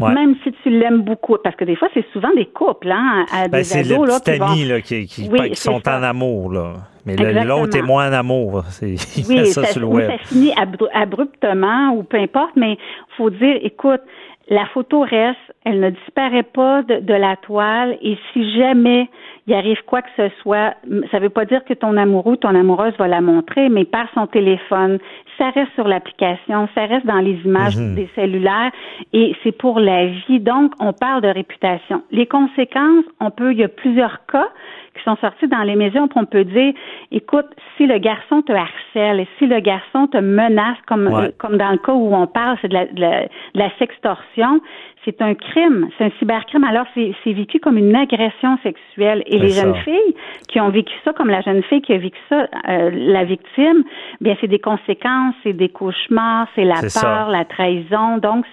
même 0.00 0.36
si 0.42 0.52
tu 0.62 0.70
l'aimes 0.70 1.02
beaucoup, 1.02 1.36
parce 1.42 1.56
que 1.56 1.64
des 1.64 1.76
fois, 1.76 1.88
c'est 1.94 2.04
souvent 2.12 2.32
des 2.34 2.46
couples, 2.46 2.90
hein, 2.90 3.26
à 3.32 3.48
ben, 3.48 3.58
des 3.58 3.64
C'est 3.64 3.82
le 3.84 3.96
petit 3.96 4.42
ami 4.42 4.64
là, 4.64 4.80
qui, 4.80 5.06
qui, 5.06 5.28
sont 5.54 5.88
en 5.88 6.02
amour, 6.02 6.52
là. 6.52 6.74
Mais 7.06 7.14
l'autre 7.44 7.76
est 7.76 7.82
moins 7.82 8.10
en 8.10 8.12
amour. 8.12 8.64
Il 8.82 9.24
oui, 9.28 9.46
ça, 9.46 9.64
sur 9.66 9.80
le 9.80 9.86
web. 9.86 10.10
ça 10.10 10.18
finit 10.26 10.52
abruptement 10.92 11.92
ou 11.92 12.02
peu 12.02 12.16
importe, 12.16 12.56
mais 12.56 12.76
faut 13.16 13.30
dire, 13.30 13.58
écoute, 13.62 14.00
la 14.48 14.66
photo 14.66 15.00
reste, 15.00 15.38
elle 15.64 15.80
ne 15.80 15.90
disparaît 15.90 16.44
pas 16.44 16.82
de, 16.82 17.00
de, 17.00 17.14
la 17.14 17.36
toile 17.36 17.98
et 18.00 18.16
si 18.32 18.56
jamais 18.56 19.08
il 19.46 19.54
arrive 19.54 19.78
quoi 19.86 20.02
que 20.02 20.08
ce 20.16 20.28
soit, 20.40 20.74
ça 21.10 21.18
ne 21.18 21.22
veut 21.22 21.30
pas 21.30 21.44
dire 21.44 21.64
que 21.64 21.74
ton 21.74 21.96
amoureux 21.96 22.32
ou 22.32 22.36
ton 22.36 22.54
amoureuse 22.54 22.94
va 22.98 23.08
la 23.08 23.20
montrer, 23.20 23.68
mais 23.68 23.84
par 23.84 24.06
son 24.14 24.26
téléphone, 24.26 24.98
ça 25.38 25.50
reste 25.50 25.72
sur 25.74 25.86
l'application, 25.86 26.68
ça 26.74 26.86
reste 26.86 27.06
dans 27.06 27.20
les 27.20 27.38
images 27.44 27.76
Mhm. 27.76 27.94
des 27.94 28.08
cellulaires 28.14 28.70
et 29.12 29.34
c'est 29.42 29.52
pour 29.52 29.80
la 29.80 30.06
vie. 30.06 30.40
Donc, 30.40 30.72
on 30.80 30.92
parle 30.92 31.22
de 31.22 31.28
réputation. 31.28 32.02
Les 32.10 32.26
conséquences, 32.26 33.04
on 33.20 33.30
peut, 33.30 33.52
il 33.52 33.58
y 33.58 33.64
a 33.64 33.68
plusieurs 33.68 34.24
cas 34.26 34.48
qui 34.96 35.02
sont 35.02 35.16
sortis 35.16 35.46
dans 35.46 35.62
les 35.62 35.76
médias, 35.76 36.00
où 36.00 36.08
on 36.16 36.24
peut 36.24 36.44
dire, 36.44 36.72
écoute, 37.12 37.44
si 37.76 37.86
le 37.86 37.98
garçon 37.98 38.40
te 38.40 38.52
harcèle 38.52 39.20
et 39.20 39.28
si 39.38 39.46
le 39.46 39.60
garçon 39.60 40.06
te 40.06 40.16
menace, 40.16 40.78
comme, 40.86 41.08
Ouais. 41.08 41.32
comme 41.38 41.58
dans 41.58 41.70
le 41.70 41.76
cas 41.78 41.92
où 41.92 42.14
on 42.14 42.26
parle, 42.26 42.56
c'est 42.62 42.68
de 42.68 42.74
la, 42.74 42.86
de 42.86 43.00
la, 43.00 43.22
de 43.24 43.28
la 43.54 43.70
sextorsion, 43.78 44.60
c'est 45.06 45.22
un 45.22 45.34
crime, 45.34 45.88
c'est 45.96 46.04
un 46.04 46.10
cybercrime. 46.18 46.64
Alors, 46.64 46.84
c'est 46.94 47.32
vécu 47.32 47.60
comme 47.60 47.78
une 47.78 47.94
agression 47.94 48.58
sexuelle. 48.62 49.22
Et 49.26 49.38
les 49.38 49.50
ça. 49.50 49.62
jeunes 49.62 49.76
filles 49.76 50.14
qui 50.48 50.60
ont 50.60 50.68
vécu 50.68 50.92
ça, 51.04 51.12
comme 51.12 51.30
la 51.30 51.40
jeune 51.40 51.62
fille 51.62 51.80
qui 51.80 51.92
a 51.92 51.98
vécu 51.98 52.18
ça, 52.28 52.48
euh, 52.68 52.90
la 52.92 53.24
victime, 53.24 53.84
bien, 54.20 54.36
c'est 54.40 54.48
des 54.48 54.58
conséquences, 54.58 55.34
c'est 55.44 55.52
des 55.52 55.68
cauchemars, 55.68 56.48
c'est 56.56 56.64
la 56.64 56.76
ça. 56.88 57.00
peur, 57.00 57.30
la 57.30 57.44
trahison. 57.44 58.18
Donc, 58.18 58.44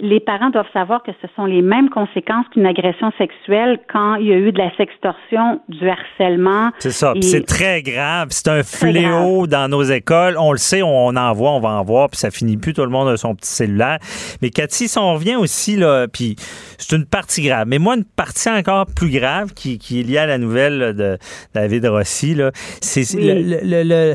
les 0.00 0.20
parents 0.20 0.50
doivent 0.50 0.70
savoir 0.72 1.02
que 1.02 1.12
ce 1.22 1.28
sont 1.36 1.44
les 1.46 1.62
mêmes 1.62 1.88
conséquences 1.90 2.46
qu'une 2.52 2.66
agression 2.66 3.12
sexuelle 3.18 3.78
quand 3.92 4.16
il 4.16 4.26
y 4.26 4.32
a 4.32 4.36
eu 4.36 4.52
de 4.52 4.58
la 4.58 4.74
sextorsion, 4.76 5.60
du 5.68 5.88
harcèlement. 5.88 6.70
C'est 6.78 6.90
ça. 6.90 7.12
Et- 7.14 7.22
c'est 7.22 7.44
très 7.46 7.82
grave. 7.82 8.28
C'est 8.30 8.48
un 8.48 8.62
fléau 8.62 9.46
dans 9.46 9.68
nos 9.68 9.82
écoles. 9.82 10.36
On 10.38 10.52
le 10.52 10.58
sait, 10.58 10.82
on 10.82 11.08
en 11.16 11.32
voit, 11.32 11.52
on 11.52 11.60
va 11.60 11.70
en 11.70 11.84
voir, 11.84 12.10
puis 12.10 12.18
ça 12.18 12.30
finit 12.30 12.56
plus. 12.56 12.72
Tout 12.72 12.82
le 12.82 12.90
monde 12.90 13.08
a 13.08 13.16
son 13.16 13.34
petit 13.34 13.50
cellulaire. 13.50 13.98
Mais 14.42 14.50
Cathy, 14.50 14.88
si 14.88 14.98
on 14.98 15.14
revient 15.14 15.36
aussi, 15.36 15.76
là, 15.76 16.06
puis 16.08 16.36
c'est 16.78 16.96
une 16.96 17.06
partie 17.06 17.42
grave. 17.42 17.66
Mais 17.68 17.78
moi, 17.78 17.96
une 17.96 18.04
partie 18.04 18.48
encore 18.50 18.86
plus 18.94 19.10
grave 19.10 19.54
qui, 19.54 19.78
qui 19.78 20.00
est 20.00 20.02
liée 20.02 20.18
à 20.18 20.26
la 20.26 20.38
nouvelle 20.38 20.94
de 20.96 21.18
David 21.54 21.86
Rossi, 21.86 22.34
là, 22.34 22.50
c'est 22.80 23.04
Oui. 23.16 23.24
le, 23.26 23.34
le- 23.34 23.60
le- 23.62 23.82
le- 23.84 24.14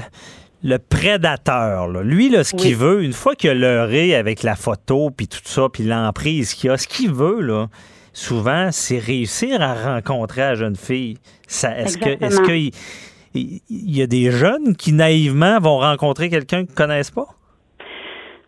le 0.64 0.78
prédateur. 0.78 1.88
là. 1.88 2.04
Lui, 2.04 2.30
là, 2.30 2.44
ce 2.44 2.54
qu'il 2.54 2.76
veut, 2.76 3.04
une 3.04 3.14
fois 3.14 3.36
qu'il 3.36 3.50
a 3.50 3.54
leurré 3.54 4.16
avec 4.16 4.44
la 4.44 4.56
photo, 4.56 5.10
puis 5.10 5.28
tout 5.28 5.40
ça, 5.44 5.68
puis 5.72 5.84
l'emprise 5.84 6.54
qu'il 6.54 6.70
a, 6.70 6.78
ce 6.78 6.88
qu'il 6.88 7.12
veut, 7.12 7.42
là, 7.42 7.68
souvent, 8.14 8.70
c'est 8.72 9.00
réussir 9.00 9.62
à 9.62 9.74
rencontrer 9.74 10.42
la 10.42 10.56
jeune 10.56 10.76
fille. 10.76 11.18
Ça, 11.48 11.78
est-ce 11.78 11.98
que, 11.98 12.24
est-ce 12.24 12.42
qu'il 12.42 12.72
il 13.34 13.62
il 13.70 13.96
y 13.96 14.02
a 14.02 14.08
des 14.08 14.32
jeunes 14.32 14.76
qui 14.76 14.92
naïvement 14.92 15.60
vont 15.60 15.78
rencontrer 15.80 16.30
quelqu'un 16.30 16.66
qu'ils 16.66 16.76
connaissent 16.76 17.12
pas? 17.12 17.28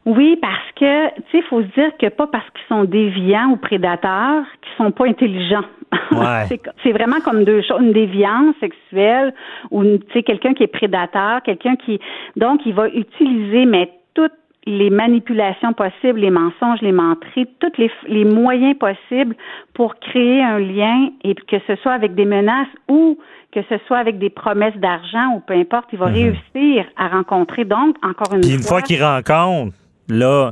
Oui, 0.05 0.37
parce 0.41 0.71
que, 0.75 1.09
tu 1.15 1.21
sais, 1.31 1.37
il 1.37 1.43
faut 1.43 1.61
se 1.61 1.67
dire 1.67 1.91
que 1.99 2.07
pas 2.07 2.25
parce 2.25 2.45
qu'ils 2.51 2.67
sont 2.67 2.85
déviants 2.85 3.51
ou 3.51 3.57
prédateurs 3.57 4.43
qu'ils 4.61 4.85
sont 4.85 4.91
pas 4.91 5.05
intelligents. 5.05 5.65
Ouais. 6.11 6.45
c'est, 6.83 6.91
vraiment 6.91 7.19
comme 7.23 7.43
deux 7.43 7.61
choses, 7.61 7.81
une 7.81 7.93
déviance 7.93 8.55
sexuelle 8.59 9.33
ou, 9.71 9.83
tu 9.83 9.99
sais, 10.13 10.23
quelqu'un 10.23 10.53
qui 10.53 10.63
est 10.63 10.67
prédateur, 10.67 11.41
quelqu'un 11.41 11.75
qui, 11.75 11.99
donc, 12.35 12.61
il 12.65 12.73
va 12.73 12.87
utiliser, 12.89 13.65
mais 13.65 13.91
toutes 14.13 14.33
les 14.65 14.89
manipulations 14.89 15.73
possibles, 15.73 16.19
les 16.19 16.29
mensonges, 16.29 16.81
les 16.81 16.91
menteries, 16.91 17.47
tous 17.59 17.71
les, 17.77 17.89
les 18.07 18.25
moyens 18.25 18.77
possibles 18.77 19.35
pour 19.73 19.95
créer 19.95 20.41
un 20.41 20.59
lien 20.59 21.09
et 21.23 21.33
que 21.35 21.57
ce 21.67 21.75
soit 21.77 21.93
avec 21.93 22.15
des 22.15 22.25
menaces 22.25 22.67
ou 22.89 23.17
que 23.51 23.61
ce 23.69 23.75
soit 23.87 23.97
avec 23.97 24.17
des 24.17 24.29
promesses 24.29 24.77
d'argent 24.77 25.35
ou 25.35 25.39
peu 25.41 25.53
importe, 25.53 25.89
il 25.91 25.99
va 25.99 26.07
réussir 26.07 26.85
à 26.97 27.09
rencontrer. 27.09 27.65
Donc, 27.65 27.95
encore 28.03 28.33
une. 28.33 28.41
Puis 28.41 28.53
une 28.53 28.59
fois, 28.59 28.79
fois 28.79 28.81
qu'ils 28.81 29.03
rencontrent, 29.03 29.75
là, 30.09 30.51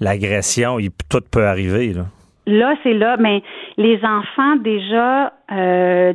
l'agression, 0.00 0.78
tout 1.10 1.20
peut 1.30 1.46
arriver. 1.46 1.92
Là. 1.92 2.04
Là, 2.46 2.74
c'est 2.82 2.92
là, 2.94 3.16
mais 3.18 3.42
les 3.76 3.98
enfants, 4.04 4.56
déjà, 4.56 5.32
euh, 5.52 6.12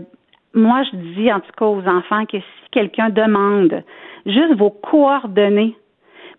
moi, 0.53 0.83
je 0.91 0.97
dis 1.15 1.31
en 1.31 1.39
tout 1.39 1.51
cas 1.57 1.65
aux 1.65 1.87
enfants 1.87 2.25
que 2.25 2.37
si 2.37 2.69
quelqu'un 2.71 3.09
demande 3.09 3.83
juste 4.25 4.55
vos 4.57 4.69
coordonnées, 4.69 5.75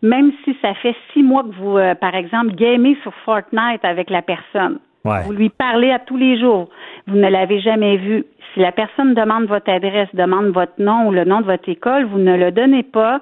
même 0.02 0.32
si 0.44 0.56
ça 0.62 0.74
fait 0.74 0.94
six 1.12 1.22
mois 1.22 1.42
que 1.42 1.54
vous, 1.60 1.76
euh, 1.76 1.94
par 1.94 2.14
exemple, 2.14 2.54
gamez 2.54 2.96
sur 3.02 3.12
Fortnite 3.24 3.84
avec 3.84 4.10
la 4.10 4.22
personne, 4.22 4.78
Ouais. 5.04 5.22
vous 5.24 5.32
lui 5.32 5.48
parlez 5.48 5.90
à 5.90 5.98
tous 5.98 6.16
les 6.18 6.38
jours, 6.38 6.68
vous 7.06 7.16
ne 7.16 7.28
l'avez 7.28 7.60
jamais 7.60 7.96
vu. 7.96 8.24
Si 8.52 8.60
la 8.60 8.70
personne 8.70 9.14
demande 9.14 9.46
votre 9.46 9.70
adresse, 9.70 10.08
demande 10.14 10.48
votre 10.48 10.74
nom 10.78 11.08
ou 11.08 11.10
le 11.12 11.24
nom 11.24 11.40
de 11.40 11.46
votre 11.46 11.68
école, 11.68 12.04
vous 12.04 12.18
ne 12.18 12.36
le 12.36 12.50
donnez 12.52 12.82
pas, 12.82 13.20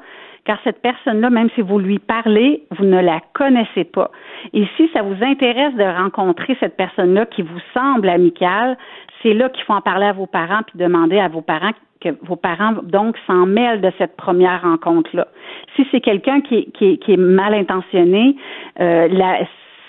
car 0.49 0.59
cette 0.65 0.81
personne-là, 0.81 1.29
même 1.29 1.51
si 1.55 1.61
vous 1.61 1.79
lui 1.79 1.99
parlez, 1.99 2.63
vous 2.71 2.87
ne 2.87 2.99
la 2.99 3.21
connaissez 3.35 3.85
pas. 3.85 4.11
Et 4.55 4.67
si 4.79 4.89
ça 4.95 5.03
vous 5.03 5.23
intéresse 5.23 5.75
de 5.75 5.85
rencontrer 5.85 6.57
cette 6.59 6.75
personne-là 6.75 7.27
qui 7.27 7.43
vous 7.43 7.61
semble 7.75 8.09
amicale, 8.09 8.79
c'est 9.23 9.35
là 9.35 9.51
qu'il 9.51 9.63
faut 9.65 9.75
en 9.75 9.83
parler 9.83 10.07
à 10.07 10.13
vos 10.13 10.25
parents 10.27 10.63
puis 10.67 10.79
demander 10.79 11.19
à 11.19 11.29
vos 11.29 11.43
parents 11.43 11.73
que 12.01 12.09
vos 12.23 12.37
parents 12.37 12.73
donc 12.83 13.17
s'en 13.27 13.45
mêlent 13.45 13.83
de 13.83 13.93
cette 13.99 14.17
première 14.17 14.63
rencontre-là. 14.63 15.29
Si 15.77 15.87
c'est 15.91 16.01
quelqu'un 16.01 16.41
qui, 16.41 16.73
qui, 16.73 16.99
qui 16.99 17.13
est 17.13 17.19
mal 17.19 17.53
intentionné, 17.53 18.35
euh, 18.81 19.07
la, 19.09 19.41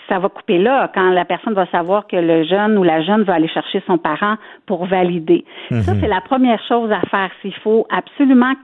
ça 0.10 0.20
va 0.20 0.28
couper 0.28 0.58
là 0.58 0.92
quand 0.94 1.12
la 1.12 1.24
personne 1.24 1.54
va 1.54 1.68
savoir 1.68 2.06
que 2.08 2.18
le 2.18 2.44
jeune 2.44 2.78
ou 2.78 2.84
la 2.84 3.02
jeune 3.02 3.24
va 3.24 3.36
aller 3.36 3.48
chercher 3.48 3.82
son 3.88 3.98
parent 3.98 4.36
pour 4.66 4.88
valider. 4.88 5.46
Ça, 5.70 5.94
c'est 5.96 6.08
la 6.08 6.20
première 6.20 6.62
chose 6.68 6.92
à 6.92 7.00
faire. 7.02 7.30
Il 7.46 7.54
faut 7.54 7.88
absolument 7.90 8.56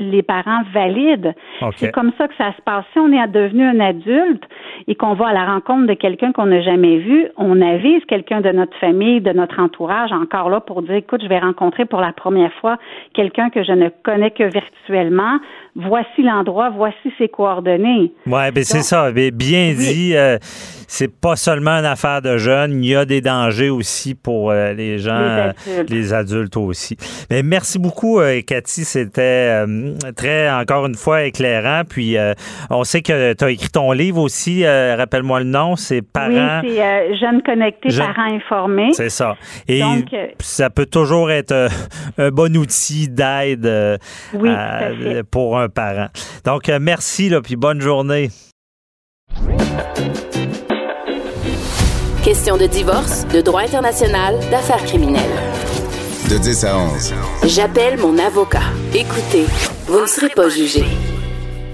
les 0.00 0.22
parents 0.22 0.62
valident. 0.72 1.34
C'est 1.76 1.92
comme 1.92 2.12
ça 2.18 2.26
que 2.26 2.34
ça 2.36 2.52
se 2.56 2.62
passe. 2.62 2.84
Si 2.92 2.98
on 2.98 3.12
est 3.12 3.28
devenu 3.28 3.64
un 3.64 3.78
adulte 3.80 4.42
et 4.88 4.94
qu'on 4.96 5.14
va 5.14 5.28
à 5.28 5.32
la 5.32 5.44
rencontre 5.44 5.86
de 5.86 5.94
quelqu'un 5.94 6.32
qu'on 6.32 6.46
n'a 6.46 6.60
jamais 6.62 6.98
vu, 6.98 7.26
on 7.36 7.60
avise 7.60 8.04
quelqu'un 8.06 8.40
de 8.40 8.50
notre 8.50 8.76
famille, 8.78 9.20
de 9.20 9.30
notre 9.32 9.60
entourage, 9.60 10.10
encore 10.12 10.50
là 10.50 10.60
pour 10.60 10.82
dire, 10.82 10.94
écoute, 10.96 11.22
je 11.22 11.28
vais 11.28 11.38
rencontrer 11.38 11.84
pour 11.84 12.00
la 12.00 12.12
première 12.12 12.52
fois 12.54 12.76
quelqu'un 13.14 13.50
que 13.50 13.62
je 13.62 13.72
ne 13.72 13.88
connais 14.02 14.30
que 14.32 14.44
virtuellement. 14.44 15.38
Voici 15.76 16.22
l'endroit, 16.22 16.70
voici 16.70 17.12
ses 17.18 17.28
coordonnées. 17.28 18.12
Ouais, 18.26 18.50
ben 18.52 18.62
c'est 18.64 18.82
ça. 18.82 19.10
Ben, 19.12 19.30
bien 19.32 19.68
Oui. 19.70 19.74
dit, 19.76 20.16
euh, 20.16 20.38
c'est 20.86 21.08
pas 21.08 21.36
seulement 21.36 21.72
une 21.72 21.84
affaire 21.84 22.22
de 22.22 22.36
jeunes, 22.36 22.82
il 22.82 22.90
y 22.90 22.96
a 22.96 23.04
des 23.04 23.20
dangers 23.20 23.70
aussi 23.70 24.14
pour 24.14 24.50
euh, 24.50 24.72
les 24.72 24.98
gens, 24.98 25.18
Les 25.18 25.24
euh, 25.24 25.80
adultes. 25.80 25.90
les 25.90 26.12
adultes 26.12 26.56
aussi. 26.56 26.96
Mais 27.30 27.42
merci 27.42 27.78
beaucoup, 27.78 28.20
euh, 28.20 28.40
Cathy. 28.46 28.84
C'était 28.84 29.64
très, 30.16 30.50
encore 30.50 30.86
une 30.86 30.94
fois, 30.94 31.24
éclairant. 31.24 31.82
Puis, 31.88 32.16
on 32.70 32.84
sait 32.84 33.02
que 33.02 33.32
tu 33.32 33.44
as 33.44 33.50
écrit 33.50 33.70
ton 33.70 33.92
livre 33.92 34.20
aussi. 34.20 34.66
Rappelle-moi 34.66 35.40
le 35.40 35.46
nom. 35.46 35.76
C'est 35.76 36.02
Parents. 36.02 36.60
Oui, 36.62 36.76
c'est 36.76 37.16
Jeunes 37.16 37.42
connectés, 37.42 37.88
parents 37.96 38.34
informés. 38.34 38.92
C'est 38.92 39.08
ça. 39.08 39.36
Et 39.68 39.80
Donc, 39.80 40.06
ça 40.40 40.70
peut 40.70 40.86
toujours 40.86 41.30
être 41.30 41.68
un 42.18 42.30
bon 42.30 42.56
outil 42.56 43.08
d'aide 43.08 43.98
Oui, 44.34 44.50
pour 45.30 45.58
un 45.58 45.68
parent. 45.68 46.08
Donc, 46.44 46.70
merci, 46.80 47.28
là, 47.28 47.40
puis 47.40 47.56
bonne 47.56 47.80
journée. 47.80 48.28
Question 52.24 52.56
de 52.56 52.66
divorce, 52.66 53.26
de 53.28 53.40
droit 53.40 53.62
international, 53.62 54.36
d'affaires 54.50 54.82
criminelles. 54.84 55.22
De 56.30 56.38
10 56.38 56.64
à 56.64 56.78
11. 56.78 57.14
J'appelle 57.46 57.98
mon 57.98 58.16
avocat. 58.18 58.62
Écoutez, 58.94 59.44
vous 59.86 60.00
ne 60.00 60.06
serez 60.06 60.30
pas 60.30 60.48
jugé. 60.48 60.84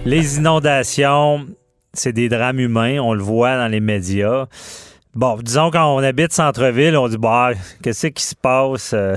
Les 0.04 0.38
inondations, 0.38 1.46
c'est 1.94 2.12
des 2.12 2.28
drames 2.28 2.58
humains, 2.58 2.98
on 3.00 3.14
le 3.14 3.22
voit 3.22 3.56
dans 3.56 3.68
les 3.68 3.80
médias. 3.80 4.46
Bon, 5.14 5.36
disons 5.42 5.70
quand 5.70 5.94
on 5.94 5.98
habite 5.98 6.32
centre-ville, 6.32 6.96
on 6.96 7.08
dit 7.08 7.18
bah 7.18 7.50
qu'est-ce 7.82 8.08
qui 8.08 8.24
se 8.24 8.34
passe? 8.34 8.92
Euh, 8.94 9.14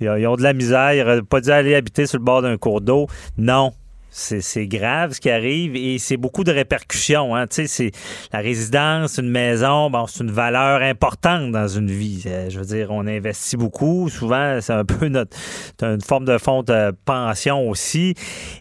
Ils 0.00 0.08
ont- 0.10 0.16
ils 0.16 0.26
ont 0.26 0.36
de 0.36 0.42
la 0.42 0.52
misère, 0.52 0.92
ils 0.94 1.00
n'auraient 1.00 1.22
pas 1.22 1.40
dû 1.40 1.50
aller 1.50 1.74
habiter 1.74 2.06
sur 2.06 2.18
le 2.18 2.24
bord 2.24 2.42
d'un 2.42 2.56
cours 2.56 2.80
d'eau. 2.80 3.06
Non. 3.36 3.72
C'est 4.10 4.66
grave 4.66 5.12
ce 5.12 5.20
qui 5.20 5.30
arrive 5.30 5.76
et 5.76 5.98
c'est 5.98 6.16
beaucoup 6.16 6.42
de 6.44 6.50
répercussions. 6.52 7.36
Hein. 7.36 7.46
C'est 7.50 7.92
la 8.32 8.40
résidence, 8.40 9.18
une 9.18 9.30
maison, 9.30 9.88
bon, 9.88 10.06
c'est 10.06 10.24
une 10.24 10.30
valeur 10.32 10.82
importante 10.82 11.52
dans 11.52 11.68
une 11.68 11.90
vie. 11.90 12.24
Euh, 12.26 12.50
Je 12.50 12.58
veux 12.58 12.64
dire, 12.64 12.90
on 12.90 13.06
investit 13.06 13.56
beaucoup. 13.56 14.08
Souvent, 14.08 14.58
c'est 14.60 14.72
un 14.72 14.84
peu 14.84 15.08
notre 15.08 15.36
une 15.82 16.00
forme 16.00 16.24
de 16.24 16.38
fonds 16.38 16.62
de 16.62 16.92
pension 17.04 17.68
aussi. 17.68 18.14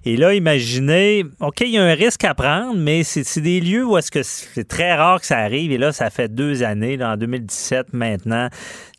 Et 0.05 0.17
là, 0.17 0.33
imaginez, 0.33 1.25
OK, 1.39 1.61
il 1.61 1.71
y 1.71 1.77
a 1.77 1.83
un 1.83 1.93
risque 1.93 2.23
à 2.23 2.33
prendre, 2.35 2.75
mais 2.77 3.03
c'est 3.03 3.41
des 3.41 3.59
lieux 3.59 3.85
où 3.85 3.97
est-ce 3.97 4.11
que 4.11 4.23
c'est 4.23 4.67
très 4.67 4.93
rare 4.93 5.19
que 5.19 5.25
ça 5.25 5.37
arrive. 5.39 5.71
Et 5.71 5.77
là, 5.77 5.91
ça 5.91 6.09
fait 6.09 6.33
deux 6.33 6.63
années, 6.63 7.03
en 7.03 7.17
2017 7.17 7.93
maintenant. 7.93 8.49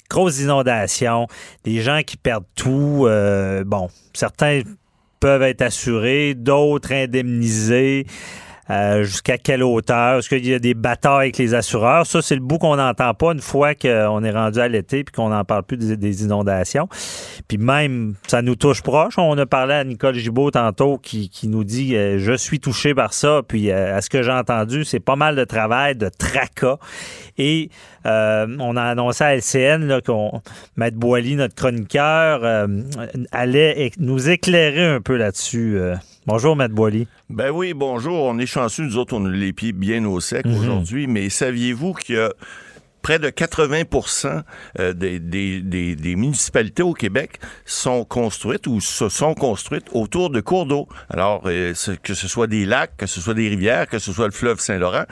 Grosse 0.09 0.41
inondation, 0.41 1.29
des 1.63 1.81
gens 1.81 2.01
qui 2.05 2.17
perdent 2.17 2.45
tout. 2.57 3.05
euh, 3.07 3.63
bon, 3.65 3.89
certains 4.13 4.63
peuvent 5.21 5.43
être 5.43 5.63
assurés, 5.63 6.35
d'autres 6.35 6.93
indemnisés. 6.93 8.07
Euh, 8.71 9.03
jusqu'à 9.03 9.37
quelle 9.37 9.63
hauteur? 9.63 10.19
Est-ce 10.19 10.29
qu'il 10.29 10.47
y 10.47 10.55
a 10.55 10.59
des 10.59 10.75
batailles 10.75 11.27
avec 11.27 11.39
les 11.39 11.55
assureurs? 11.55 12.07
Ça, 12.07 12.23
c'est 12.23 12.35
le 12.35 12.41
bout 12.41 12.59
qu'on 12.59 12.77
n'entend 12.77 13.13
pas 13.15 13.33
une 13.33 13.41
fois 13.41 13.75
qu'on 13.75 14.23
est 14.23 14.31
rendu 14.31 14.61
à 14.61 14.69
l'été 14.69 15.03
puis 15.03 15.13
qu'on 15.13 15.31
n'en 15.31 15.45
parle 15.45 15.65
plus 15.65 15.77
des, 15.77 16.25
inondations. 16.25 16.89
Puis 17.49 17.59
même, 17.59 18.15
ça 18.27 18.43
nous 18.43 18.55
touche 18.55 18.83
proche. 18.83 19.19
On 19.19 19.37
a 19.39 19.47
parlé 19.47 19.75
à 19.75 19.85
Nicole 19.85 20.15
Gibault 20.15 20.51
tantôt 20.53 20.99
qui, 20.99 21.29
qui 21.29 21.49
nous 21.49 21.65
dit 21.65 21.97
euh, 21.97 22.19
Je 22.19 22.33
suis 22.33 22.61
touché 22.61 22.95
par 22.95 23.13
ça. 23.13 23.43
Puis 23.47 23.71
euh, 23.71 23.97
à 23.97 24.03
ce 24.03 24.11
que 24.11 24.23
j'ai 24.23 24.33
entendu, 24.33 24.85
c'est 24.85 25.01
pas 25.01 25.17
mal 25.17 25.35
de 25.35 25.45
travail, 25.45 25.97
de 25.97 26.09
tracas. 26.09 26.79
Et 27.39 27.71
euh, 28.07 28.47
on 28.59 28.77
a 28.77 28.83
annoncé 28.83 29.25
à 29.25 29.35
LCN 29.35 29.87
là, 29.87 30.01
qu'on 30.01 30.43
Maître 30.77 30.97
Boily, 30.97 31.37
notre 31.37 31.55
chroniqueur, 31.55 32.41
euh, 32.45 32.67
allait 33.33 33.91
nous 33.99 34.29
éclairer 34.31 34.87
un 34.87 35.01
peu 35.01 35.17
là-dessus. 35.17 35.79
Bonjour, 36.27 36.55
Matt 36.55 36.73
Boily. 36.73 37.07
Ben 37.31 37.51
oui, 37.51 37.73
bonjour. 37.75 38.25
On 38.25 38.39
est 38.39 38.47
chanceux, 38.47 38.85
nous 38.85 38.97
autres, 38.99 39.17
on 39.17 39.25
a 39.25 39.31
les 39.31 39.53
pieds 39.53 39.73
bien 39.73 40.05
au 40.05 40.21
sec 40.21 40.45
Mhm. 40.47 40.55
aujourd'hui, 40.59 41.07
mais 41.07 41.29
saviez-vous 41.31 41.95
qu'il 41.95 42.17
y 42.17 42.19
a 42.19 42.33
près 43.03 43.19
de 43.19 43.31
80 43.31 43.83
euh, 44.79 44.93
des, 44.93 45.19
des, 45.19 45.61
des, 45.61 45.97
des 45.97 46.17
municipalités 46.17 46.83
au 46.83 46.95
Québec 46.95 47.39
sont 47.65 48.05
construites 48.05 48.67
ou 48.67 48.81
se 48.81 49.09
sont 49.09 49.35
construites 49.35 49.87
autour 49.93 50.31
de 50.31 50.41
cours 50.41 50.67
d'eau. 50.67 50.89
Alors, 51.09 51.43
euh, 51.47 51.73
que 52.03 52.15
ce 52.15 52.29
soit 52.29 52.47
des 52.47 52.65
lacs, 52.65 52.97
que 52.97 53.07
ce 53.07 53.21
soit 53.21 53.35
des 53.35 53.49
rivières, 53.49 53.89
que 53.89 53.99
ce 53.99 54.13
soit 54.13 54.27
le 54.27 54.33
fleuve 54.33 54.61
Saint-Laurent. 54.61 55.05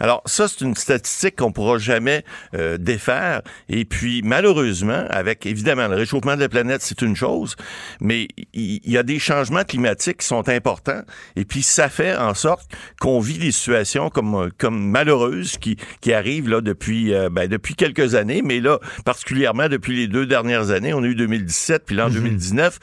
Alors, 0.00 0.22
ça, 0.26 0.48
c'est 0.48 0.62
une 0.62 0.74
statistique 0.74 1.36
qu'on 1.36 1.52
pourra 1.52 1.78
jamais 1.78 2.24
euh, 2.54 2.78
défaire. 2.78 3.42
Et 3.68 3.84
puis, 3.84 4.22
malheureusement, 4.22 5.04
avec 5.10 5.46
évidemment 5.46 5.88
le 5.88 5.96
réchauffement 5.96 6.36
de 6.36 6.40
la 6.40 6.48
planète, 6.48 6.82
c'est 6.82 7.02
une 7.02 7.16
chose, 7.16 7.56
mais 8.00 8.28
il 8.52 8.80
y, 8.90 8.98
a 8.98 9.02
des 9.02 9.18
changements 9.18 9.64
climatiques 9.64 10.18
qui 10.18 10.26
sont 10.26 10.48
importants. 10.48 11.02
Et 11.36 11.44
puis, 11.44 11.62
ça 11.62 11.88
fait 11.88 12.16
en 12.16 12.34
sorte 12.34 12.70
qu'on 13.00 13.20
vit 13.20 13.38
des 13.38 13.52
situations 13.52 14.10
comme, 14.10 14.50
comme 14.58 14.90
malheureuses 14.90 15.58
qui, 15.58 15.76
qui 16.00 16.12
arrivent 16.12 16.48
là 16.48 16.60
depuis, 16.60 17.12
euh, 17.14 17.28
ben, 17.34 17.48
depuis 17.48 17.74
quelques 17.74 18.14
années, 18.14 18.42
mais 18.42 18.60
là, 18.60 18.78
particulièrement 19.04 19.68
depuis 19.68 19.96
les 19.96 20.08
deux 20.08 20.26
dernières 20.26 20.70
années, 20.70 20.94
on 20.94 21.02
a 21.02 21.06
eu 21.06 21.14
2017, 21.14 21.82
puis 21.84 21.96
là, 21.96 22.06
en 22.06 22.10
2019 22.10 22.78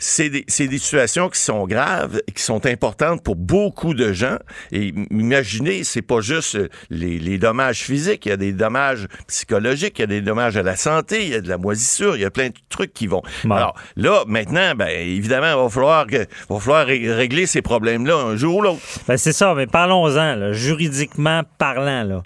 c'est 0.00 0.30
des, 0.30 0.44
c'est 0.48 0.66
des 0.66 0.78
situations 0.78 1.28
qui 1.28 1.38
sont 1.38 1.66
graves 1.66 2.20
et 2.26 2.32
qui 2.32 2.42
sont 2.42 2.64
importantes 2.66 3.22
pour 3.22 3.36
beaucoup 3.36 3.94
de 3.94 4.12
gens. 4.12 4.38
Et 4.72 4.94
imaginez, 5.10 5.84
c'est 5.84 6.02
pas 6.02 6.22
juste 6.22 6.56
euh, 6.56 6.68
les, 6.88 7.18
les 7.18 7.38
dommages 7.38 7.82
physiques, 7.82 8.24
il 8.26 8.30
y 8.30 8.32
a 8.32 8.38
des 8.38 8.52
dommages 8.52 9.06
psychologiques, 9.28 9.98
il 9.98 10.00
y 10.00 10.04
a 10.04 10.06
des 10.06 10.22
dommages 10.22 10.56
à 10.56 10.62
la 10.62 10.74
santé, 10.74 11.24
il 11.24 11.28
y 11.28 11.34
a 11.34 11.40
de 11.40 11.48
la 11.48 11.58
moisissure, 11.58 12.16
il 12.16 12.22
y 12.22 12.24
a 12.24 12.30
plein 12.30 12.48
de 12.48 12.54
trucs 12.70 12.94
qui 12.94 13.06
vont. 13.06 13.22
Bon. 13.44 13.54
Alors 13.54 13.74
là, 13.96 14.24
maintenant, 14.26 14.74
ben 14.74 14.88
évidemment, 14.88 15.50
il 15.50 15.62
va 15.62 15.68
falloir, 15.68 16.06
va 16.48 16.84
régler 16.84 17.46
ces 17.46 17.60
problèmes-là 17.60 18.16
un 18.16 18.36
jour 18.36 18.56
ou 18.56 18.62
l'autre. 18.62 18.80
Ben, 19.06 19.18
c'est 19.18 19.32
ça, 19.32 19.54
mais 19.54 19.66
parlons-en, 19.66 20.52
juridiquement 20.54 21.42
parlant. 21.58 22.04
Là. 22.04 22.22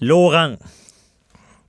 Laurent, 0.00 0.54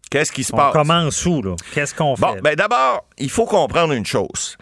Qu'est-ce 0.09 0.31
qui 0.33 0.43
se 0.43 0.53
on 0.53 0.57
passe? 0.57 0.73
commence 0.73 1.25
où? 1.25 1.41
là? 1.41 1.55
Qu'est-ce 1.73 1.95
qu'on 1.95 2.15
fait? 2.17 2.21
Bon, 2.21 2.35
ben 2.43 2.55
d'abord, 2.55 3.05
il 3.17 3.29
faut 3.29 3.45
comprendre 3.45 3.93
une 3.93 4.05
chose. 4.05 4.57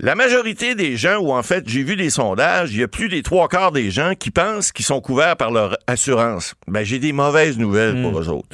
La 0.00 0.14
majorité 0.16 0.74
des 0.74 0.96
gens, 0.96 1.18
ou 1.18 1.32
en 1.32 1.42
fait, 1.44 1.62
j'ai 1.68 1.82
vu 1.84 1.94
des 1.94 2.10
sondages, 2.10 2.72
il 2.72 2.80
y 2.80 2.82
a 2.82 2.88
plus 2.88 3.08
des 3.08 3.22
trois 3.22 3.46
quarts 3.48 3.70
des 3.70 3.90
gens 3.92 4.14
qui 4.18 4.30
pensent 4.32 4.72
qu'ils 4.72 4.84
sont 4.84 5.00
couverts 5.00 5.36
par 5.36 5.50
leur 5.52 5.76
assurance. 5.86 6.54
Ben, 6.66 6.82
j'ai 6.84 6.98
des 6.98 7.12
mauvaises 7.12 7.58
nouvelles 7.58 8.02
pour 8.02 8.18
eux 8.18 8.28
autres. 8.28 8.48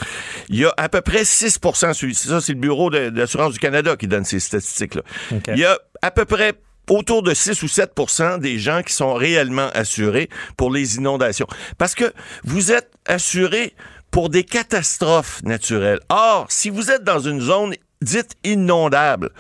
Il 0.51 0.57
y 0.57 0.67
a 0.67 0.75
à 0.77 0.89
peu 0.91 1.01
près 1.01 1.23
6% 1.25 1.95
sur- 1.95 2.15
ça, 2.15 2.41
c'est 2.43 2.53
le 2.53 2.59
Bureau 2.59 2.91
d'assurance 2.91 3.55
du 3.55 3.59
Canada 3.61 3.97
qui 3.97 4.07
donne 4.07 4.25
ces 4.25 4.41
statistiques-là. 4.41 5.03
Il 5.49 5.57
y 5.59 5.65
a 5.65 5.79
à 6.03 6.11
peu 6.11 6.25
près 6.27 6.53
autour 6.91 7.23
de 7.23 7.33
6 7.33 7.63
ou 7.63 7.69
7% 7.69 8.39
des 8.39 8.59
gens 8.59 8.83
qui 8.83 8.93
sont 8.93 9.15
réellement 9.15 9.71
assurés 9.73 10.29
pour 10.59 10.71
les 10.73 10.97
inondations. 10.97 11.47
Parce 11.79 11.95
que 11.95 12.13
vous 12.45 12.71
êtes 12.73 12.91
assuré 13.07 13.73
pour 14.11 14.29
des 14.29 14.45
catastrophes 14.45 15.43
naturelles. 15.43 16.01
Or, 16.09 16.47
si 16.49 16.71
vous 16.71 16.91
êtes 16.91 17.05
dans 17.05 17.21
une 17.21 17.41
zone 17.41 17.75
dite 18.03 18.31
inondable, 18.45 19.31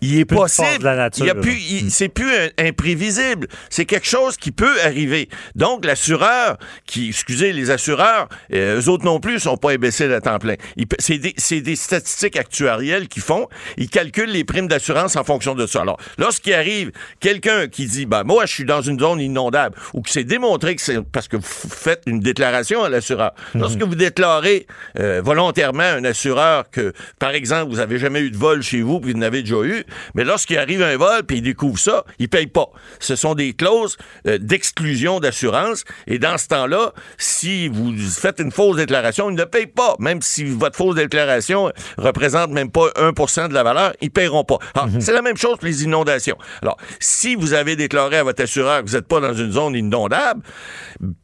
il 0.00 0.18
est 0.18 0.24
Plus 0.24 0.36
possible, 0.36 0.78
de 0.78 0.84
la 0.84 0.96
nature, 0.96 1.24
il 1.24 1.28
y 1.28 1.30
a 1.30 1.34
plus, 1.34 1.58
il- 1.58 1.90
c'est 1.90 2.08
plus 2.08 2.30
un- 2.32 2.48
imprévisible, 2.66 3.48
c'est 3.70 3.84
quelque 3.84 4.06
chose 4.06 4.36
qui 4.36 4.50
peut 4.50 4.80
arriver. 4.82 5.28
Donc 5.54 5.84
l'assureur, 5.84 6.56
qui, 6.86 7.08
excusez, 7.10 7.52
les 7.52 7.70
assureurs, 7.70 8.28
euh, 8.54 8.80
eux 8.80 8.88
autres 8.88 9.04
non 9.04 9.20
plus 9.20 9.40
sont 9.40 9.56
pas 9.56 9.72
imbéciles 9.72 10.12
à 10.12 10.20
temps 10.20 10.38
plein. 10.38 10.54
C'est 10.98 11.18
des, 11.18 11.34
c'est 11.36 11.60
des 11.60 11.76
statistiques 11.76 12.36
actuarielles 12.36 13.08
qu'ils 13.08 13.22
font. 13.22 13.46
Ils 13.76 13.90
calculent 13.90 14.30
les 14.32 14.44
primes 14.44 14.68
d'assurance 14.68 15.16
en 15.16 15.24
fonction 15.24 15.54
de 15.54 15.66
ça. 15.66 15.82
Alors, 15.82 15.98
lorsqu'il 16.16 16.54
arrive 16.54 16.92
quelqu'un 17.20 17.68
qui 17.68 17.86
dit, 17.86 18.06
ben 18.06 18.24
moi 18.24 18.46
je 18.46 18.52
suis 18.54 18.64
dans 18.64 18.80
une 18.80 18.98
zone 18.98 19.20
inondable, 19.20 19.76
ou 19.92 20.00
que 20.02 20.10
c'est 20.10 20.24
démontré 20.24 20.76
que 20.76 20.82
c'est 20.82 21.02
parce 21.02 21.28
que 21.28 21.36
vous 21.36 21.42
faites 21.70 22.02
une 22.06 22.20
déclaration 22.20 22.82
à 22.84 22.88
l'assureur. 22.88 23.32
Lorsque 23.54 23.82
vous 23.82 23.94
déclarez 23.94 24.66
euh, 24.98 25.20
volontairement 25.22 25.82
un 25.82 26.04
assureur 26.04 26.70
que, 26.70 26.92
par 27.18 27.30
exemple, 27.30 27.70
vous 27.70 27.80
avez 27.80 27.97
jamais 27.98 28.20
eu 28.20 28.30
de 28.30 28.36
vol 28.36 28.62
chez 28.62 28.82
vous, 28.82 29.00
puis 29.00 29.12
vous 29.12 29.18
en 29.18 29.22
avez 29.22 29.42
déjà 29.42 29.62
eu, 29.62 29.84
mais 30.14 30.24
lorsqu'il 30.24 30.58
arrive 30.58 30.82
un 30.82 30.96
vol, 30.96 31.24
puis 31.26 31.38
il 31.38 31.42
découvre 31.42 31.78
ça, 31.78 32.04
il 32.18 32.28
paye 32.28 32.46
pas. 32.46 32.68
Ce 33.00 33.16
sont 33.16 33.34
des 33.34 33.52
clauses 33.52 33.96
euh, 34.26 34.38
d'exclusion 34.38 35.20
d'assurance, 35.20 35.84
et 36.06 36.18
dans 36.18 36.38
ce 36.38 36.48
temps-là, 36.48 36.92
si 37.16 37.68
vous 37.68 37.94
faites 37.96 38.40
une 38.40 38.52
fausse 38.52 38.76
déclaration, 38.76 39.30
il 39.30 39.36
ne 39.36 39.44
paye 39.44 39.66
pas, 39.66 39.96
même 39.98 40.22
si 40.22 40.44
votre 40.44 40.76
fausse 40.76 40.94
déclaration 40.94 41.72
représente 41.96 42.50
même 42.50 42.70
pas 42.70 42.88
1% 42.96 43.48
de 43.48 43.54
la 43.54 43.62
valeur, 43.62 43.92
ils 44.00 44.10
paieront 44.10 44.44
pas. 44.44 44.58
Alors, 44.74 44.88
C'est 45.00 45.12
la 45.12 45.22
même 45.22 45.36
chose 45.36 45.56
pour 45.56 45.66
les 45.66 45.84
inondations. 45.84 46.36
Alors, 46.62 46.76
si 47.00 47.34
vous 47.34 47.52
avez 47.52 47.76
déclaré 47.76 48.18
à 48.18 48.24
votre 48.24 48.42
assureur 48.42 48.82
que 48.82 48.90
vous 48.90 48.96
n'êtes 48.96 49.08
pas 49.08 49.20
dans 49.20 49.34
une 49.34 49.52
zone 49.52 49.74
inondable, 49.74 50.42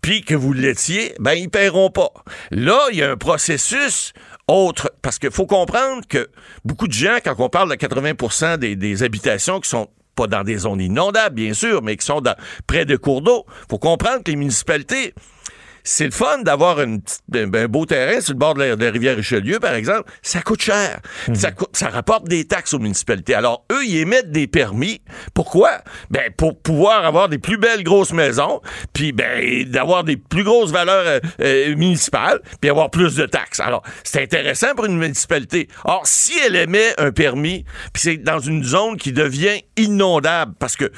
puis 0.01 0.23
que 0.23 0.35
vous 0.35 0.53
l'étiez, 0.53 1.15
ben 1.19 1.33
ils 1.33 1.51
paieront 1.51 1.91
pas. 1.91 2.11
Là, 2.51 2.79
il 2.93 2.99
y 2.99 3.03
a 3.03 3.11
un 3.11 3.17
processus 3.17 4.13
autre, 4.49 4.93
parce 5.03 5.19
qu'il 5.19 5.31
faut 5.31 5.47
comprendre 5.47 6.07
que 6.09 6.29
beaucoup 6.65 6.89
de 6.89 6.93
gens, 6.93 7.19
quand 7.25 7.35
on 7.39 7.49
parle 7.49 7.71
de 7.71 7.75
80 7.77 8.59
des, 8.59 8.77
des 8.77 9.03
habitations 9.03 9.61
qui 9.61 9.69
sont 9.69 9.89
pas 10.15 10.27
dans 10.27 10.45
des 10.45 10.59
zones 10.59 10.81
inondables, 10.81 11.35
bien 11.35 11.55
sûr, 11.55 11.83
mais 11.83 11.97
qui 11.97 12.07
sont 12.07 12.23
près 12.67 12.85
de 12.85 12.97
cours 12.97 13.23
d'eau, 13.23 13.47
faut 13.69 13.79
comprendre 13.79 14.23
que 14.23 14.31
les 14.31 14.37
municipalités, 14.37 15.15
c'est 15.85 16.07
le 16.07 16.11
fun 16.11 16.39
d'avoir 16.43 16.81
une 16.81 17.01
petite- 17.03 17.23
un, 17.35 17.53
un 17.55 17.69
beau 17.69 17.85
terrain 17.87 18.21
sur 18.21 18.33
le 18.33 18.39
bord 18.39 18.55
de 18.55 18.61
la, 18.61 18.77
de 18.77 18.85
la 18.85 18.91
rivière 18.91 19.17
Richelieu, 19.17 19.61
par 19.61 19.75
exemple. 19.75 20.11
Ça 20.23 20.41
coûte 20.41 20.63
cher. 20.63 20.99
ça, 21.35 21.53
coûte- 21.53 21.77
ça 21.77 21.89
rapporte 21.91 22.27
des 22.27 22.47
taxes 22.47 22.73
aux 22.75 22.79
municipalités. 22.79 23.35
Alors, 23.35 23.65
eux, 23.71 23.85
ils 23.85 23.99
émettent 23.99 24.33
des 24.33 24.47
permis. 24.47 25.03
Pourquoi? 25.35 25.71
Ben, 26.11 26.33
pour 26.37 26.59
pouvoir 26.59 27.05
avoir 27.05 27.29
des 27.29 27.39
plus 27.39 27.59
belles 27.59 27.85
grosses 27.85 28.13
maisons, 28.15 28.61
puis 28.95 29.13
ben, 29.13 29.65
d'avoir 29.71 30.05
des 30.05 30.17
plus 30.17 30.43
grosses 30.43 30.73
valeurs 30.73 31.05
euh, 31.07 31.21
euh, 31.41 31.77
municipales, 31.77 32.41
puis 32.61 32.71
avoir 32.71 32.91
plus 32.91 33.15
de 33.17 33.27
taxes. 33.27 33.61
Alors, 33.61 33.83
c'est 34.05 34.23
intéressant 34.23 34.75
pour 34.75 34.87
une 34.87 34.97
municipalité. 34.99 35.69
Or, 35.85 36.03
si 36.07 36.33
elle 36.47 36.57
émet 36.57 36.99
un 36.99 37.13
permis, 37.13 37.65
puis 37.93 38.03
c'est 38.03 38.17
dans 38.17 38.39
une 38.39 38.65
zone 38.65 38.97
qui 38.97 39.13
devient 39.13 39.61
inondable, 39.77 40.55
parce 40.59 40.77
que 40.77 40.91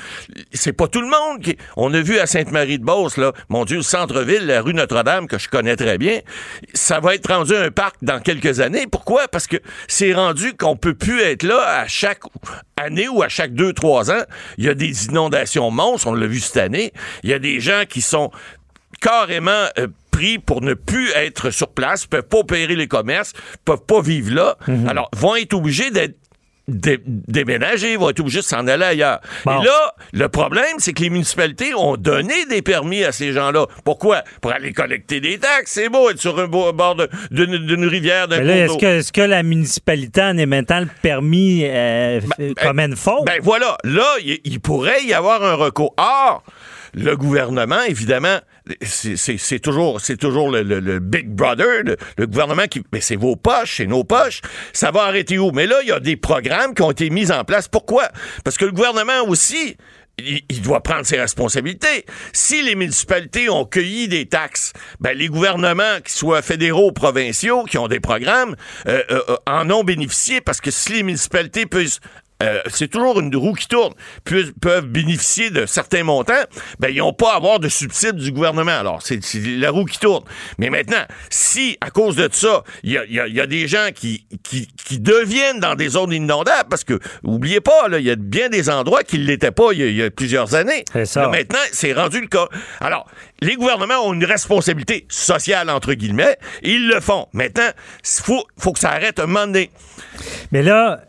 c'est 0.53 0.73
pas 0.73 0.87
tout 0.87 1.01
le 1.01 1.09
monde 1.09 1.43
qui... 1.43 1.57
On 1.77 1.93
a 1.93 2.01
vu 2.01 2.19
à 2.21 2.27
Sainte-Marie-de-Beauce, 2.27 3.17
là, 3.17 3.33
mon 3.49 3.65
Dieu, 3.65 3.79
le 3.79 3.83
centre-ville, 3.83 4.47
la 4.47 4.63
rue 4.63 4.76
Notre-Dame, 4.77 5.27
que 5.27 5.39
je 5.39 5.49
connais 5.49 5.77
très 5.77 5.99
bien, 5.99 6.21
ça 6.75 7.01
va 7.01 7.15
être 7.15 7.33
rendu 7.33 7.55
un 7.55 7.71
parc 7.71 7.97
dans 8.03 8.21
quelques 8.21 8.61
années. 8.61 8.87
Pourquoi? 8.91 9.29
Parce 9.29 9.47
que 9.47 9.57
c'est 9.89 10.13
rendu 10.13 10.55
qu'on 10.55 10.77
peut 10.77 10.95
plus 10.95 11.21
être 11.21 11.43
là 11.43 11.81
à 11.81 11.89
chaque 11.89 12.21
année 12.77 13.09
ou 13.09 13.23
à 13.23 13.29
chaque 13.29 13.55
deux, 13.55 13.73
trois 13.73 14.11
ans. 14.11 14.23
Il 14.59 14.65
y 14.65 14.69
a 14.69 14.75
des 14.75 15.07
inondations 15.07 15.71
monstres, 15.71 16.07
on 16.07 16.15
l'a 16.15 16.27
vu 16.27 16.41
cette 16.41 16.59
année. 16.59 16.93
Il 17.23 17.31
y 17.31 17.35
a 17.35 17.39
des 17.39 17.61
gens 17.61 17.83
qui 17.89 18.01
sont 18.01 18.31
carrément 19.01 19.67
euh, 19.79 19.89
pris 20.11 20.39
pour 20.39 20.63
ne 20.63 20.75
plus 20.75 21.11
être 21.11 21.51
sur 21.51 21.69
place, 21.69 22.07
peuvent 22.07 22.23
pas 22.23 22.39
opérer 22.39 22.75
les 22.75 22.89
commerces, 22.89 23.33
peuvent 23.65 23.85
pas 23.87 24.01
vivre 24.01 24.35
là. 24.35 24.57
Alors, 24.89 25.11
vont 25.15 25.37
être 25.37 25.55
obligés 25.55 25.91
d'être 25.91 26.17
dé- 26.69 27.01
déménager, 27.07 27.97
vont 27.97 28.11
être 28.11 28.21
obligés 28.21 28.39
de 28.41 28.45
s'en 28.45 28.67
aller 28.67 28.85
ailleurs. 28.85 29.21
Bon. 29.45 29.61
Et 29.61 29.65
là, 29.65 29.95
le 30.13 30.29
problème, 30.29 30.77
c'est 30.79 30.93
que 30.93 31.03
les 31.03 31.11
municipalités 31.11 31.75
ont 31.75 31.97
donné 31.97 32.47
des 32.47 32.63
permis 32.63 33.05
à 33.05 33.13
ces 33.13 33.33
gens-là. 33.33 33.67
Pourquoi? 33.85 34.23
Pour 34.41 34.53
aller 34.53 34.73
collecter 34.73 35.21
des 35.21 35.39
taxes. 35.39 35.73
C'est 35.73 35.89
beau 35.89 36.11
être 36.11 36.19
sur 36.21 36.39
un 36.39 36.47
beau- 36.47 36.73
bord 36.73 36.97
d'une 37.31 37.87
rivière, 37.87 38.29
d'un 38.29 38.47
est-ce 38.47 38.79
que, 38.79 38.87
est-ce 38.87 39.13
que 39.13 39.21
la 39.21 39.43
municipalité, 39.43 40.23
en 40.23 40.37
émettant 40.37 40.81
le 40.81 40.89
permis, 41.03 41.63
euh, 41.65 42.21
f- 42.21 42.55
commet 42.55 42.87
une 42.87 42.97
faute? 42.97 43.25
Ben 43.27 43.39
voilà, 43.43 43.77
là, 43.85 44.07
il, 44.25 44.39
il 44.45 44.61
pourrait 44.61 45.05
y 45.05 45.15
avoir 45.15 45.43
un 45.45 45.55
recours. 45.55 45.95
Or, 45.99 46.43
le 46.97 47.15
gouvernement, 47.15 47.83
évidemment, 47.83 48.39
c'est- 48.81 49.59
toujours, 49.59 50.01
le, 50.01 50.99
Big 50.99 51.29
Brother, 51.29 51.83
le, 52.17 52.27
gouvernement 52.27 52.67
qui. 52.67 52.83
Mais 52.93 53.03
c'est 53.03 53.17
vos 53.17 53.37
poches, 53.37 53.77
c'est 53.77 53.87
nos 53.87 54.03
poches. 54.03 54.41
Ça 54.73 54.91
va 54.91 55.03
arrêter 55.03 55.39
où? 55.39 55.53
Mais 55.53 55.67
là, 55.67 55.77
il 55.83 55.89
y 55.89 55.93
a 55.93 56.01
des 56.01 56.17
programmes 56.17 56.75
qui 56.75 56.83
ont 56.83 56.91
été 56.91 57.11
mis 57.11 57.31
en 57.31 57.45
place. 57.45 57.69
Pourquoi? 57.69 58.09
Parce 58.45 58.57
que 58.57 58.65
le 58.65 58.73
gouvernement 58.73 59.23
aussi. 59.29 59.77
Il, 60.19 60.41
il 60.49 60.63
doit 60.63 60.83
prendre 60.83 61.05
ses 61.05 61.21
responsabilités. 61.21 62.07
Si 62.33 62.63
les 62.63 62.75
municipalités 62.75 63.51
ont 63.51 63.67
cueilli 63.67 64.09
des 64.09 64.25
taxes, 64.25 64.73
ben 64.99 65.15
les 65.15 65.29
gouvernements, 65.29 66.01
qu'ils 66.03 66.15
soient 66.15 66.41
fédéraux 66.41 66.89
ou 66.89 66.93
provinciaux, 66.93 67.65
qui 67.65 67.77
ont 67.77 67.87
des 67.87 68.01
programmes, 68.01 68.57
euh, 68.89 69.03
euh, 69.11 69.21
euh, 69.29 69.37
en 69.47 69.69
ont 69.69 69.85
bénéficié 69.85 70.41
parce 70.41 70.63
que 70.63 70.71
si 70.71 70.95
les 70.95 71.03
municipalités 71.03 71.67
peuvent 71.67 71.99
euh, 72.43 72.61
c'est 72.67 72.89
toujours 72.89 73.19
une 73.21 73.35
roue 73.35 73.55
qui 73.55 73.67
tourne, 73.69 73.95
peuvent, 74.25 74.53
peuvent 74.61 74.87
bénéficier 74.87 75.51
de 75.51 75.65
certains 75.67 76.03
montants, 76.05 76.35
ben, 76.79 76.89
ils 76.89 76.99
n'ont 76.99 77.13
pas 77.15 77.33
à 77.33 77.37
avoir 77.37 77.61
de 77.61 77.69
subsides 77.69 78.17
du 78.17 78.31
gouvernement. 78.33 78.79
Alors, 78.79 79.01
c'est 79.03 79.21
la 79.35 79.71
roue 79.71 79.85
qui 79.87 79.99
tourne. 79.99 80.25
Mais 80.59 80.69
maintenant, 80.71 81.05
si, 81.31 81.79
à 81.81 81.91
cause 81.91 82.17
de 82.17 82.29
ça, 82.31 82.63
il 82.83 82.93
y 82.93 82.99
a, 82.99 83.05
il 83.07 83.15
y 83.15 83.21
a- 83.21 83.27
il 83.27 83.35
y 83.35 83.41
a 83.41 83.47
des 83.47 83.67
gens 83.69 83.89
qui, 83.95 84.27
qui, 84.43 84.69
qui 84.85 84.99
deviennent 85.01 85.61
dans 85.61 85.75
des 85.75 85.89
zones 85.91 86.13
inondables, 86.13 86.69
parce 86.69 86.85
que, 86.85 86.99
oubliez 87.23 87.61
pas, 87.61 87.87
il 87.93 88.05
y 88.05 88.11
a 88.11 88.17
bien 88.17 88.49
des 88.49 88.69
endroits 88.71 89.03
qui 89.03 89.19
ne 89.19 89.25
l'étaient 89.25 89.51
pas 89.51 89.73
il 89.73 89.79
y, 89.79 89.83
a, 89.83 89.87
il 89.87 89.97
y 89.97 90.03
a 90.03 90.11
plusieurs 90.11 90.55
années. 90.55 90.85
Ça. 91.05 91.23
Là, 91.23 91.29
maintenant, 91.29 91.59
c'est 91.73 91.93
rendu 91.93 92.21
le 92.21 92.27
cas. 92.29 92.49
Alors, 92.81 93.07
les 93.41 93.57
gouvernements 93.57 94.07
ont 94.07 94.13
une 94.13 94.25
responsabilité 94.25 95.07
sociale, 95.09 95.71
entre 95.71 95.95
guillemets, 95.95 96.37
et 96.63 96.73
ils 96.73 96.87
le 96.89 97.01
font. 97.01 97.29
Maintenant, 97.33 97.69
il 98.05 98.23
faut, 98.23 98.45
faut 98.59 98.73
que 98.73 98.79
ça 98.79 98.91
arrête 98.91 99.19
un 99.21 99.27
moment 99.27 99.47
donné. 99.47 99.71
Mais 100.53 100.63
là, 100.63 101.01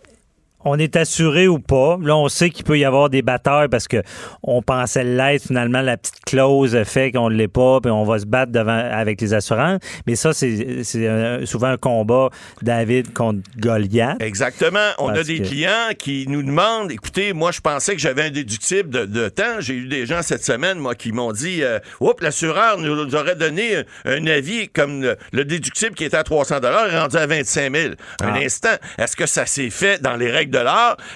on 0.68 0.78
est 0.78 0.95
assuré 0.95 1.47
ou 1.47 1.59
pas. 1.59 1.97
Là, 2.01 2.15
on 2.18 2.28
sait 2.28 2.49
qu'il 2.49 2.65
peut 2.65 2.78
y 2.78 2.86
avoir 2.86 3.09
des 3.09 3.22
batailles 3.22 3.70
parce 3.70 3.88
que 3.88 4.03
on 4.43 4.61
pensait 4.61 5.03
l'être. 5.03 5.43
Finalement, 5.47 5.82
la 5.82 5.97
petite 5.97 6.20
clause 6.26 6.78
fait 6.84 7.11
qu'on 7.11 7.30
ne 7.30 7.36
l'est 7.36 7.47
pas, 7.47 7.80
puis 7.82 7.91
on 7.91 8.03
va 8.03 8.20
se 8.20 8.26
battre 8.26 8.51
devant 8.51 8.78
avec 8.78 9.22
les 9.22 9.34
assurances. 9.34 9.80
Mais 10.05 10.15
ça, 10.15 10.34
c'est 10.34 10.84
souvent 11.45 11.68
un 11.68 11.78
combat 11.78 12.30
David 12.61 13.13
contre 13.13 13.39
Goliath. 13.57 14.22
Exactement. 14.22 14.91
On 14.97 15.09
a 15.09 15.24
des 15.24 15.41
clients 15.41 15.91
qui 15.97 16.26
nous 16.28 16.43
demandent, 16.43 16.91
écoutez, 16.91 17.34
moi, 17.34 17.51
je 17.51 17.61
pensais 17.61 17.95
que 17.95 18.01
j'avais 18.01 18.24
un 18.24 18.30
déductible 18.30 19.07
de, 19.07 19.30
temps. 19.30 19.59
J'ai 19.59 19.76
eu 19.76 19.88
des 19.88 20.05
gens 20.05 20.22
cette 20.22 20.43
semaine, 20.43 20.78
moi, 20.78 20.95
qui 20.95 21.11
m'ont 21.11 21.32
dit, 21.32 21.63
euh, 21.63 21.80
oups, 21.99 22.22
l'assureur 22.22 22.78
nous 22.78 23.15
aurait 23.15 23.36
donné 23.36 23.84
un 24.05 24.28
avis 24.28 24.68
comme 24.70 25.15
le, 25.32 25.45
déductible 25.45 25.95
qui 25.95 26.03
était 26.03 26.18
à 26.18 26.24
300 26.24 26.59
dollars 26.59 26.93
est 26.93 26.99
rendu 26.99 27.18
à 27.18 27.26
25 27.26 27.76
000. 27.76 27.93
Un 28.22 28.34
ah. 28.34 28.38
instant, 28.38 28.76
est-ce 28.97 29.15
que 29.15 29.26
ça 29.26 29.45
s'est 29.45 29.70
fait 29.70 30.01
dans 30.01 30.15
les 30.15 30.30
règles 30.30 30.51
de 30.51 30.57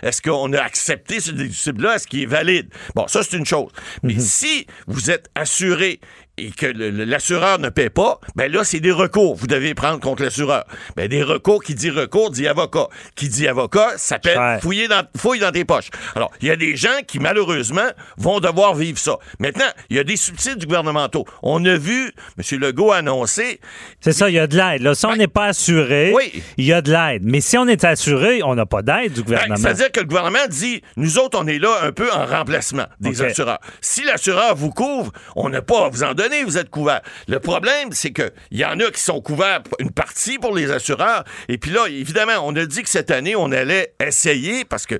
Est-ce 0.01 0.21
qu'on 0.21 0.53
a 0.53 0.61
accepté 0.61 1.19
ce 1.19 1.31
déductible-là? 1.31 1.95
Est-ce 1.95 2.07
qu'il 2.07 2.21
est 2.21 2.27
valide? 2.27 2.69
Bon, 2.95 3.07
ça, 3.07 3.23
c'est 3.23 3.37
une 3.37 3.45
chose. 3.45 3.71
Mais 4.03 4.13
mhm. 4.13 4.19
si 4.19 4.67
vous 4.87 5.11
êtes 5.11 5.29
assuré 5.35 5.99
et 6.41 6.49
que 6.49 6.65
l'assureur 6.65 7.59
ne 7.59 7.69
paie 7.69 7.91
pas, 7.91 8.19
ben 8.35 8.51
là, 8.51 8.63
c'est 8.63 8.79
des 8.79 8.91
recours. 8.91 9.35
Vous 9.35 9.45
devez 9.45 9.75
prendre 9.75 9.99
contre 9.99 10.23
l'assureur. 10.23 10.65
Ben, 10.95 11.07
des 11.07 11.21
recours, 11.21 11.63
qui 11.63 11.75
dit 11.75 11.91
recours, 11.91 12.31
dit 12.31 12.47
avocat. 12.47 12.87
Qui 13.15 13.29
dit 13.29 13.47
avocat, 13.47 13.91
ça 13.91 14.15
s'appelle 14.15 14.59
fouiller 14.59 14.87
dans, 14.87 15.03
fouille 15.15 15.39
dans 15.39 15.51
tes 15.51 15.65
poches. 15.65 15.89
Alors, 16.15 16.31
il 16.41 16.47
y 16.47 16.51
a 16.51 16.55
des 16.55 16.75
gens 16.75 16.89
qui, 17.07 17.19
malheureusement, 17.19 17.89
vont 18.17 18.39
devoir 18.39 18.73
vivre 18.73 18.97
ça. 18.97 19.17
Maintenant, 19.39 19.69
il 19.89 19.97
y 19.97 19.99
a 19.99 20.03
des 20.03 20.17
subsides 20.17 20.65
gouvernementaux. 20.65 21.25
On 21.43 21.63
a 21.65 21.77
vu 21.77 22.11
M. 22.37 22.59
Legault 22.59 22.91
annoncer. 22.91 23.59
C'est 23.99 24.13
ça, 24.13 24.29
il 24.29 24.33
y 24.33 24.39
a 24.39 24.47
de 24.47 24.57
l'aide. 24.57 24.81
Là, 24.81 24.95
si 24.95 25.05
on 25.05 25.11
ben, 25.11 25.17
n'est 25.17 25.27
pas 25.27 25.45
assuré, 25.45 26.13
il 26.57 26.65
y 26.65 26.73
a 26.73 26.81
de 26.81 26.91
l'aide. 26.91 27.21
Mais 27.23 27.41
si 27.41 27.57
on 27.57 27.67
est 27.67 27.83
assuré, 27.83 28.41
on 28.43 28.55
n'a 28.55 28.65
pas 28.65 28.81
d'aide 28.81 29.13
du 29.13 29.21
ben, 29.21 29.25
gouvernement. 29.25 29.57
C'est-à-dire 29.57 29.91
que 29.91 29.99
le 29.99 30.07
gouvernement 30.07 30.47
dit, 30.49 30.81
nous 30.97 31.19
autres, 31.19 31.37
on 31.39 31.45
est 31.45 31.59
là 31.59 31.69
un 31.83 31.91
peu 31.91 32.11
en 32.11 32.25
remplacement 32.25 32.85
des 32.99 33.21
assureurs. 33.21 33.59
Si 33.79 34.03
l'assureur 34.03 34.55
vous 34.55 34.71
couvre, 34.71 35.11
on 35.35 35.49
n'a 35.49 35.61
pas 35.61 35.85
à 35.85 35.89
vous 35.89 36.03
en 36.03 36.13
donner 36.13 36.30
vous 36.43 36.57
êtes 36.57 36.69
couvert. 36.69 37.01
Le 37.27 37.39
problème, 37.39 37.89
c'est 37.91 38.11
qu'il 38.11 38.31
y 38.51 38.65
en 38.65 38.79
a 38.79 38.91
qui 38.91 39.01
sont 39.01 39.21
couverts 39.21 39.61
une 39.79 39.91
partie 39.91 40.37
pour 40.37 40.55
les 40.55 40.71
assureurs. 40.71 41.23
Et 41.49 41.57
puis 41.57 41.71
là, 41.71 41.87
évidemment, 41.87 42.33
on 42.43 42.55
a 42.55 42.65
dit 42.65 42.83
que 42.83 42.89
cette 42.89 43.11
année, 43.11 43.35
on 43.35 43.51
allait 43.51 43.93
essayer 43.99 44.65
parce 44.65 44.85
que 44.85 44.95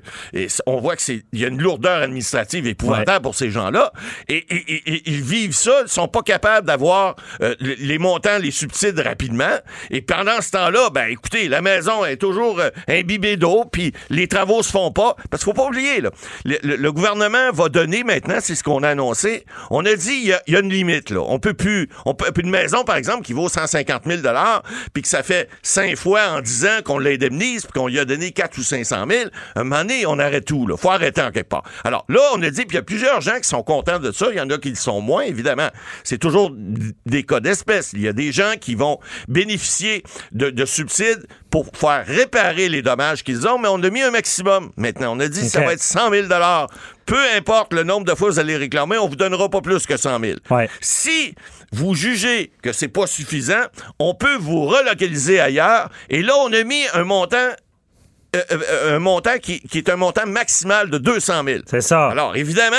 on 0.66 0.78
voit 0.78 0.96
qu'il 0.96 1.22
y 1.32 1.44
a 1.44 1.48
une 1.48 1.60
lourdeur 1.60 2.02
administrative 2.02 2.66
épouvantable 2.66 3.22
pour 3.22 3.34
ces 3.34 3.50
gens-là. 3.50 3.92
Et, 4.28 4.46
ils 5.06 5.22
vivent 5.22 5.54
ça, 5.54 5.82
ils 5.84 5.88
sont 5.88 6.08
pas 6.08 6.22
capables 6.22 6.66
d'avoir 6.66 7.16
euh, 7.42 7.54
les 7.60 7.98
montants, 7.98 8.38
les 8.38 8.50
subsides 8.50 8.98
rapidement. 8.98 9.58
Et 9.90 10.02
pendant 10.02 10.40
ce 10.40 10.50
temps-là, 10.50 10.90
ben 10.90 11.06
écoutez, 11.08 11.48
la 11.48 11.60
maison 11.60 12.04
est 12.04 12.16
toujours 12.16 12.60
euh, 12.60 12.70
imbibée 12.88 13.36
d'eau, 13.36 13.64
puis 13.70 13.92
les 14.10 14.28
travaux 14.28 14.62
se 14.62 14.70
font 14.70 14.90
pas. 14.90 15.16
Parce 15.30 15.44
qu'il 15.44 15.52
faut 15.52 15.60
pas 15.60 15.68
oublier, 15.68 16.00
là, 16.00 16.10
le, 16.44 16.92
gouvernement 16.92 17.50
va 17.52 17.68
donner 17.68 18.04
maintenant, 18.04 18.38
c'est 18.40 18.54
ce 18.54 18.62
qu'on 18.62 18.82
a 18.82 18.90
annoncé, 18.90 19.44
on 19.70 19.84
a 19.86 19.94
dit 19.94 20.12
il 20.12 20.24
y, 20.24 20.52
y, 20.52 20.56
a 20.56 20.60
une 20.60 20.70
limite. 20.70 21.11
Là. 21.12 21.20
On 21.20 21.38
peut 21.38 21.54
plus. 21.54 21.88
On 22.04 22.14
peut, 22.14 22.32
une 22.42 22.50
maison, 22.50 22.84
par 22.84 22.96
exemple, 22.96 23.24
qui 23.24 23.32
vaut 23.32 23.48
150 23.48 24.02
000 24.06 24.22
puis 24.92 25.02
que 25.02 25.08
ça 25.08 25.22
fait 25.22 25.48
cinq 25.62 25.96
fois 25.96 26.28
en 26.30 26.40
dix 26.40 26.64
ans 26.64 26.80
qu'on 26.84 26.98
l'indemnise, 26.98 27.62
puis 27.62 27.72
qu'on 27.72 27.88
lui 27.88 27.98
a 27.98 28.04
donné 28.04 28.32
4 28.32 28.58
ou 28.58 28.62
500 28.62 29.06
000, 29.08 29.30
un 29.56 29.64
moment 29.64 29.82
donné, 29.82 30.06
on 30.06 30.18
arrête 30.18 30.44
tout. 30.44 30.66
Là. 30.66 30.76
faut 30.76 30.90
arrêter 30.90 31.22
en 31.22 31.30
quelque 31.30 31.48
part. 31.48 31.62
Alors 31.84 32.04
là, 32.08 32.20
on 32.34 32.42
a 32.42 32.50
dit, 32.50 32.64
puis 32.64 32.74
il 32.74 32.74
y 32.74 32.78
a 32.78 32.82
plusieurs 32.82 33.20
gens 33.20 33.38
qui 33.40 33.48
sont 33.48 33.62
contents 33.62 33.98
de 33.98 34.12
ça. 34.12 34.26
Il 34.30 34.36
y 34.36 34.40
en 34.40 34.50
a 34.50 34.58
qui 34.58 34.70
le 34.70 34.76
sont 34.76 35.00
moins, 35.00 35.22
évidemment. 35.22 35.68
C'est 36.04 36.18
toujours 36.18 36.52
des 37.06 37.24
cas 37.24 37.40
d'espèce. 37.40 37.92
Il 37.92 38.00
y 38.00 38.08
a 38.08 38.12
des 38.12 38.32
gens 38.32 38.54
qui 38.60 38.74
vont 38.74 38.98
bénéficier 39.28 40.02
de, 40.32 40.64
subsides 40.64 41.26
pour 41.50 41.66
faire 41.74 42.06
réparer 42.06 42.68
les 42.68 42.82
dommages 42.82 43.24
qu'ils 43.24 43.46
ont, 43.46 43.58
mais 43.58 43.68
on 43.68 43.82
a 43.82 43.90
mis 43.90 44.02
un 44.02 44.10
maximum. 44.10 44.70
Maintenant, 44.76 45.16
on 45.16 45.20
a 45.20 45.28
dit 45.28 45.40
que 45.40 45.46
ça 45.46 45.60
va 45.60 45.72
être 45.74 45.82
100 45.82 46.10
000 46.10 46.28
peu 47.12 47.36
importe 47.36 47.74
le 47.74 47.82
nombre 47.82 48.06
de 48.06 48.14
fois 48.14 48.28
que 48.28 48.32
vous 48.32 48.40
allez 48.40 48.56
réclamer, 48.56 48.96
on 48.96 49.06
vous 49.06 49.16
donnera 49.16 49.50
pas 49.50 49.60
plus 49.60 49.84
que 49.84 49.98
100 49.98 50.18
000. 50.18 50.38
Si 50.80 51.34
vous 51.70 51.94
jugez 51.94 52.52
que 52.62 52.72
c'est 52.72 52.88
pas 52.88 53.06
suffisant, 53.06 53.64
on 53.98 54.14
peut 54.14 54.36
vous 54.36 54.64
relocaliser 54.64 55.38
ailleurs. 55.38 55.90
Et 56.08 56.22
là, 56.22 56.32
on 56.38 56.50
a 56.54 56.64
mis 56.64 56.84
un 56.94 57.04
montant 57.04 57.50
euh, 58.34 58.40
euh, 58.50 58.96
un 58.96 58.98
montant 58.98 59.36
qui, 59.36 59.60
est 59.74 59.90
un 59.90 59.96
montant 59.96 60.26
maximal 60.26 60.88
de 60.88 60.96
200 60.96 61.44
000. 61.44 61.58
C'est 61.66 61.82
ça. 61.82 62.08
Alors, 62.08 62.34
évidemment, 62.34 62.76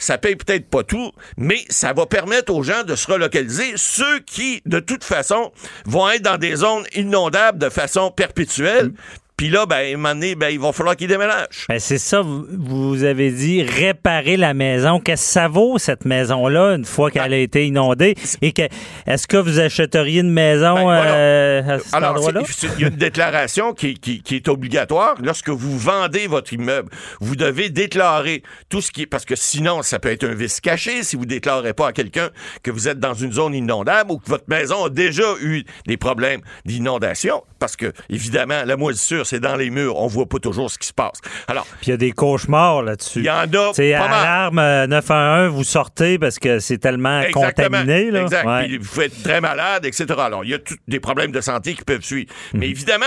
ça 0.00 0.18
paye 0.18 0.34
peut-être 0.34 0.68
pas 0.68 0.82
tout, 0.82 1.12
mais 1.36 1.60
ça 1.68 1.92
va 1.92 2.06
permettre 2.06 2.52
aux 2.52 2.64
gens 2.64 2.82
de 2.82 2.96
se 2.96 3.06
relocaliser, 3.06 3.74
ceux 3.76 4.18
qui, 4.18 4.62
de 4.66 4.80
toute 4.80 5.04
façon, 5.04 5.52
vont 5.84 6.10
être 6.10 6.22
dans 6.22 6.38
des 6.38 6.56
zones 6.56 6.86
inondables 6.96 7.60
de 7.60 7.68
façon 7.68 8.10
perpétuelle. 8.10 8.90
Puis 9.36 9.50
là, 9.50 9.66
ben, 9.66 9.76
à 9.76 9.80
un 9.80 9.96
moment 9.96 10.14
donné, 10.14 10.34
ben, 10.34 10.48
il 10.48 10.58
va 10.58 10.72
falloir 10.72 10.96
qu'il 10.96 11.08
déménage. 11.08 11.66
Ben, 11.68 11.78
c'est 11.78 11.98
ça, 11.98 12.22
vous, 12.24 13.04
avez 13.04 13.30
dit 13.30 13.62
réparer 13.62 14.38
la 14.38 14.54
maison. 14.54 14.98
Qu'est-ce 14.98 15.26
que 15.26 15.32
ça 15.32 15.48
vaut, 15.48 15.76
cette 15.76 16.06
maison-là, 16.06 16.76
une 16.76 16.86
fois 16.86 17.10
qu'elle 17.10 17.34
a 17.34 17.36
été 17.36 17.66
inondée? 17.66 18.14
Et 18.40 18.52
que, 18.52 18.62
est-ce 19.06 19.26
que 19.26 19.36
vous 19.36 19.60
achèteriez 19.60 20.22
une 20.22 20.30
maison 20.30 20.86
ben, 20.86 21.04
euh, 21.04 21.76
à 21.76 21.78
cet 21.80 21.94
endroit-là? 22.02 22.42
Il 22.78 22.80
y 22.80 22.84
a 22.86 22.88
une 22.88 22.96
déclaration 22.96 23.74
qui, 23.74 24.22
est 24.30 24.48
obligatoire. 24.48 25.16
Lorsque 25.22 25.50
vous 25.50 25.78
vendez 25.78 26.28
votre 26.28 26.54
immeuble, 26.54 26.88
vous 27.20 27.36
devez 27.36 27.68
déclarer 27.68 28.42
tout 28.70 28.80
ce 28.80 28.90
qui 28.90 29.02
est. 29.02 29.06
Parce 29.06 29.26
que 29.26 29.36
sinon, 29.36 29.82
ça 29.82 29.98
peut 29.98 30.10
être 30.10 30.24
un 30.24 30.34
vice 30.34 30.62
caché 30.62 31.02
si 31.02 31.14
vous 31.14 31.24
ne 31.24 31.28
déclarez 31.28 31.74
pas 31.74 31.88
à 31.88 31.92
quelqu'un 31.92 32.30
que 32.62 32.70
vous 32.70 32.88
êtes 32.88 33.00
dans 33.00 33.12
une 33.12 33.32
zone 33.32 33.52
inondable 33.52 34.12
ou 34.12 34.16
que 34.16 34.30
votre 34.30 34.48
maison 34.48 34.86
a 34.86 34.88
déjà 34.88 35.34
eu 35.42 35.64
des 35.86 35.98
problèmes 35.98 36.40
d'inondation. 36.64 37.42
Parce 37.58 37.76
que, 37.76 37.92
évidemment, 38.10 38.64
la 38.64 38.76
moisissure, 38.76 39.26
c'est 39.26 39.40
dans 39.40 39.56
les 39.56 39.70
murs. 39.70 39.96
On 39.96 40.06
voit 40.06 40.26
pas 40.26 40.38
toujours 40.38 40.70
ce 40.70 40.78
qui 40.78 40.86
se 40.86 40.92
passe. 40.92 41.20
Alors. 41.48 41.66
Puis 41.80 41.88
il 41.88 41.90
y 41.90 41.94
a 41.94 41.96
des 41.96 42.12
cauchemars 42.12 42.82
là-dessus. 42.82 43.20
Il 43.20 43.26
y 43.26 43.30
en 43.30 43.44
a. 43.52 43.72
C'est 43.74 43.94
alarme 43.94 44.86
911, 44.86 45.52
vous 45.52 45.64
sortez 45.64 46.18
parce 46.18 46.38
que 46.38 46.58
c'est 46.58 46.78
tellement 46.78 47.22
contaminé. 47.32 48.10
Là. 48.10 48.22
Exact. 48.22 48.64
Puis 48.64 48.78
vous 48.78 49.00
êtes 49.00 49.22
très 49.22 49.40
malade, 49.40 49.84
etc. 49.84 50.06
Alors, 50.18 50.44
il 50.44 50.50
y 50.50 50.54
a 50.54 50.58
des 50.88 51.00
problèmes 51.00 51.32
de 51.32 51.40
santé 51.40 51.74
qui 51.74 51.84
peuvent 51.84 52.02
suivre. 52.02 52.32
Mais 52.52 52.66
mhm. 52.66 52.72
évidemment, 52.72 53.04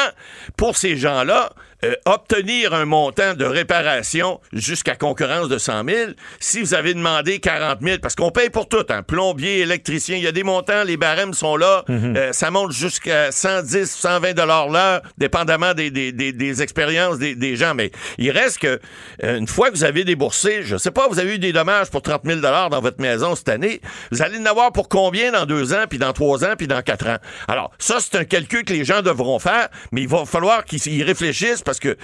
pour 0.57 0.77
ces 0.77 0.97
gens-là, 0.97 1.51
euh, 1.83 1.95
obtenir 2.05 2.73
un 2.73 2.85
montant 2.85 3.33
de 3.33 3.45
réparation 3.45 4.39
jusqu'à 4.51 4.95
concurrence 4.95 5.47
de 5.47 5.57
100 5.57 5.85
000, 5.85 6.11
si 6.39 6.61
vous 6.61 6.73
avez 6.73 6.93
demandé 6.93 7.39
40 7.39 7.79
000, 7.81 7.97
parce 8.01 8.15
qu'on 8.15 8.31
paye 8.31 8.49
pour 8.49 8.67
tout, 8.67 8.85
hein, 8.89 9.01
plombier, 9.01 9.59
électricien, 9.59 10.17
il 10.17 10.23
y 10.23 10.27
a 10.27 10.31
des 10.31 10.43
montants, 10.43 10.83
les 10.83 10.97
barèmes 10.97 11.33
sont 11.33 11.55
là, 11.55 11.85
mhm. 11.87 12.17
euh, 12.17 12.33
ça 12.33 12.51
monte 12.51 12.73
jusqu'à 12.73 13.31
110, 13.31 13.89
120 13.89 14.33
dollars 14.33 14.69
l'heure, 14.69 15.01
dépendamment 15.17 15.73
des, 15.73 15.89
des, 15.89 16.11
des, 16.11 16.61
expériences 16.61 17.17
des, 17.17 17.35
des, 17.35 17.55
gens. 17.55 17.73
Mais 17.75 17.91
il 18.17 18.31
reste 18.31 18.59
que 18.59 18.79
euh, 19.23 19.37
une 19.37 19.47
fois 19.47 19.69
que 19.69 19.75
vous 19.75 19.83
avez 19.83 20.03
déboursé, 20.03 20.63
je 20.63 20.75
sais 20.75 20.91
pas, 20.91 21.07
vous 21.07 21.19
avez 21.19 21.35
eu 21.35 21.39
des 21.39 21.53
dommages 21.53 21.89
pour 21.89 22.01
30 22.01 22.23
000 22.25 22.39
dollars 22.39 22.69
dans 22.69 22.81
votre 22.81 23.01
maison 23.01 23.35
cette 23.35 23.49
année, 23.49 23.81
vous 24.11 24.21
allez 24.21 24.37
en 24.37 24.45
avoir 24.45 24.71
pour 24.71 24.89
combien 24.89 25.31
dans 25.31 25.45
deux 25.45 25.73
ans, 25.73 25.85
puis 25.89 25.97
dans 25.97 26.13
trois 26.13 26.43
ans, 26.43 26.55
puis 26.57 26.67
dans 26.67 26.81
quatre 26.81 27.07
ans? 27.07 27.17
Alors 27.47 27.71
ça, 27.79 27.97
c'est 27.99 28.17
un 28.17 28.25
calcul 28.25 28.63
que 28.63 28.73
les 28.73 28.83
gens 28.83 29.01
devront 29.01 29.39
faire, 29.39 29.69
mais 29.91 30.01
il 30.01 30.09
va 30.09 30.25
falloir 30.25 30.65
qu'ils 30.65 31.03
réfléchissent 31.03 31.63
parce 31.69 31.79
que 31.79 31.95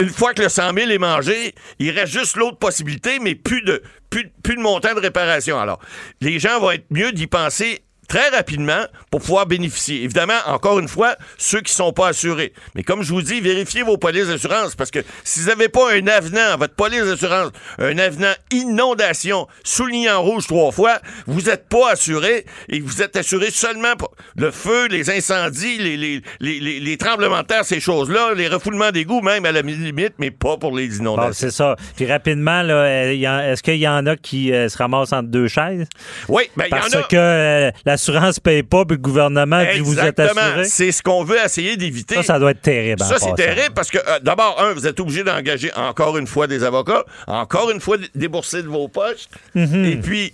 une 0.00 0.08
fois 0.08 0.34
que 0.34 0.42
le 0.42 0.48
100 0.48 0.74
000 0.74 0.90
est 0.90 0.98
mangé, 0.98 1.54
il 1.78 1.90
reste 1.92 2.12
juste 2.12 2.36
l'autre 2.36 2.58
possibilité, 2.58 3.20
mais 3.20 3.36
plus 3.36 3.62
de, 3.62 3.80
plus, 4.10 4.28
plus 4.42 4.56
de 4.56 4.60
montant 4.60 4.92
de 4.92 4.98
réparation. 4.98 5.56
Alors, 5.60 5.78
les 6.20 6.40
gens 6.40 6.58
vont 6.58 6.72
être 6.72 6.86
mieux 6.90 7.12
d'y 7.12 7.28
penser 7.28 7.82
très 8.08 8.30
rapidement 8.30 8.84
pour 9.10 9.20
pouvoir 9.20 9.46
bénéficier. 9.46 10.02
Évidemment, 10.02 10.38
encore 10.46 10.78
une 10.78 10.88
fois, 10.88 11.16
ceux 11.36 11.60
qui 11.60 11.72
sont 11.72 11.92
pas 11.92 12.08
assurés. 12.08 12.52
Mais 12.74 12.82
comme 12.82 13.02
je 13.02 13.12
vous 13.12 13.22
dis, 13.22 13.40
vérifiez 13.40 13.82
vos 13.82 13.98
polices 13.98 14.28
d'assurance 14.28 14.74
parce 14.74 14.90
que 14.90 15.00
si 15.24 15.40
vous 15.40 15.48
n'avez 15.48 15.68
pas 15.68 15.92
un 15.92 16.06
avenant 16.06 16.52
à 16.52 16.56
votre 16.56 16.74
police 16.74 17.04
d'assurance, 17.04 17.52
un 17.78 17.98
avenant 17.98 18.32
inondation 18.50 19.46
souligné 19.62 20.10
en 20.10 20.22
rouge 20.22 20.46
trois 20.46 20.72
fois, 20.72 20.98
vous 21.26 21.42
n'êtes 21.42 21.68
pas 21.68 21.92
assuré 21.92 22.46
et 22.68 22.80
vous 22.80 23.02
êtes 23.02 23.16
assuré 23.16 23.50
seulement 23.50 23.94
pour 23.96 24.14
le 24.36 24.50
feu, 24.50 24.88
les 24.88 25.10
incendies, 25.10 25.76
les, 25.78 25.96
les, 25.96 26.22
les, 26.40 26.80
les 26.80 26.96
tremblements 26.96 27.42
de 27.42 27.46
terre, 27.46 27.64
ces 27.64 27.80
choses-là, 27.80 28.32
les 28.34 28.48
refoulements 28.48 28.90
d'égouts 28.90 29.20
même 29.20 29.44
à 29.44 29.52
la 29.52 29.60
limite, 29.60 30.14
mais 30.18 30.30
pas 30.30 30.56
pour 30.56 30.74
les 30.74 30.96
inondations. 30.96 31.32
c'est 31.34 31.50
ça. 31.50 31.76
Puis 31.96 32.10
rapidement, 32.10 32.62
est-ce 32.62 33.62
qu'il 33.62 33.76
y 33.76 33.88
en 33.88 34.06
a 34.06 34.16
qui 34.16 34.52
euh, 34.52 34.70
se 34.70 34.78
ramassent 34.78 35.12
entre 35.12 35.28
deux 35.28 35.48
chaises? 35.48 35.86
Oui, 36.28 36.44
mais 36.56 36.68
ben, 36.70 36.78
il 36.78 36.80
y 36.80 36.80
en 36.80 36.98
a. 36.98 37.00
Parce 37.00 37.08
que 37.08 37.16
euh, 37.16 37.70
la 37.84 37.97
l'assurance 37.98 38.38
paye 38.40 38.62
pas, 38.62 38.84
puis 38.84 38.96
le 38.96 39.02
gouvernement 39.02 39.62
dit 39.72 39.80
vous 39.80 39.98
êtes 39.98 40.18
assuré. 40.20 40.64
C'est 40.64 40.92
ce 40.92 41.02
qu'on 41.02 41.24
veut 41.24 41.38
essayer 41.44 41.76
d'éviter. 41.76 42.14
Ça, 42.16 42.22
ça 42.22 42.38
doit 42.38 42.52
être 42.52 42.62
terrible. 42.62 43.02
Ça, 43.02 43.18
c'est 43.18 43.34
terrible 43.34 43.74
parce 43.74 43.90
que, 43.90 43.98
euh, 43.98 44.18
d'abord, 44.22 44.60
un, 44.60 44.72
vous 44.72 44.86
êtes 44.86 44.98
obligé 45.00 45.24
d'engager 45.24 45.72
encore 45.74 46.16
une 46.16 46.26
fois 46.26 46.46
des 46.46 46.64
avocats, 46.64 47.04
encore 47.26 47.70
une 47.70 47.80
fois 47.80 47.96
débourser 48.14 48.62
de 48.62 48.68
vos 48.68 48.88
poches. 48.88 49.26
Mhm. 49.54 49.84
Et 49.84 49.96
puis, 49.96 50.32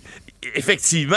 effectivement, 0.53 1.15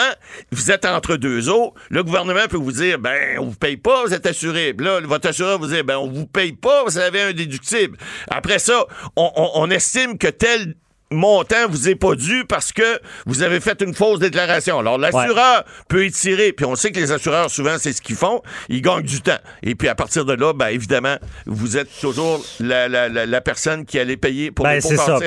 vous 0.50 0.70
êtes 0.70 0.86
entre 0.86 1.16
deux 1.16 1.50
eaux. 1.50 1.74
Le 1.90 2.02
gouvernement 2.02 2.46
peut 2.48 2.56
vous 2.56 2.72
dire, 2.72 2.98
ben, 2.98 3.38
on 3.38 3.46
vous 3.46 3.56
paye 3.56 3.76
pas, 3.76 4.04
vous 4.04 4.14
êtes 4.14 4.26
assuré. 4.26 4.74
là, 4.78 5.00
votre 5.02 5.28
assureur 5.28 5.58
vous 5.58 5.66
dit, 5.66 5.82
ben, 5.82 5.98
on 5.98 6.10
vous 6.10 6.26
paye 6.26 6.52
pas, 6.52 6.82
vous 6.84 6.96
avez 6.98 7.22
un 7.22 7.32
déductible. 7.32 7.98
Après 8.30 8.58
ça, 8.58 8.86
on, 9.16 9.30
on 9.34 9.70
estime 9.70 10.16
que 10.16 10.28
tel 10.28 10.74
montant 11.10 11.68
vous 11.68 11.88
est 11.88 11.94
pas 11.94 12.14
dû 12.14 12.44
parce 12.48 12.72
que 12.72 13.00
vous 13.26 13.42
avez 13.42 13.60
fait 13.60 13.80
une 13.82 13.94
fausse 13.94 14.18
déclaration. 14.18 14.78
Alors, 14.78 14.98
l'assureur 14.98 15.64
peut 15.88 16.06
y 16.06 16.10
tirer, 16.10 16.52
puis 16.52 16.66
on 16.66 16.76
sait 16.76 16.90
que 16.90 17.00
les 17.00 17.12
assureurs, 17.12 17.50
souvent, 17.50 17.76
c'est 17.78 17.92
ce 17.92 18.02
qu'ils 18.02 18.16
font. 18.16 18.42
Ils 18.68 18.82
gagnent 18.82 19.02
du 19.02 19.20
temps. 19.20 19.38
Et 19.62 19.74
puis, 19.74 19.88
à 19.88 19.94
partir 19.94 20.24
de 20.24 20.34
là, 20.34 20.52
ben, 20.52 20.68
évidemment, 20.68 21.16
vous 21.46 21.76
êtes 21.76 21.88
toujours 22.00 22.44
la, 22.60 22.88
la, 22.88 23.08
la, 23.08 23.40
personne 23.40 23.84
qui 23.84 23.98
allait 23.98 24.16
payer 24.16 24.50
pour 24.50 24.64
ben, 24.64 24.80
c'est 24.80 24.96
ça. 24.96 25.18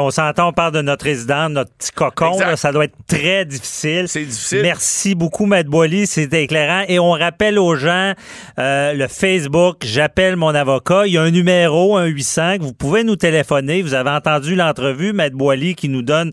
on 0.00 0.10
s'entend, 0.10 0.48
on 0.48 0.52
parle 0.52 0.72
de 0.72 0.82
notre 0.82 1.04
résident, 1.04 1.48
notre 1.48 1.72
petit 1.72 1.92
cocon. 1.92 2.38
Là, 2.38 2.56
ça 2.56 2.72
doit 2.72 2.84
être 2.84 2.96
très 3.06 3.44
difficile. 3.44 4.06
C'est 4.08 4.24
difficile. 4.24 4.62
Merci 4.62 5.14
beaucoup, 5.14 5.46
Maître 5.46 5.70
Boily. 5.70 6.06
C'était 6.06 6.44
éclairant. 6.44 6.84
Et 6.88 6.98
on 6.98 7.12
rappelle 7.12 7.58
aux 7.58 7.76
gens 7.76 8.14
euh, 8.58 8.92
le 8.92 9.08
Facebook, 9.08 9.78
j'appelle 9.84 10.36
mon 10.36 10.54
avocat. 10.54 11.06
Il 11.06 11.12
y 11.12 11.18
a 11.18 11.22
un 11.22 11.30
numéro, 11.30 11.96
un 11.96 12.06
800, 12.06 12.58
vous 12.60 12.72
pouvez 12.72 13.04
nous 13.04 13.16
téléphoner. 13.16 13.82
Vous 13.82 13.94
avez 13.94 14.10
entendu 14.10 14.54
l'entrevue, 14.54 14.97
Maître 15.12 15.36
Boily 15.36 15.74
qui 15.74 15.88
nous 15.88 16.02
donne 16.02 16.32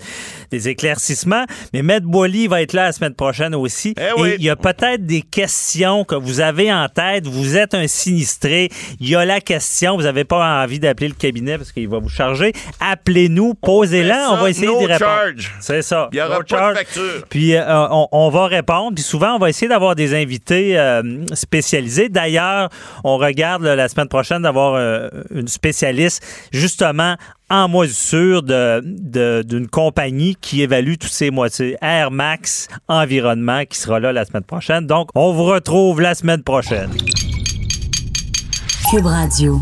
des 0.51 0.69
éclaircissements. 0.69 1.45
Mais 1.73 1.81
Maître 1.81 2.05
Boily 2.05 2.47
va 2.47 2.61
être 2.61 2.73
là 2.73 2.85
la 2.85 2.91
semaine 2.91 3.15
prochaine 3.15 3.55
aussi. 3.55 3.95
Eh 3.97 4.21
Et 4.21 4.35
il 4.35 4.43
y 4.43 4.49
a 4.49 4.55
peut-être 4.55 5.05
des 5.05 5.21
questions 5.21 6.03
que 6.03 6.15
vous 6.15 6.39
avez 6.39 6.71
en 6.71 6.87
tête. 6.87 7.27
Vous 7.27 7.57
êtes 7.57 7.73
un 7.73 7.87
sinistré. 7.87 8.69
Il 8.99 9.09
y 9.09 9.15
a 9.15 9.25
la 9.25 9.41
question. 9.41 9.95
Vous 9.95 10.03
n'avez 10.03 10.23
pas 10.23 10.63
envie 10.63 10.79
d'appeler 10.79 11.07
le 11.07 11.13
cabinet 11.13 11.57
parce 11.57 11.71
qu'il 11.71 11.87
va 11.89 11.99
vous 11.99 12.09
charger. 12.09 12.53
Appelez-nous, 12.79 13.53
posez-la. 13.55 14.29
On, 14.31 14.37
va 14.37 14.49
essayer 14.49 14.67
d'y 14.67 14.85
répondre. 14.85 15.41
C'est 15.59 15.81
ça. 15.81 16.09
Il 16.11 16.15
n'y 16.15 16.21
aura 16.21 16.39
pas 16.39 16.71
de 16.71 16.77
facture. 16.77 17.25
Puis 17.29 17.55
euh, 17.55 17.87
on, 18.11 18.29
va 18.29 18.47
répondre. 18.47 18.95
Puis 18.95 19.03
souvent, 19.03 19.35
on 19.35 19.39
va 19.39 19.49
essayer 19.49 19.67
d'avoir 19.67 19.95
des 19.95 20.13
invités 20.13 20.77
euh, 20.77 21.01
spécialisés. 21.33 22.09
D'ailleurs, 22.09 22.69
on 23.03 23.17
regarde 23.17 23.63
la 23.63 23.87
semaine 23.87 24.07
prochaine 24.07 24.41
d'avoir 24.41 24.75
euh, 24.75 25.09
une 25.31 25.47
spécialiste 25.47 26.23
justement 26.51 27.15
en 27.49 27.67
moisissure 27.67 28.41
d'une 28.41 28.81
de, 28.83 29.67
compagnie 29.67 30.34
qui 30.41 30.61
évalue 30.61 30.95
tous 30.99 31.07
ces 31.07 31.31
moitiés. 31.31 31.77
Air 31.81 32.11
Max 32.11 32.67
Environnement 32.87 33.63
qui 33.65 33.77
sera 33.77 33.99
là 33.99 34.13
la 34.13 34.25
semaine 34.25 34.43
prochaine. 34.43 34.87
Donc, 34.87 35.09
on 35.15 35.33
vous 35.33 35.45
retrouve 35.45 36.01
la 36.01 36.15
semaine 36.15 36.43
prochaine. 36.43 36.91
Cube 38.89 39.05
Radio. 39.05 39.61